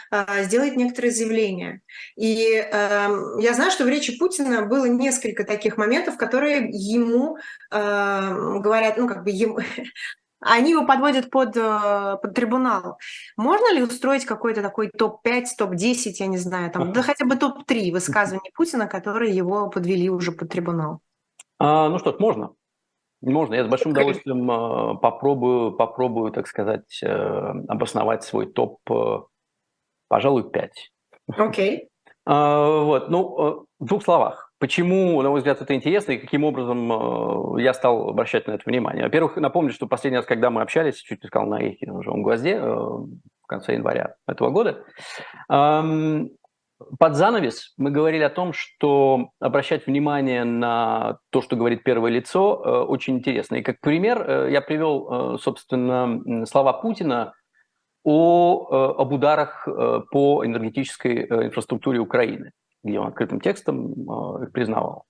сделает 0.42 0.76
некоторые 0.76 1.12
заявления. 1.12 1.80
И 2.16 2.54
э, 2.54 3.08
я 3.40 3.54
знаю, 3.54 3.70
что 3.70 3.84
в 3.84 3.88
речи 3.88 4.18
Путина 4.18 4.62
было 4.62 4.86
несколько 4.86 5.44
таких 5.44 5.76
моментов, 5.76 6.16
которые 6.16 6.68
ему 6.70 7.38
э, 7.70 8.58
говорят, 8.60 8.96
ну 8.96 9.08
как 9.08 9.24
бы 9.24 9.30
ему, 9.30 9.58
они 10.40 10.70
его 10.70 10.86
подводят 10.86 11.30
под, 11.30 11.56
э, 11.56 12.16
под 12.22 12.34
трибунал. 12.34 12.98
Можно 13.36 13.74
ли 13.74 13.82
устроить 13.82 14.24
какой-то 14.24 14.62
такой 14.62 14.88
топ-5, 14.88 15.44
топ-10, 15.58 16.12
я 16.18 16.26
не 16.26 16.38
знаю, 16.38 16.70
там, 16.70 16.92
да 16.92 17.02
хотя 17.02 17.26
бы 17.26 17.36
топ-3 17.36 17.92
высказываний 17.92 18.50
Путина, 18.54 18.86
которые 18.86 19.34
его 19.34 19.68
подвели 19.68 20.08
уже 20.08 20.32
под 20.32 20.48
трибунал? 20.48 21.00
А, 21.58 21.88
ну 21.88 21.98
что 21.98 22.12
ж, 22.12 22.18
можно. 22.18 22.54
Можно. 23.20 23.54
Я 23.54 23.64
с 23.64 23.68
большим 23.68 23.92
удовольствием 23.92 24.50
э, 24.50 24.98
попробую, 24.98 25.72
попробую, 25.72 26.32
так 26.32 26.46
сказать, 26.46 27.02
э, 27.02 27.06
обосновать 27.68 28.24
свой 28.24 28.46
топ, 28.46 28.78
пожалуй, 30.08 30.50
5. 30.50 30.92
Окей. 31.36 31.76
Okay. 31.76 31.86
А, 32.24 32.82
вот, 32.82 33.10
ну, 33.10 33.66
в 33.78 33.84
двух 33.84 34.02
словах. 34.02 34.49
Почему, 34.60 35.22
на 35.22 35.30
мой 35.30 35.38
взгляд, 35.38 35.62
это 35.62 35.74
интересно 35.74 36.12
и 36.12 36.18
каким 36.18 36.44
образом 36.44 36.92
э, 36.92 37.62
я 37.62 37.72
стал 37.72 38.10
обращать 38.10 38.46
на 38.46 38.52
это 38.52 38.62
внимание? 38.66 39.04
Во-первых, 39.04 39.36
напомню, 39.36 39.72
что 39.72 39.86
последний 39.86 40.18
раз, 40.18 40.26
когда 40.26 40.50
мы 40.50 40.60
общались, 40.60 40.96
чуть 40.96 41.22
не 41.22 41.28
сказал 41.28 41.48
на 41.48 41.62
эхе, 41.62 41.90
на 41.90 42.02
живом 42.02 42.22
гвозде, 42.22 42.56
э, 42.56 42.60
в 42.60 43.46
конце 43.48 43.72
января 43.72 44.16
этого 44.28 44.50
года, 44.50 44.84
под 46.98 47.14
занавес 47.14 47.72
мы 47.78 47.90
говорили 47.90 48.22
о 48.22 48.28
том, 48.28 48.52
что 48.52 49.30
обращать 49.40 49.86
внимание 49.86 50.44
на 50.44 51.18
то, 51.30 51.40
что 51.40 51.56
говорит 51.56 51.82
первое 51.82 52.10
лицо, 52.10 52.62
э, 52.62 52.84
очень 52.84 53.16
интересно. 53.16 53.56
И 53.56 53.62
как 53.62 53.80
пример 53.80 54.46
я 54.48 54.60
привел, 54.60 55.38
собственно, 55.38 56.44
слова 56.44 56.74
Путина 56.74 57.32
о, 58.04 58.94
об 58.98 59.10
ударах 59.10 59.66
по 60.10 60.44
энергетической 60.44 61.24
инфраструктуре 61.24 61.98
Украины 61.98 62.52
где 62.82 62.98
он 62.98 63.08
открытым 63.08 63.40
текстом 63.40 63.92
э, 63.92 64.44
их 64.44 64.52
признавал. 64.52 65.04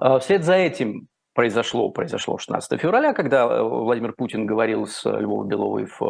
Э, 0.00 0.18
вслед 0.18 0.44
за 0.44 0.54
этим 0.54 1.08
произошло, 1.34 1.90
произошло 1.90 2.38
16 2.38 2.80
февраля, 2.80 3.12
когда 3.12 3.44
э, 3.44 3.62
Владимир 3.62 4.12
Путин 4.12 4.46
говорил 4.46 4.86
с 4.86 5.04
Львовой 5.04 5.46
Беловой 5.46 5.86
в, 5.86 6.00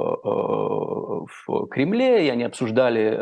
в 1.46 1.66
Кремле, 1.68 2.26
и 2.26 2.30
они 2.30 2.44
обсуждали 2.44 3.18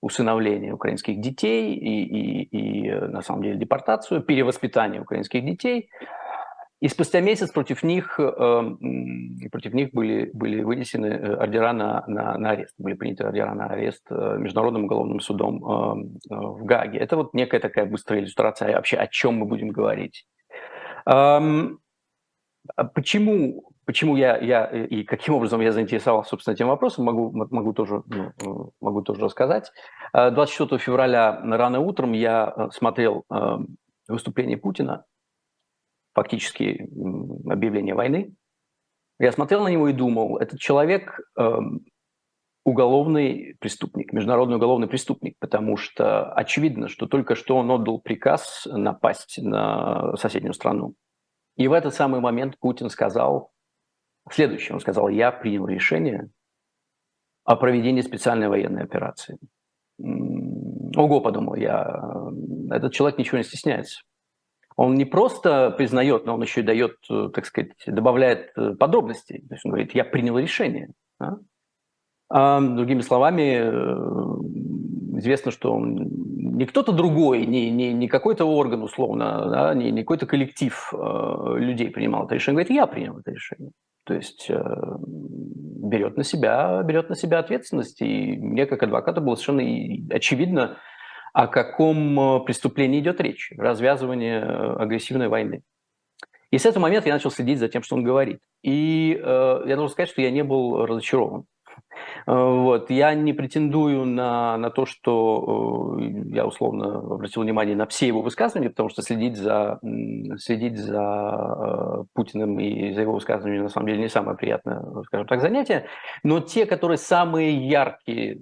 усыновление 0.00 0.74
украинских 0.74 1.18
детей 1.20 1.74
и, 1.74 2.04
и, 2.04 2.88
и, 2.88 2.90
на 2.92 3.22
самом 3.22 3.42
деле, 3.42 3.56
депортацию, 3.56 4.22
перевоспитание 4.22 5.00
украинских 5.00 5.44
детей– 5.44 5.88
и 6.84 6.88
спустя 6.88 7.20
месяц 7.20 7.50
против 7.50 7.82
них, 7.82 8.20
эм, 8.20 8.78
против 9.50 9.72
них 9.72 9.92
были, 9.94 10.30
были 10.34 10.62
вынесены 10.62 11.06
э, 11.06 11.34
ордера 11.36 11.72
на, 11.72 12.04
на, 12.06 12.36
на 12.36 12.50
арест, 12.50 12.74
были 12.76 12.92
приняты 12.92 13.24
ордера 13.24 13.54
на 13.54 13.68
арест 13.68 14.02
э, 14.10 14.36
Международным 14.38 14.84
уголовным 14.84 15.20
судом 15.20 15.64
э, 15.64 16.36
в 16.36 16.62
Гаге. 16.66 16.98
Это 16.98 17.16
вот 17.16 17.32
некая 17.32 17.58
такая 17.58 17.86
быстрая 17.86 18.20
иллюстрация 18.20 18.76
вообще, 18.76 18.98
о 18.98 19.06
чем 19.06 19.36
мы 19.36 19.46
будем 19.46 19.68
говорить. 19.68 20.26
А 21.06 21.40
почему, 22.94 23.70
почему 23.86 24.16
я, 24.16 24.36
я 24.36 24.66
и 24.66 25.04
каким 25.04 25.36
образом 25.36 25.62
я 25.62 25.72
заинтересовался, 25.72 26.28
собственно, 26.28 26.54
этим 26.54 26.68
вопросом, 26.68 27.06
могу, 27.06 27.30
могу, 27.32 27.72
тоже, 27.72 28.02
ну, 28.06 28.72
могу 28.82 29.00
тоже 29.00 29.22
рассказать. 29.22 29.72
24 30.12 30.78
февраля 30.78 31.40
рано 31.44 31.80
утром 31.80 32.12
я 32.12 32.68
смотрел 32.72 33.24
выступление 34.06 34.58
Путина 34.58 35.04
фактически 36.14 36.88
объявление 37.50 37.94
войны, 37.94 38.34
я 39.18 39.32
смотрел 39.32 39.62
на 39.62 39.68
него 39.68 39.88
и 39.88 39.92
думал, 39.92 40.38
этот 40.38 40.58
человек 40.58 41.20
э, 41.38 41.58
уголовный 42.64 43.56
преступник, 43.60 44.12
международный 44.12 44.56
уголовный 44.56 44.88
преступник, 44.88 45.36
потому 45.38 45.76
что 45.76 46.32
очевидно, 46.32 46.88
что 46.88 47.06
только 47.06 47.34
что 47.34 47.56
он 47.56 47.70
отдал 47.70 48.00
приказ 48.00 48.66
напасть 48.70 49.38
на 49.40 50.16
соседнюю 50.16 50.54
страну. 50.54 50.94
И 51.56 51.68
в 51.68 51.72
этот 51.72 51.94
самый 51.94 52.20
момент 52.20 52.58
Путин 52.58 52.90
сказал 52.90 53.52
следующее. 54.30 54.74
Он 54.74 54.80
сказал, 54.80 55.08
я 55.08 55.30
принял 55.30 55.66
решение 55.66 56.30
о 57.44 57.56
проведении 57.56 58.00
специальной 58.00 58.48
военной 58.48 58.82
операции. 58.82 59.38
Ого, 59.98 61.20
подумал 61.20 61.54
я, 61.54 62.00
этот 62.70 62.92
человек 62.92 63.18
ничего 63.18 63.38
не 63.38 63.44
стесняется 63.44 64.02
он 64.76 64.94
не 64.94 65.04
просто 65.04 65.70
признает, 65.70 66.26
но 66.26 66.34
он 66.34 66.42
еще 66.42 66.60
и 66.60 66.64
дает, 66.64 66.96
э, 67.10 67.30
так 67.32 67.46
сказать, 67.46 67.72
добавляет 67.86 68.52
э, 68.56 68.74
подробностей. 68.74 69.40
То 69.48 69.54
есть 69.54 69.64
он 69.64 69.72
говорит, 69.72 69.94
я 69.94 70.04
принял 70.04 70.38
решение. 70.38 70.90
Да? 71.20 71.38
А, 72.28 72.60
другими 72.60 73.00
словами, 73.00 73.60
э, 73.62 75.18
известно, 75.18 75.52
что 75.52 75.72
он 75.72 76.08
не 76.56 76.66
кто-то 76.66 76.92
другой, 76.92 77.46
не, 77.46 77.70
не, 77.70 77.92
не 77.92 78.08
какой-то 78.08 78.44
орган, 78.44 78.82
условно, 78.82 79.48
да, 79.50 79.74
не, 79.74 79.90
не 79.90 80.02
какой-то 80.02 80.26
коллектив 80.26 80.92
э, 80.92 81.54
людей 81.58 81.90
принимал 81.90 82.26
это 82.26 82.34
решение. 82.34 82.58
Он 82.58 82.64
говорит, 82.64 82.76
я 82.76 82.86
принял 82.86 83.18
это 83.18 83.30
решение. 83.30 83.70
То 84.04 84.14
есть 84.14 84.46
э, 84.48 84.62
берет 85.06 86.16
на 86.16 86.24
себя, 86.24 86.82
берет 86.82 87.08
на 87.08 87.16
себя 87.16 87.38
ответственность. 87.38 88.00
И 88.02 88.36
мне, 88.36 88.66
как 88.66 88.82
адвокату, 88.82 89.20
было 89.20 89.34
совершенно 89.34 90.14
очевидно, 90.14 90.78
о 91.34 91.48
каком 91.48 92.18
э, 92.18 92.44
преступлении 92.44 93.00
идет 93.00 93.20
речь? 93.20 93.52
Развязывание 93.58 94.40
э, 94.40 94.76
агрессивной 94.76 95.26
войны. 95.26 95.62
И 96.52 96.58
с 96.58 96.64
этого 96.64 96.84
момента 96.84 97.08
я 97.08 97.14
начал 97.14 97.32
следить 97.32 97.58
за 97.58 97.68
тем, 97.68 97.82
что 97.82 97.96
он 97.96 98.04
говорит. 98.04 98.40
И 98.62 99.20
э, 99.20 99.62
я 99.66 99.74
должен 99.74 99.92
сказать, 99.92 100.08
что 100.08 100.22
я 100.22 100.30
не 100.30 100.44
был 100.44 100.86
разочарован. 100.86 101.44
Э, 102.26 102.32
вот. 102.32 102.90
Я 102.90 103.14
не 103.14 103.32
претендую 103.32 104.04
на, 104.04 104.56
на 104.58 104.70
то, 104.70 104.86
что 104.86 105.96
э, 106.00 106.04
я 106.34 106.46
условно 106.46 106.98
обратил 106.98 107.42
внимание 107.42 107.76
на 107.76 107.86
все 107.86 108.06
его 108.06 108.22
высказывания, 108.22 108.70
потому 108.70 108.88
что 108.88 109.02
следить 109.02 109.36
за, 109.36 109.78
следить 110.38 110.78
за 110.78 111.02
э, 111.02 112.04
Путиным 112.14 112.58
и 112.60 112.92
за 112.92 113.02
его 113.02 113.12
высказываниями 113.12 113.62
на 113.62 113.68
самом 113.68 113.88
деле 113.88 114.00
не 114.00 114.08
самое 114.08 114.36
приятное, 114.36 114.82
скажем 115.06 115.26
так, 115.26 115.40
занятие. 115.40 115.86
Но 116.22 116.40
те, 116.40 116.66
которые 116.66 116.98
самые 116.98 117.54
яркие 117.68 118.38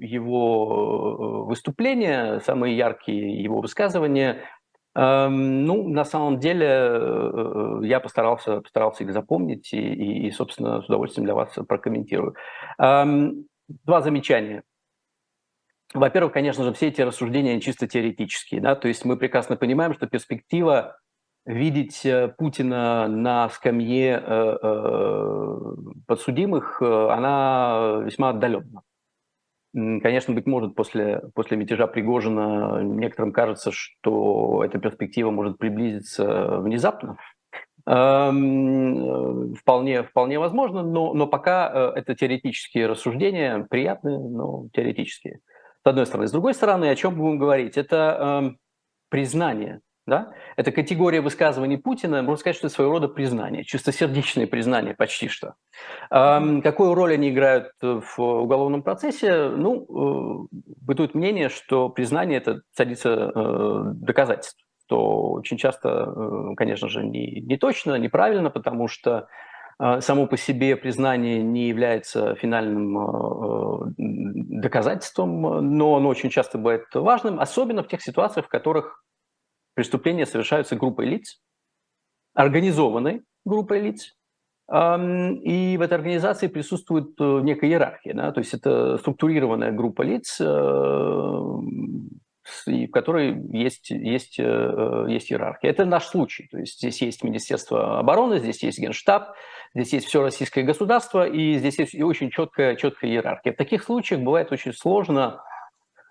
его 0.00 1.44
выступления, 1.46 2.40
самые 2.40 2.76
яркие 2.76 3.42
его 3.42 3.60
высказывания, 3.60 4.38
ну, 4.96 5.88
на 5.88 6.04
самом 6.04 6.38
деле, 6.38 6.68
я 7.82 7.98
постарался, 7.98 8.60
постарался 8.60 9.02
их 9.02 9.12
запомнить 9.12 9.72
и, 9.72 10.26
и, 10.26 10.30
собственно, 10.30 10.82
с 10.82 10.86
удовольствием 10.86 11.24
для 11.24 11.34
вас 11.34 11.52
прокомментирую. 11.66 12.36
Два 12.78 14.00
замечания. 14.02 14.62
Во-первых, 15.94 16.32
конечно 16.32 16.64
же, 16.64 16.72
все 16.72 16.88
эти 16.88 17.00
рассуждения 17.00 17.60
чисто 17.60 17.86
теоретические. 17.86 18.60
Да? 18.60 18.74
То 18.74 18.88
есть 18.88 19.04
мы 19.04 19.16
прекрасно 19.16 19.56
понимаем, 19.56 19.94
что 19.94 20.06
перспектива 20.06 20.98
видеть 21.46 22.04
э, 22.04 22.28
Путина 22.28 23.06
на 23.08 23.48
скамье 23.50 24.22
э, 24.24 24.56
э, 24.62 25.58
подсудимых, 26.06 26.80
она 26.82 28.00
весьма 28.04 28.30
отдаленно. 28.30 28.82
Конечно, 29.74 30.32
быть 30.34 30.46
может, 30.46 30.76
после, 30.76 31.20
после 31.34 31.56
мятежа 31.56 31.88
Пригожина 31.88 32.80
некоторым 32.82 33.32
кажется, 33.32 33.72
что 33.72 34.62
эта 34.64 34.78
перспектива 34.78 35.32
может 35.32 35.58
приблизиться 35.58 36.58
внезапно, 36.60 37.16
Эм, 37.86 39.52
э, 39.52 39.54
вполне, 39.56 40.04
вполне 40.04 40.38
возможно, 40.38 40.82
но, 40.82 41.12
но 41.12 41.26
пока 41.26 41.70
э, 41.94 41.98
это 41.98 42.14
теоретические 42.14 42.86
рассуждения, 42.86 43.66
приятные, 43.68 44.18
но 44.18 44.68
теоретические. 44.72 45.40
С 45.82 45.86
одной 45.86 46.06
стороны. 46.06 46.26
С 46.26 46.32
другой 46.32 46.54
стороны, 46.54 46.86
о 46.86 46.96
чем 46.96 47.14
будем 47.14 47.38
говорить? 47.38 47.76
Это 47.76 48.52
э, 48.54 48.56
признание. 49.10 49.80
Да? 50.06 50.34
Это 50.56 50.70
категория 50.70 51.22
высказываний 51.22 51.78
Путина, 51.78 52.22
можно 52.22 52.36
сказать, 52.38 52.56
что 52.56 52.66
это 52.66 52.74
своего 52.74 52.92
рода 52.92 53.08
признание, 53.08 53.64
чистосердечное 53.64 54.46
признание 54.46 54.94
почти 54.94 55.28
что. 55.28 55.54
Какую 56.10 56.94
роль 56.94 57.14
они 57.14 57.30
играют 57.30 57.72
в 57.80 58.18
уголовном 58.18 58.82
процессе? 58.82 59.48
Ну, 59.48 60.48
э, 60.50 60.56
бытует 60.82 61.14
мнение, 61.14 61.48
что 61.48 61.88
признание– 61.88 62.36
это 62.38 62.60
садится 62.72 63.32
э, 63.34 63.82
доказательств 63.94 64.60
что 64.86 65.30
очень 65.30 65.56
часто, 65.56 66.12
э, 66.14 66.54
конечно 66.58 66.90
же, 66.90 67.02
не, 67.02 67.40
не 67.40 67.56
точно, 67.56 67.94
неправильно, 67.94 68.50
потому 68.50 68.86
что 68.86 69.28
само 70.00 70.28
по 70.28 70.36
себе 70.36 70.76
признание 70.76 71.42
не 71.42 71.66
является 71.66 72.36
финальным 72.36 73.92
доказательством, 73.96 75.40
но 75.76 75.96
оно 75.96 76.08
очень 76.08 76.30
часто 76.30 76.58
бывает 76.58 76.84
важным, 76.94 77.40
особенно 77.40 77.82
в 77.82 77.88
тех 77.88 78.00
ситуациях, 78.00 78.46
в 78.46 78.48
которых 78.48 79.02
преступления 79.74 80.26
совершаются 80.26 80.76
группой 80.76 81.06
лиц, 81.06 81.40
организованной 82.34 83.22
группой 83.44 83.80
лиц, 83.80 84.14
И 84.68 85.76
в 85.78 85.82
этой 85.82 85.94
организации 85.94 86.46
присутствует 86.46 87.20
э, 87.20 87.40
некая 87.42 87.68
иерархия, 87.68 88.14
да? 88.14 88.32
то 88.32 88.40
есть 88.40 88.54
это 88.54 88.96
структурированная 88.96 89.72
группа 89.72 90.00
лиц, 90.00 90.40
э, 90.40 90.44
в 92.44 92.90
которой 92.90 93.36
есть, 93.52 93.90
есть, 93.90 94.38
э, 94.38 95.06
есть 95.08 95.30
иерархия. 95.30 95.70
Это 95.70 95.84
наш 95.84 96.06
случай. 96.06 96.48
То 96.50 96.58
есть 96.58 96.78
здесь 96.78 97.02
есть 97.02 97.22
Министерство 97.22 97.98
обороны, 97.98 98.38
здесь 98.38 98.62
есть 98.62 98.78
Генштаб, 98.78 99.34
здесь 99.74 99.92
есть 99.92 100.06
все 100.06 100.22
российское 100.22 100.62
государство, 100.62 101.26
и 101.26 101.58
здесь 101.58 101.78
есть 101.78 102.00
очень 102.00 102.30
четкая, 102.30 102.76
четкая 102.76 103.10
иерархия. 103.10 103.52
В 103.52 103.56
таких 103.56 103.82
случаях 103.84 104.22
бывает 104.22 104.50
очень 104.52 104.72
сложно 104.72 105.42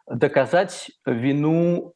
доказать 0.07 0.91
вину 1.05 1.93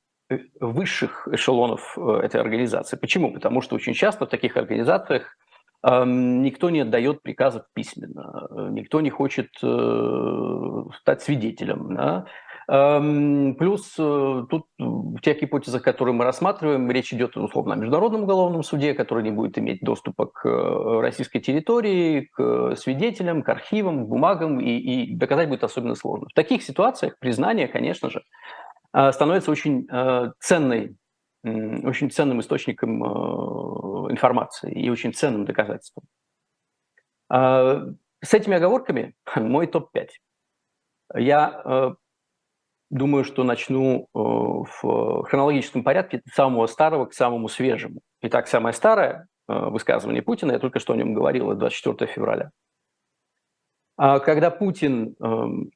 высших 0.59 1.27
эшелонов 1.31 1.97
этой 1.97 2.41
организации. 2.41 2.97
Почему? 2.97 3.33
Потому 3.33 3.61
что 3.61 3.75
очень 3.75 3.93
часто 3.93 4.25
в 4.25 4.29
таких 4.29 4.57
организациях 4.57 5.37
никто 5.83 6.69
не 6.69 6.81
отдает 6.81 7.21
приказов 7.21 7.63
письменно, 7.73 8.47
никто 8.71 8.99
не 8.99 9.09
хочет 9.09 9.49
э, 9.61 10.83
стать 10.99 11.21
свидетелем. 11.21 11.95
Да? 11.95 12.25
Плюс 12.67 13.95
э, 13.97 14.45
тут 14.49 14.65
в 14.77 15.21
тех 15.21 15.39
гипотезах, 15.39 15.83
которые 15.83 16.13
мы 16.13 16.25
рассматриваем, 16.25 16.91
речь 16.91 17.13
идет, 17.13 17.37
условно, 17.37 17.75
о 17.75 17.77
Международном 17.77 18.23
уголовном 18.23 18.63
суде, 18.63 18.93
который 18.93 19.23
не 19.23 19.31
будет 19.31 19.57
иметь 19.57 19.79
доступа 19.81 20.25
к 20.25 20.45
э, 20.45 20.99
российской 20.99 21.39
территории, 21.39 22.29
к 22.33 22.75
свидетелям, 22.75 23.41
к 23.41 23.47
архивам, 23.47 24.05
к 24.05 24.09
бумагам, 24.09 24.59
и, 24.59 24.71
и 24.71 25.15
доказать 25.15 25.47
будет 25.47 25.63
особенно 25.63 25.95
сложно. 25.95 26.27
В 26.29 26.33
таких 26.33 26.61
ситуациях 26.61 27.17
признание, 27.19 27.69
конечно 27.69 28.09
же, 28.09 28.23
становится 29.11 29.51
очень 29.51 29.87
ценной 30.39 30.97
очень 31.43 32.09
ценным 32.11 32.41
источником 32.41 33.03
э, 33.03 34.11
информации 34.11 34.71
и 34.71 34.89
очень 34.89 35.13
ценным 35.13 35.45
доказательством. 35.45 36.03
А, 37.29 37.85
с 38.23 38.33
этими 38.33 38.57
оговорками 38.57 39.15
мой 39.35 39.67
топ-5. 39.67 40.09
Я 41.15 41.61
э, 41.63 41.95
думаю, 42.89 43.23
что 43.23 43.43
начну 43.43 44.03
э, 44.03 44.07
в 44.13 45.23
хронологическом 45.23 45.83
порядке 45.83 46.21
от 46.25 46.33
самого 46.33 46.67
старого 46.67 47.05
к 47.05 47.13
самому 47.13 47.47
свежему. 47.47 48.01
Итак, 48.21 48.47
самое 48.47 48.73
старое 48.73 49.27
высказывание 49.47 50.21
Путина, 50.21 50.51
я 50.51 50.59
только 50.59 50.79
что 50.79 50.91
о 50.91 50.97
нем 50.97 51.13
говорил, 51.13 51.53
24 51.53 52.11
февраля. 52.11 52.51
А 53.97 54.19
когда 54.19 54.51
Путин 54.51 55.15
эм, 55.19 55.71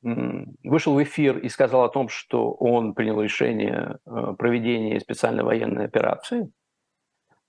вышел 0.63 0.93
в 0.93 1.01
эфир 1.01 1.39
и 1.39 1.49
сказал 1.49 1.83
о 1.83 1.89
том, 1.89 2.07
что 2.07 2.51
он 2.51 2.93
принял 2.93 3.19
решение 3.19 3.97
э, 4.05 4.33
проведения 4.37 4.99
специальной 4.99 5.43
военной 5.43 5.85
операции, 5.85 6.51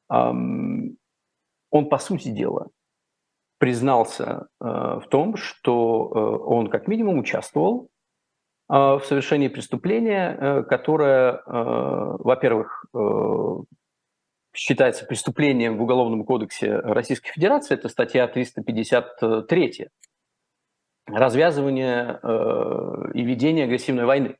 он, 0.08 1.88
по 1.88 1.98
сути 1.98 2.28
дела, 2.28 2.68
признался 3.58 4.48
э, 4.60 4.64
в 4.64 5.04
том, 5.08 5.36
что 5.36 6.10
э, 6.10 6.18
он 6.44 6.68
как 6.68 6.88
минимум 6.88 7.18
участвовал 7.18 7.88
в 8.68 9.02
совершении 9.04 9.48
преступления, 9.48 10.62
которое, 10.62 11.42
во-первых, 11.44 12.86
считается 14.54 15.04
преступлением 15.04 15.76
в 15.76 15.82
Уголовном 15.82 16.24
кодексе 16.24 16.76
Российской 16.76 17.32
Федерации, 17.32 17.74
это 17.74 17.90
статья 17.90 18.26
353 18.26 19.90
развязывание 21.12 22.18
э, 22.22 23.10
и 23.14 23.22
ведение 23.22 23.64
агрессивной 23.64 24.04
войны. 24.04 24.36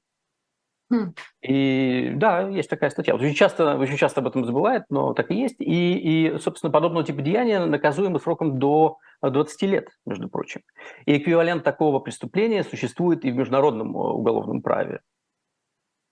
Хм. 0.91 1.14
И 1.41 2.12
да, 2.16 2.49
есть 2.49 2.68
такая 2.68 2.91
статья. 2.91 3.14
Очень 3.14 3.35
часто, 3.35 3.79
очень 3.79 3.97
часто 3.97 4.20
об 4.20 4.27
этом 4.27 4.45
забывают, 4.45 4.85
но 4.91 5.14
так 5.14 5.31
и 5.31 5.35
есть. 5.35 5.61
И, 5.61 5.97
и 5.97 6.39
собственно, 6.39 6.70
подобного 6.70 7.05
типа 7.05 7.23
деяния 7.23 7.64
наказуемы 7.64 8.20
сроком 8.20 8.59
до 8.59 8.99
20 9.23 9.62
лет, 9.62 9.89
между 10.05 10.29
прочим. 10.29 10.61
И 11.07 11.16
эквивалент 11.16 11.64
такого 11.64 11.99
преступления 12.01 12.62
существует 12.62 13.25
и 13.25 13.31
в 13.31 13.37
международном 13.37 13.97
э, 13.97 14.01
уголовном 14.01 14.61
праве. 14.61 15.01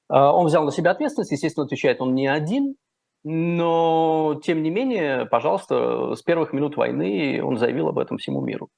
А, 0.09 0.33
он 0.33 0.47
взял 0.47 0.65
на 0.65 0.73
себя 0.73 0.93
ответственность, 0.93 1.33
естественно, 1.33 1.67
отвечает 1.67 2.01
он 2.01 2.15
не 2.15 2.27
один, 2.27 2.77
но, 3.23 4.41
тем 4.43 4.63
не 4.63 4.71
менее, 4.71 5.27
пожалуйста, 5.27 6.15
с 6.15 6.23
первых 6.23 6.55
минут 6.55 6.77
войны 6.77 7.43
он 7.43 7.59
заявил 7.59 7.89
об 7.89 7.99
этом 7.99 8.17
всему 8.17 8.41
миру. 8.41 8.71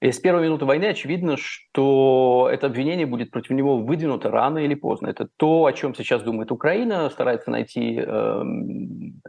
И 0.00 0.12
с 0.12 0.20
первой 0.20 0.42
минуты 0.42 0.64
войны 0.64 0.84
очевидно, 0.84 1.36
что 1.36 2.48
это 2.52 2.68
обвинение 2.68 3.06
будет 3.06 3.32
против 3.32 3.50
него 3.50 3.78
выдвинуто 3.78 4.30
рано 4.30 4.58
или 4.58 4.74
поздно. 4.74 5.08
Это 5.08 5.28
то, 5.36 5.64
о 5.64 5.72
чем 5.72 5.94
сейчас 5.94 6.22
думает 6.22 6.52
Украина, 6.52 7.10
старается 7.10 7.50
найти 7.50 7.98
э, 7.98 8.42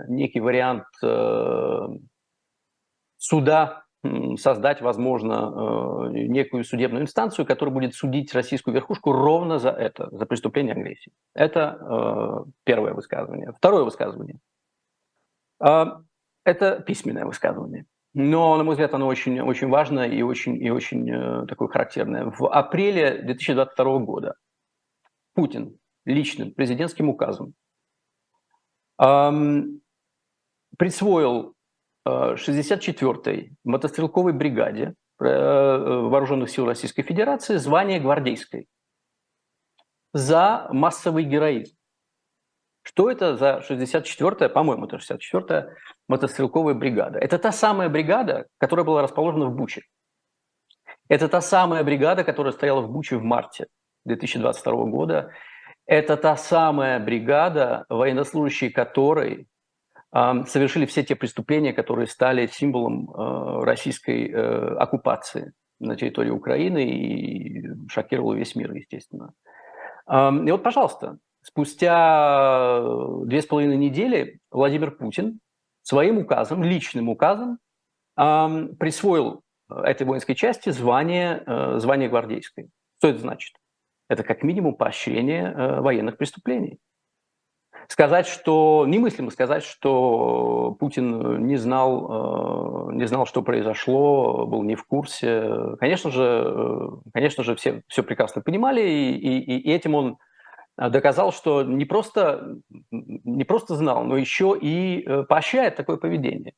некий 0.07 0.39
вариант 0.39 0.85
э, 1.03 1.87
суда, 3.17 3.83
создать, 4.37 4.81
возможно, 4.81 5.33
э, 5.33 6.19
некую 6.27 6.63
судебную 6.63 7.03
инстанцию, 7.03 7.45
которая 7.45 7.73
будет 7.73 7.95
судить 7.95 8.33
российскую 8.33 8.73
верхушку 8.73 9.11
ровно 9.11 9.59
за 9.59 9.71
это, 9.71 10.07
за 10.11 10.25
преступление 10.25 10.73
агрессии. 10.73 11.11
Это 11.33 11.77
э, 11.81 12.51
первое 12.63 12.93
высказывание. 12.93 13.51
Второе 13.57 13.83
высказывание. 13.83 14.39
Э, 15.61 15.85
это 16.45 16.79
письменное 16.79 17.25
высказывание. 17.25 17.85
Но, 18.21 18.57
на 18.57 18.65
мой 18.65 18.73
взгляд, 18.73 18.93
оно 18.93 19.07
очень, 19.07 19.39
очень 19.39 19.69
важно 19.69 20.01
и 20.01 20.21
очень, 20.23 20.61
и 20.61 20.69
очень 20.69 21.09
э, 21.09 21.45
такое 21.47 21.69
характерное. 21.69 22.25
В 22.25 22.51
апреле 22.51 23.21
2022 23.21 23.99
года 23.99 24.35
Путин 25.35 25.79
личным 26.03 26.51
президентским 26.51 27.07
указом 27.07 27.53
эм, 29.01 29.79
присвоил 30.77 31.55
э, 32.05 32.35
64-й 32.35 33.53
мотострелковой 33.63 34.33
бригаде 34.33 34.95
э, 35.21 35.23
вооруженных 35.23 36.49
сил 36.49 36.65
Российской 36.65 37.03
Федерации 37.03 37.55
звание 37.55 38.01
гвардейской 38.01 38.67
за 40.11 40.67
массовый 40.73 41.23
героизм. 41.23 41.73
Что 42.89 43.11
это 43.11 43.37
за 43.37 43.61
64-я, 43.69 44.49
по-моему, 44.49 44.85
это 44.85 44.97
64-я 44.97 45.69
мотострелковая 46.07 46.73
бригада? 46.73 47.19
Это 47.19 47.37
та 47.37 47.51
самая 47.51 47.87
бригада, 47.87 48.47
которая 48.57 48.83
была 48.83 49.03
расположена 49.03 49.45
в 49.45 49.55
Буче. 49.55 49.83
Это 51.07 51.29
та 51.29 51.39
самая 51.39 51.83
бригада, 51.83 52.23
которая 52.23 52.51
стояла 52.51 52.81
в 52.81 52.89
Буче 52.91 53.17
в 53.17 53.23
марте 53.23 53.67
2022 54.05 54.85
года. 54.85 55.31
Это 55.85 56.17
та 56.17 56.35
самая 56.35 56.99
бригада, 56.99 57.85
военнослужащие 57.89 58.71
которой 58.71 59.47
э, 60.11 60.43
совершили 60.47 60.87
все 60.87 61.03
те 61.03 61.15
преступления, 61.15 61.73
которые 61.73 62.07
стали 62.07 62.47
символом 62.47 63.11
э, 63.11 63.63
российской 63.65 64.31
э, 64.31 64.75
оккупации 64.77 65.53
на 65.79 65.95
территории 65.95 66.31
Украины 66.31 66.89
и 66.89 67.87
шокировало 67.87 68.33
весь 68.33 68.55
мир, 68.55 68.73
естественно. 68.73 69.31
И 70.11 70.51
вот, 70.51 70.63
пожалуйста, 70.63 71.19
Спустя 71.41 72.79
э, 72.81 73.21
две 73.25 73.41
с 73.41 73.45
половиной 73.45 73.77
недели 73.77 74.39
Владимир 74.51 74.91
Путин 74.91 75.39
своим 75.81 76.17
указом, 76.17 76.63
личным 76.63 77.09
указом, 77.09 77.57
присвоил 78.15 79.41
этой 79.69 80.05
воинской 80.05 80.35
части 80.35 80.69
звание, 80.71 81.41
э, 81.45 81.79
звание 81.79 82.09
гвардейской. 82.09 82.69
Что 82.97 83.09
это 83.09 83.19
значит? 83.19 83.55
Это 84.09 84.23
как 84.23 84.43
минимум 84.43 84.75
поощрение 84.75 85.45
э, 85.45 85.79
военных 85.79 86.17
преступлений. 86.17 86.79
Сказать, 87.87 88.27
что 88.27 88.85
немыслимо 88.85 89.31
сказать, 89.31 89.63
что 89.63 90.75
Путин 90.79 91.47
не 91.47 91.55
знал, 91.55 92.91
не 92.91 93.07
знал, 93.07 93.25
что 93.25 93.41
произошло, 93.41 94.45
был 94.45 94.61
не 94.61 94.75
в 94.75 94.83
курсе. 94.85 95.75
Конечно 95.79 96.11
же, 96.11 96.91
конечно 97.13 97.43
же, 97.43 97.55
все 97.55 97.81
все 97.87 98.03
прекрасно 98.03 98.43
понимали, 98.43 98.81
и, 98.81 99.15
и, 99.15 99.59
и 99.59 99.71
этим 99.71 99.95
он 99.95 100.17
доказал, 100.87 101.33
что 101.33 101.63
не 101.63 101.83
просто, 101.83 102.55
не 102.91 103.43
просто 103.43 103.75
знал, 103.75 104.05
но 104.05 104.15
еще 104.15 104.57
и 104.59 105.03
э, 105.05 105.23
поощряет 105.23 105.75
такое 105.75 105.97
поведение. 105.97 106.53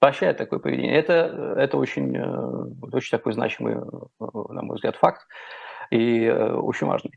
Поощряет 0.00 0.38
такое 0.38 0.58
поведение. 0.58 0.96
Это, 0.96 1.54
это 1.56 1.76
очень, 1.76 2.16
э, 2.16 2.86
очень 2.92 3.16
такой 3.16 3.34
значимый, 3.34 3.74
э, 3.74 3.78
на 4.18 4.62
мой 4.62 4.74
взгляд, 4.76 4.96
факт 4.96 5.28
и 5.92 6.28
очень 6.28 6.88
важный. 6.88 7.12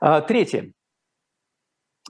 А, 0.00 0.20
третье. 0.20 0.72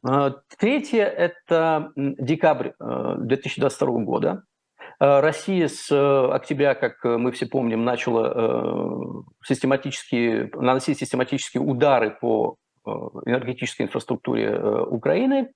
А, 0.07 0.35
третье– 0.59 1.05
это 1.07 1.93
декабрь 1.97 2.73
2022 2.81 4.05
года. 4.05 4.43
Россия 5.01 5.69
с 5.69 5.93
октября, 5.93 6.75
как 6.75 7.05
мы 7.05 7.31
все 7.31 7.47
помним, 7.47 7.85
начала 7.85 9.23
систематически, 9.45 10.51
наносить 10.57 10.99
систематические 10.99 11.63
удары 11.63 12.11
по 12.21 12.57
Э, 12.59 12.68
энергетической 13.27 13.83
инфраструктуре 13.83 14.47
э, 14.47 14.83
Украины. 14.83 15.53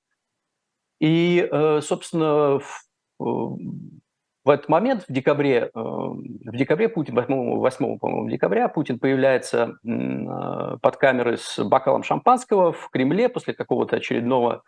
И, 1.01 1.49
э, 1.51 1.81
собственно, 1.81 2.61
в, 2.61 2.87
в 3.19 4.51
этот 4.51 4.69
момент, 4.69 5.05
в 5.09 5.13
декабре, 5.13 5.71
в 5.75 6.57
декабре 6.57 6.89
Путин, 6.89 7.15
8, 7.15 7.57
8 7.59 7.99
по-моему, 7.99 8.29
декабря, 8.29 8.69
Путин 8.69 8.99
появляется 8.99 9.79
под 9.83 10.97
камерой 10.97 11.39
с 11.39 11.63
бокалом 11.63 12.03
шампанского 12.03 12.73
в 12.73 12.89
Кремле 12.91 13.29
после 13.29 13.55
какого-то 13.55 13.97
очередного 13.97 14.63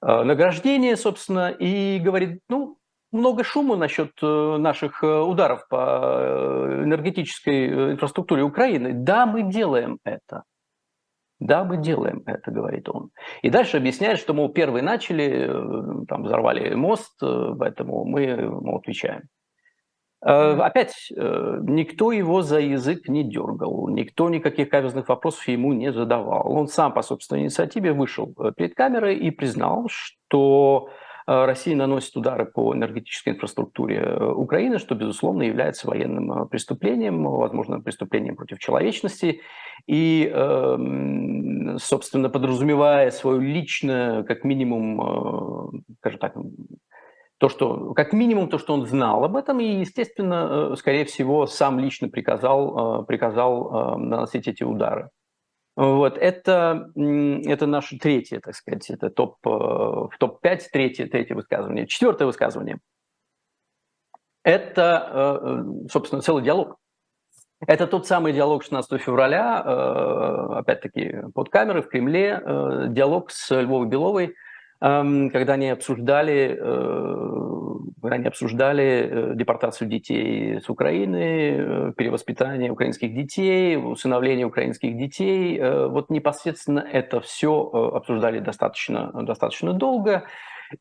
награждения, 0.00 0.96
собственно, 0.96 1.50
и 1.50 1.98
говорит, 1.98 2.40
ну, 2.48 2.78
много 3.12 3.44
шума 3.44 3.76
насчет 3.76 4.12
э, 4.22 4.56
наших 4.58 5.02
ударов 5.02 5.68
по 5.68 6.66
энергетической 6.82 7.92
инфраструктуре 7.92 8.42
Украины. 8.42 8.92
Да, 8.94 9.26
мы 9.26 9.42
делаем 9.42 9.98
это. 10.04 10.44
Да, 11.46 11.64
мы 11.64 11.76
делаем 11.76 12.22
это, 12.26 12.50
говорит 12.50 12.88
он. 12.88 13.10
И 13.42 13.50
дальше 13.50 13.76
объясняет, 13.76 14.18
что, 14.18 14.32
мол, 14.32 14.48
первые 14.48 14.82
начали, 14.82 15.46
там, 16.06 16.22
взорвали 16.22 16.74
мост, 16.74 17.18
поэтому 17.20 18.04
мы, 18.04 18.36
мол, 18.36 18.76
отвечаем. 18.76 19.22
Э, 20.24 20.56
опять, 20.60 21.10
э, 21.14 21.58
никто 21.62 22.12
его 22.12 22.42
за 22.42 22.60
язык 22.60 23.08
не 23.08 23.24
дергал, 23.24 23.88
никто 23.88 24.28
никаких 24.28 24.68
каверзных 24.68 25.08
вопросов 25.08 25.48
ему 25.48 25.72
не 25.72 25.92
задавал. 25.92 26.52
Он 26.52 26.68
сам 26.68 26.92
по 26.92 27.02
собственной 27.02 27.42
инициативе 27.42 27.92
вышел 27.92 28.32
э, 28.38 28.52
перед 28.56 28.74
камерой 28.74 29.16
и 29.16 29.32
признал, 29.32 29.88
что 29.88 30.90
Россия 31.26 31.76
наносит 31.76 32.16
удары 32.16 32.46
по 32.46 32.74
энергетической 32.74 33.30
инфраструктуре 33.30 34.16
Украины, 34.34 34.78
что, 34.78 34.94
безусловно, 34.94 35.42
является 35.42 35.86
военным 35.88 36.48
преступлением, 36.48 37.24
возможно, 37.24 37.80
преступлением 37.80 38.36
против 38.36 38.58
человечности. 38.58 39.40
И, 39.86 40.30
эм, 40.32 41.78
собственно, 41.78 42.28
подразумевая 42.28 43.10
свою 43.10 43.40
личную, 43.40 44.24
как 44.24 44.44
минимум, 44.44 45.84
скажем 46.00 46.18
так, 46.18 46.34
то, 47.42 47.48
что, 47.48 47.92
как 47.94 48.12
минимум, 48.12 48.48
то, 48.48 48.56
что 48.56 48.72
он 48.72 48.86
знал 48.86 49.24
об 49.24 49.34
этом, 49.34 49.58
и, 49.58 49.64
естественно, 49.64 50.70
э, 50.70 50.76
скорее 50.76 51.04
всего, 51.04 51.48
сам 51.48 51.80
лично 51.80 52.08
приказал, 52.08 53.02
э, 53.02 53.04
приказал 53.04 53.96
э, 53.96 53.98
наносить 53.98 54.46
эти 54.46 54.62
удары. 54.62 55.10
Вот, 55.74 56.18
это, 56.18 56.90
это 56.94 57.66
наше 57.66 57.98
третье, 57.98 58.40
так 58.40 58.54
сказать, 58.54 58.90
это 58.90 59.08
топ, 59.08 59.36
в 59.42 60.10
топ-5 60.18 60.60
третье, 60.70 61.06
третье 61.06 61.34
высказывание. 61.34 61.86
Четвертое 61.86 62.26
высказывание. 62.26 62.78
Это, 64.44 65.64
собственно, 65.90 66.20
целый 66.20 66.42
диалог. 66.42 66.76
Это 67.66 67.86
тот 67.86 68.06
самый 68.06 68.32
диалог 68.32 68.64
16 68.64 69.00
февраля, 69.00 69.60
опять-таки, 70.58 71.22
под 71.34 71.48
камерой 71.48 71.82
в 71.82 71.88
Кремле, 71.88 72.42
диалог 72.90 73.30
с 73.30 73.50
Львовой 73.58 73.86
Беловой, 73.86 74.34
Эм, 74.82 75.30
когда 75.30 75.52
они 75.52 75.70
обсуждали, 75.70 76.58
э, 78.02 78.08
когда 78.08 78.16
они 78.16 78.26
обсуждали 78.26 78.84
э, 78.84 79.32
депортацию 79.34 79.88
детей 79.88 80.60
с 80.60 80.68
Украины, 80.68 81.16
э, 81.16 81.92
перевоспитание 81.96 82.70
украинских 82.70 83.14
детей, 83.14 83.76
усыновление 83.76 84.46
украинских 84.46 84.96
детей. 84.96 85.60
Вот 85.88 86.10
непосредственно 86.10 86.80
это 86.80 87.20
все 87.20 87.52
обсуждали 87.94 88.40
достаточно, 88.40 89.10
достаточно 89.12 89.72
долго. 89.72 90.24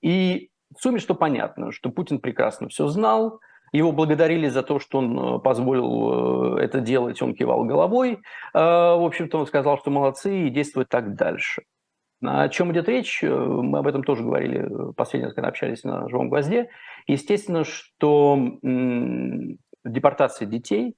И 0.02 0.50
в 0.76 0.82
сумме 0.82 1.00
что 1.00 1.16
понятно, 1.16 1.72
что 1.72 1.90
Путин 1.90 2.20
прекрасно 2.20 2.70
все 2.70 2.88
знал, 2.88 3.40
его 3.74 3.92
благодарили 3.92 4.50
за 4.50 4.64
то, 4.64 4.80
что 4.80 4.98
он 4.98 5.42
позволил 5.42 6.58
это 6.58 6.82
делать, 6.82 7.22
он 7.22 7.34
кивал 7.34 7.64
головой. 7.64 8.20
В 8.54 9.06
общем-то, 9.06 9.40
он 9.40 9.48
сказал, 9.48 9.78
что 9.78 9.92
молодцы 9.92 10.48
и 10.48 10.50
действует 10.50 10.90
так 10.90 11.16
дальше. 11.16 11.64
О 12.24 12.50
чем 12.50 12.72
идет 12.72 12.88
речь, 12.88 13.24
э, 13.24 13.28
мы 13.30 13.80
об 13.80 13.88
этом 13.88 14.04
тоже 14.04 14.24
говорили 14.24 14.60
э, 14.60 14.94
последний 14.94 15.26
раз, 15.26 15.34
когда 15.34 15.50
общались 15.50 15.84
на 15.84 16.08
«Живом 16.08 16.30
гвозде». 16.30 16.70
Естественно, 17.08 17.64
что 17.64 18.38
депортация 19.84 20.46
детей, 20.48 20.96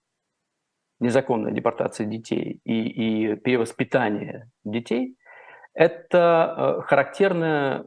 незаконная 0.99 1.53
депортация 1.53 2.07
детей 2.07 2.59
и, 2.65 3.33
и 3.33 3.35
перевоспитание 3.37 4.49
детей– 4.65 5.15
это 5.73 6.55
э, 6.57 6.81
характерное, 6.81 7.83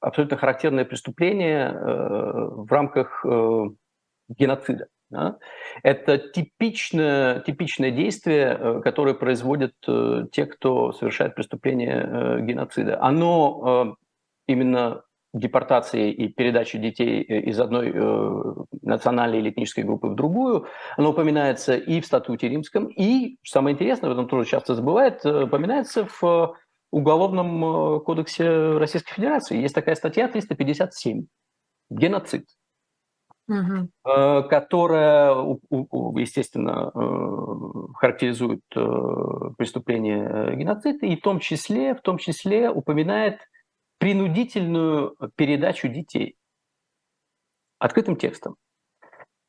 абсолютно 0.00 0.36
характерное 0.36 0.84
преступление 0.84 1.72
в 1.72 2.70
рамках 2.70 3.24
геноцида. 4.28 4.88
Да? 5.14 5.38
Это 5.84 6.18
типичное, 6.18 7.40
типичное 7.40 7.92
действие, 7.92 8.58
э, 8.58 8.80
которое 8.82 9.14
производят 9.14 9.74
э, 9.86 10.24
те, 10.32 10.44
кто 10.44 10.92
совершает 10.92 11.36
преступление 11.36 12.02
э, 12.04 12.40
геноцида. 12.40 13.00
Оно 13.00 13.96
именно 14.48 15.02
депортации 15.32 16.10
и 16.12 16.28
передачи 16.28 16.78
детей 16.78 17.22
из 17.22 17.58
одной 17.58 17.92
национальной 18.82 19.38
или 19.38 19.50
этнической 19.50 19.82
группы 19.82 20.08
в 20.08 20.14
другую, 20.14 20.66
оно 20.96 21.10
упоминается 21.10 21.76
и 21.76 22.00
в 22.00 22.06
статуте 22.06 22.48
римском, 22.48 22.86
и, 22.86 23.38
самое 23.44 23.74
интересное, 23.74 24.10
в 24.10 24.12
этом 24.12 24.28
тоже 24.28 24.48
часто 24.48 24.74
забывает, 24.74 25.24
упоминается 25.24 26.06
в 26.20 26.56
Уголовном 26.92 28.00
кодексе 28.02 28.76
Российской 28.78 29.14
Федерации. 29.14 29.60
Есть 29.60 29.74
такая 29.74 29.96
статья 29.96 30.28
357 30.28 31.26
«Геноцид» 31.90 32.44
угу. 33.48 33.88
которая, 34.48 35.32
естественно, 36.16 36.90
э, 36.94 37.92
характеризует 37.94 38.62
э, 38.74 38.80
преступление 39.58 40.56
геноцида 40.56 41.06
и 41.06 41.16
в 41.16 41.20
том 41.20 41.40
числе, 41.40 41.94
в 41.94 42.00
том 42.00 42.18
числе 42.18 42.70
упоминает 42.70 43.40
принудительную 43.98 45.16
передачу 45.36 45.88
детей 45.88 46.36
открытым 47.78 48.16
текстом. 48.16 48.56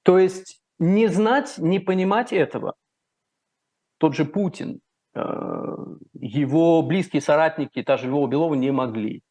То 0.03 0.19
есть 0.19 0.61
не 0.79 1.07
знать, 1.07 1.57
не 1.57 1.79
понимать 1.79 2.31
этого. 2.33 2.75
Тот 3.97 4.13
же 4.13 4.25
Путин, 4.25 4.81
его 5.13 6.81
близкие 6.83 7.21
соратники, 7.21 7.81
та 7.81 7.97
же 7.97 8.07
Львова 8.07 8.27
Белова 8.27 8.55
не 8.55 8.71
могли. 8.71 9.21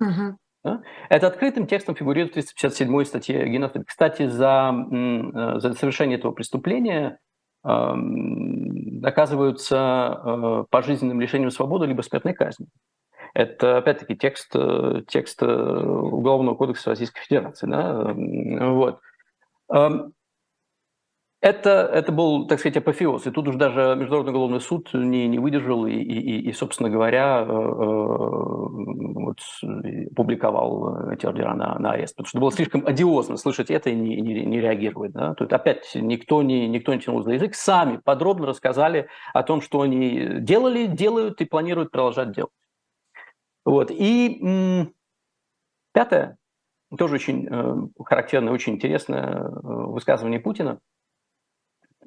Угу. 0.00 0.38
Да? 0.64 0.82
Это 1.08 1.28
открытым 1.28 1.66
текстом 1.66 1.94
фигурирует 1.94 2.32
в 2.32 2.34
357 2.34 3.04
статье 3.04 3.48
геноцида. 3.48 3.84
Кстати, 3.84 4.26
за, 4.26 4.74
э, 4.90 5.60
за 5.60 5.74
совершение 5.74 6.18
этого 6.18 6.32
преступления 6.32 7.18
э, 7.64 7.92
наказываются 7.94 10.20
э, 10.24 10.64
пожизненным 10.70 11.20
лишением 11.20 11.50
свободы 11.50 11.86
либо 11.86 12.02
смертной 12.02 12.34
казнью. 12.34 12.68
Это, 13.34 13.78
опять-таки, 13.78 14.16
текст, 14.16 14.50
э, 14.54 15.02
текст 15.06 15.42
Уголовного 15.42 16.56
кодекса 16.56 16.90
Российской 16.90 17.20
Федерации. 17.20 17.66
Да? 17.66 18.14
Вот. 18.70 19.00
Это, 21.40 21.88
это 21.92 22.10
был, 22.10 22.48
так 22.48 22.58
сказать, 22.58 22.78
апофеоз. 22.78 23.28
И 23.28 23.30
тут 23.30 23.46
уж 23.46 23.54
даже 23.54 23.94
Международный 23.94 24.32
уголовный 24.32 24.60
суд 24.60 24.92
не, 24.92 25.28
не 25.28 25.38
выдержал 25.38 25.86
и, 25.86 25.92
и, 25.92 26.48
и, 26.48 26.52
собственно 26.52 26.90
говоря, 26.90 27.46
э, 27.46 27.48
э, 27.48 27.48
вот, 27.48 29.38
публиковал 30.16 31.12
эти 31.12 31.26
ордера 31.26 31.54
на, 31.54 31.78
на 31.78 31.92
арест. 31.92 32.16
Потому 32.16 32.26
что 32.28 32.40
было 32.40 32.50
слишком 32.50 32.84
одиозно 32.84 33.36
слышать 33.36 33.70
это 33.70 33.88
и 33.88 33.94
не, 33.94 34.20
не, 34.20 34.44
не 34.46 34.60
реагировать. 34.60 35.12
Да? 35.12 35.34
Тут 35.34 35.52
опять 35.52 35.88
никто 35.94 36.42
не, 36.42 36.66
никто 36.66 36.92
не 36.92 37.00
тянул 37.00 37.22
за 37.22 37.34
язык. 37.34 37.54
Сами 37.54 38.00
подробно 38.02 38.46
рассказали 38.46 39.06
о 39.32 39.44
том, 39.44 39.60
что 39.60 39.82
они 39.82 40.40
делали, 40.40 40.86
делают 40.86 41.40
и 41.40 41.44
планируют 41.44 41.92
продолжать 41.92 42.32
делать. 42.32 42.50
Вот. 43.64 43.92
И 43.92 44.40
м- 44.42 44.92
пятое, 45.92 46.36
тоже 46.98 47.14
очень 47.14 47.46
э, 47.48 48.02
характерное, 48.04 48.52
очень 48.52 48.74
интересное 48.74 49.34
э, 49.34 49.48
высказывание 49.62 50.40
Путина– 50.40 50.80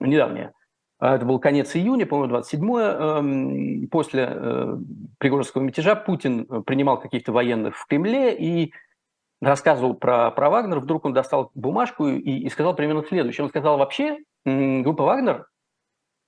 недавнее. 0.02 0.54
А, 1.02 1.16
это 1.16 1.26
был 1.26 1.40
конец 1.40 1.76
июня, 1.76 2.06
по-моему, 2.06 2.36
27-е. 2.36 2.86
Эм, 2.86 3.88
после 3.90 4.28
э, 4.30 4.78
Пригожинского 5.18 5.64
мятежа 5.64 5.96
Путин 5.96 6.46
э, 6.48 6.62
принимал 6.62 7.00
каких-то 7.00 7.32
военных 7.32 7.76
в 7.76 7.88
Кремле 7.88 8.38
и 8.38 8.72
рассказывал 9.42 9.96
про, 9.96 10.30
про 10.30 10.52
Вагнер. 10.52 10.80
Вдруг 10.80 11.06
он 11.06 11.14
достал 11.14 11.50
бумажку 11.56 12.08
и, 12.08 12.20
и 12.20 12.50
сказал 12.50 12.76
примерно 12.76 13.04
следующее. 13.04 13.44
Он 13.44 13.50
сказал, 13.50 13.80
вообще, 13.80 14.20
группа 14.46 15.04
Вагнер, 15.04 15.48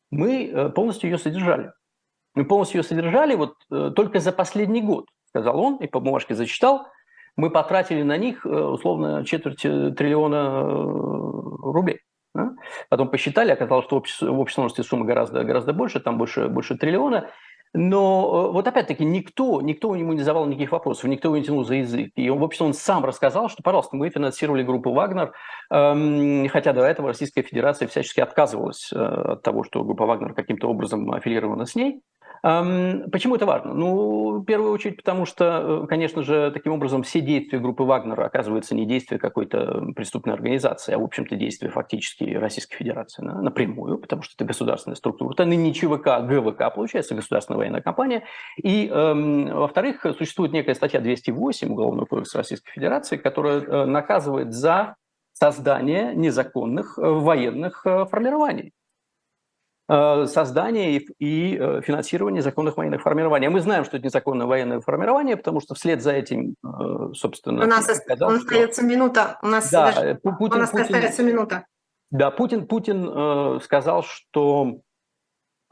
мы 0.10 0.48
э, 0.48 0.70
полностью 0.70 1.12
ее 1.12 1.20
содержали. 1.20 1.72
Мы 2.34 2.44
полностью 2.46 2.80
ее 2.80 2.84
содержали 2.84 3.36
вот 3.36 3.54
только 3.96 4.20
за 4.20 4.32
последний 4.32 4.82
год, 4.82 5.06
сказал 5.28 5.60
он, 5.60 5.76
и 5.76 5.86
по 5.86 6.00
бумажке 6.00 6.34
зачитал. 6.34 6.88
Мы 7.36 7.52
потратили 7.52 8.02
на 8.02 8.18
них 8.18 8.44
условно 8.44 9.24
четверть 9.24 9.62
триллиона 9.62 10.64
рублей. 10.64 12.00
Да? 12.34 12.52
Потом 12.90 13.10
посчитали, 13.10 13.52
оказалось, 13.52 13.86
что 13.86 13.98
в 13.98 14.40
общей, 14.40 14.54
сложности 14.54 14.82
сумма 14.82 15.06
гораздо, 15.06 15.44
гораздо 15.44 15.74
больше, 15.74 16.00
там 16.00 16.18
больше, 16.18 16.48
больше 16.48 16.76
триллиона. 16.76 17.30
Но 17.76 18.50
э, 18.50 18.52
вот 18.54 18.68
опять-таки 18.68 19.04
никто, 19.04 19.62
никто 19.62 19.96
ему 19.96 20.14
не 20.14 20.20
задавал 20.20 20.46
никаких 20.46 20.72
вопросов, 20.72 21.06
никто 21.06 21.30
его 21.30 21.38
не 21.38 21.44
тянул 21.44 21.64
за 21.64 21.76
язык. 21.76 22.12
И 22.16 22.30
он, 22.30 22.40
в 22.40 22.44
общем, 22.44 22.68
он 22.68 22.74
сам 22.74 23.04
рассказал, 23.04 23.50
что, 23.50 23.64
пожалуйста, 23.64 23.96
мы 23.96 24.10
финансировали 24.10 24.62
группу 24.62 24.94
«Вагнер», 24.94 25.34
эм, 25.72 26.48
хотя 26.50 26.74
до 26.74 26.82
этого 26.84 27.10
Российская 27.10 27.42
Федерация 27.42 27.88
всячески 27.88 28.20
отказывалась 28.20 28.92
э, 28.94 28.98
от 28.98 29.42
того, 29.42 29.64
что 29.64 29.84
группа 29.84 30.06
«Вагнер» 30.06 30.34
каким-то 30.34 30.70
образом 30.70 31.12
аффилирована 31.12 31.66
с 31.66 31.74
ней. 31.74 32.02
Почему 32.44 33.36
это 33.36 33.46
важно? 33.46 33.74
Ну, 33.74 34.40
в 34.40 34.44
первую 34.44 34.74
очередь, 34.74 34.98
потому 34.98 35.26
что, 35.26 35.84
э, 35.86 35.88
конечно 35.88 36.24
же, 36.24 36.52
таким 36.52 36.74
образом 36.74 37.04
все 37.04 37.22
действия 37.22 37.58
группы 37.58 37.84
Вагнера 37.84 38.26
оказываются 38.26 38.76
не 38.76 38.86
действия 38.86 39.18
какой-то 39.18 39.94
преступной 39.96 40.36
организации, 40.36 40.94
а, 40.94 41.00
в 41.00 41.04
общем-то, 41.04 41.38
действия 41.38 41.70
фактически 41.70 42.26
Российской 42.26 42.76
Федерации 42.76 43.24
да, 43.24 43.42
напрямую, 43.42 43.98
потому 43.98 44.24
что 44.24 44.34
это 44.36 44.44
государственная 44.44 44.98
структура. 44.98 45.32
Это 45.32 45.46
ныне 45.46 45.74
ЧВК, 45.74 46.20
ГВК, 46.28 46.76
получается, 46.76 47.16
государственная 47.16 47.60
военная 47.60 47.82
компания. 47.82 48.24
И, 48.62 48.90
эм, 48.90 49.46
во-вторых, 49.46 50.06
существует 50.18 50.52
некая 50.52 50.76
статья 50.76 51.00
208 51.00 51.72
Уголовного 51.72 52.06
кодекса 52.08 52.40
Российской 52.40 52.72
Федерации, 52.72 53.16
которая 53.16 53.62
э, 53.62 53.86
наказывает 53.86 54.52
за 54.52 54.96
создание 55.32 56.14
незаконных 56.14 57.00
э, 57.00 57.02
военных 57.02 57.86
формирований. 58.12 58.74
Э, 59.94 60.26
создание 60.26 61.04
и 61.20 61.56
э, 61.56 61.82
финансирование 61.82 62.42
законных 62.42 62.78
военных 62.78 63.04
формирований. 63.04 63.48
А 63.48 63.52
мы 63.52 63.60
знаем, 63.60 63.86
что 63.86 63.98
это 63.98 64.08
незаконное 64.08 64.48
военное 64.48 64.82
формирование, 64.82 65.38
потому 65.38 65.62
что 65.62 65.76
вслед 65.76 66.02
за 66.02 66.14
этим, 66.14 66.56
э, 66.66 67.14
собственно... 67.14 67.64
У 67.64 67.68
нас 67.68 67.86
сказал, 67.86 68.32
остается 68.32 68.82
что... 68.82 68.90
минута. 68.90 69.38
У 69.44 69.48
нас, 69.48 69.70
да, 69.70 69.92
даже... 69.92 70.16
Путин, 70.16 70.58
у 70.58 70.60
нас 70.62 70.72
Путин, 70.72 70.86
остается 70.86 71.22
минута. 71.22 71.68
Да, 72.10 72.32
Путин, 72.32 72.66
Путин 72.66 73.08
э, 73.08 73.60
сказал, 73.64 74.02
что 74.02 74.80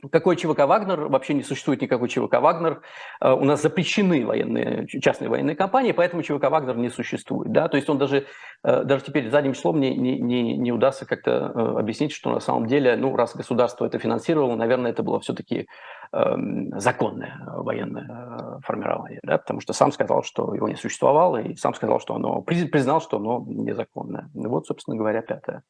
какой 0.10 0.36
ЧВК 0.36 0.60
«Вагнер», 0.66 1.08
вообще 1.08 1.34
не 1.34 1.44
существует 1.44 1.82
никакой 1.82 2.10
ЧВК 2.10 2.40
«Вагнер». 2.42 2.82
Э, 3.20 3.34
у 3.34 3.44
нас 3.44 3.62
запрещены 3.62 4.26
военные, 4.26 4.88
частные 4.88 5.30
военные 5.30 5.56
компании, 5.56 5.92
поэтому 5.92 6.24
ЧВК 6.24 6.50
«Вагнер» 6.50 6.78
не 6.78 6.90
существует. 6.90 7.52
Да? 7.52 7.68
То 7.68 7.78
есть 7.78 7.90
он 7.90 7.98
даже, 7.98 8.26
э, 8.64 8.84
даже 8.84 9.04
теперь 9.04 9.30
задним 9.30 9.54
числом 9.54 9.80
не, 9.80 9.96
не, 9.96 10.20
не, 10.20 10.58
не 10.58 10.72
удастся 10.72 11.06
как-то 11.06 11.52
э, 11.54 11.80
объяснить, 11.80 12.12
что 12.12 12.32
на 12.32 12.40
самом 12.40 12.68
деле, 12.68 12.96
ну, 12.96 13.16
раз 13.16 13.36
государство 13.36 13.86
это 13.86 14.00
финансировало, 14.00 14.56
наверное, 14.56 14.92
это 14.92 15.04
было 15.04 15.20
все-таки 15.20 15.68
э, 16.14 16.36
законное 16.78 17.42
военное 17.48 18.60
формирование, 18.66 19.20
да? 19.24 19.38
потому 19.38 19.62
что 19.62 19.74
сам 19.74 19.92
сказал, 19.92 20.24
что 20.24 20.54
его 20.54 20.68
не 20.68 20.76
существовало, 20.76 21.38
и 21.38 21.56
сам 21.56 21.74
сказал, 21.74 22.00
что 22.00 22.16
оно, 22.16 22.42
признал, 22.42 23.02
что 23.02 23.18
оно 23.18 23.44
незаконное. 23.48 24.30
Вот, 24.34 24.68
собственно 24.68 24.98
говоря, 24.98 25.22
пятое. 25.22 25.64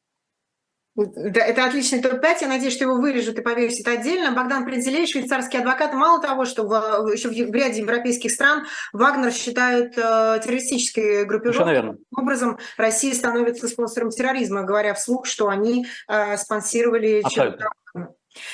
Да, 0.94 1.40
это 1.40 1.64
отличный 1.64 2.02
топ-5. 2.02 2.36
Я 2.42 2.48
надеюсь, 2.48 2.74
что 2.74 2.84
его 2.84 2.96
вырежут 2.96 3.38
и 3.38 3.42
повесят 3.42 3.88
отдельно. 3.88 4.32
Богдан 4.32 4.66
Пределей, 4.66 5.06
швейцарский 5.06 5.58
адвокат. 5.58 5.94
Мало 5.94 6.20
того, 6.20 6.44
что 6.44 6.64
в, 6.64 7.10
еще 7.10 7.28
в, 7.28 7.32
в 7.32 7.54
ряде 7.54 7.80
европейских 7.80 8.30
стран 8.30 8.66
Вагнер 8.92 9.32
считают 9.32 9.96
э, 9.96 10.40
террористической 10.44 11.24
группировкой. 11.24 11.74
Таким 11.74 11.98
образом, 12.14 12.58
Россия 12.76 13.14
становится 13.14 13.68
спонсором 13.68 14.10
терроризма, 14.10 14.64
говоря 14.64 14.92
вслух, 14.92 15.24
что 15.26 15.48
они 15.48 15.86
э, 16.08 16.36
спонсировали 16.36 17.22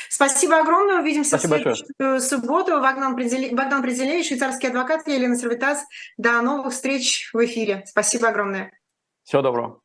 Спасибо 0.09 0.59
огромное. 0.59 1.01
Увидимся 1.01 1.31
Спасибо 1.31 1.55
в 1.55 1.59
следующую 1.59 1.87
большое. 1.99 2.21
субботу. 2.21 2.81
Богдан 2.81 3.17
Пределей, 3.17 3.55
Богдан 3.55 3.83
Пределей, 3.83 4.23
швейцарский 4.23 4.69
адвокат, 4.69 5.07
Елена 5.07 5.37
Сервитас. 5.37 5.85
До 6.17 6.41
новых 6.43 6.73
встреч 6.73 7.31
в 7.33 7.45
эфире. 7.45 7.85
Спасибо 7.87 8.29
огромное. 8.29 8.73
Всего 9.25 9.43
доброго. 9.43 9.81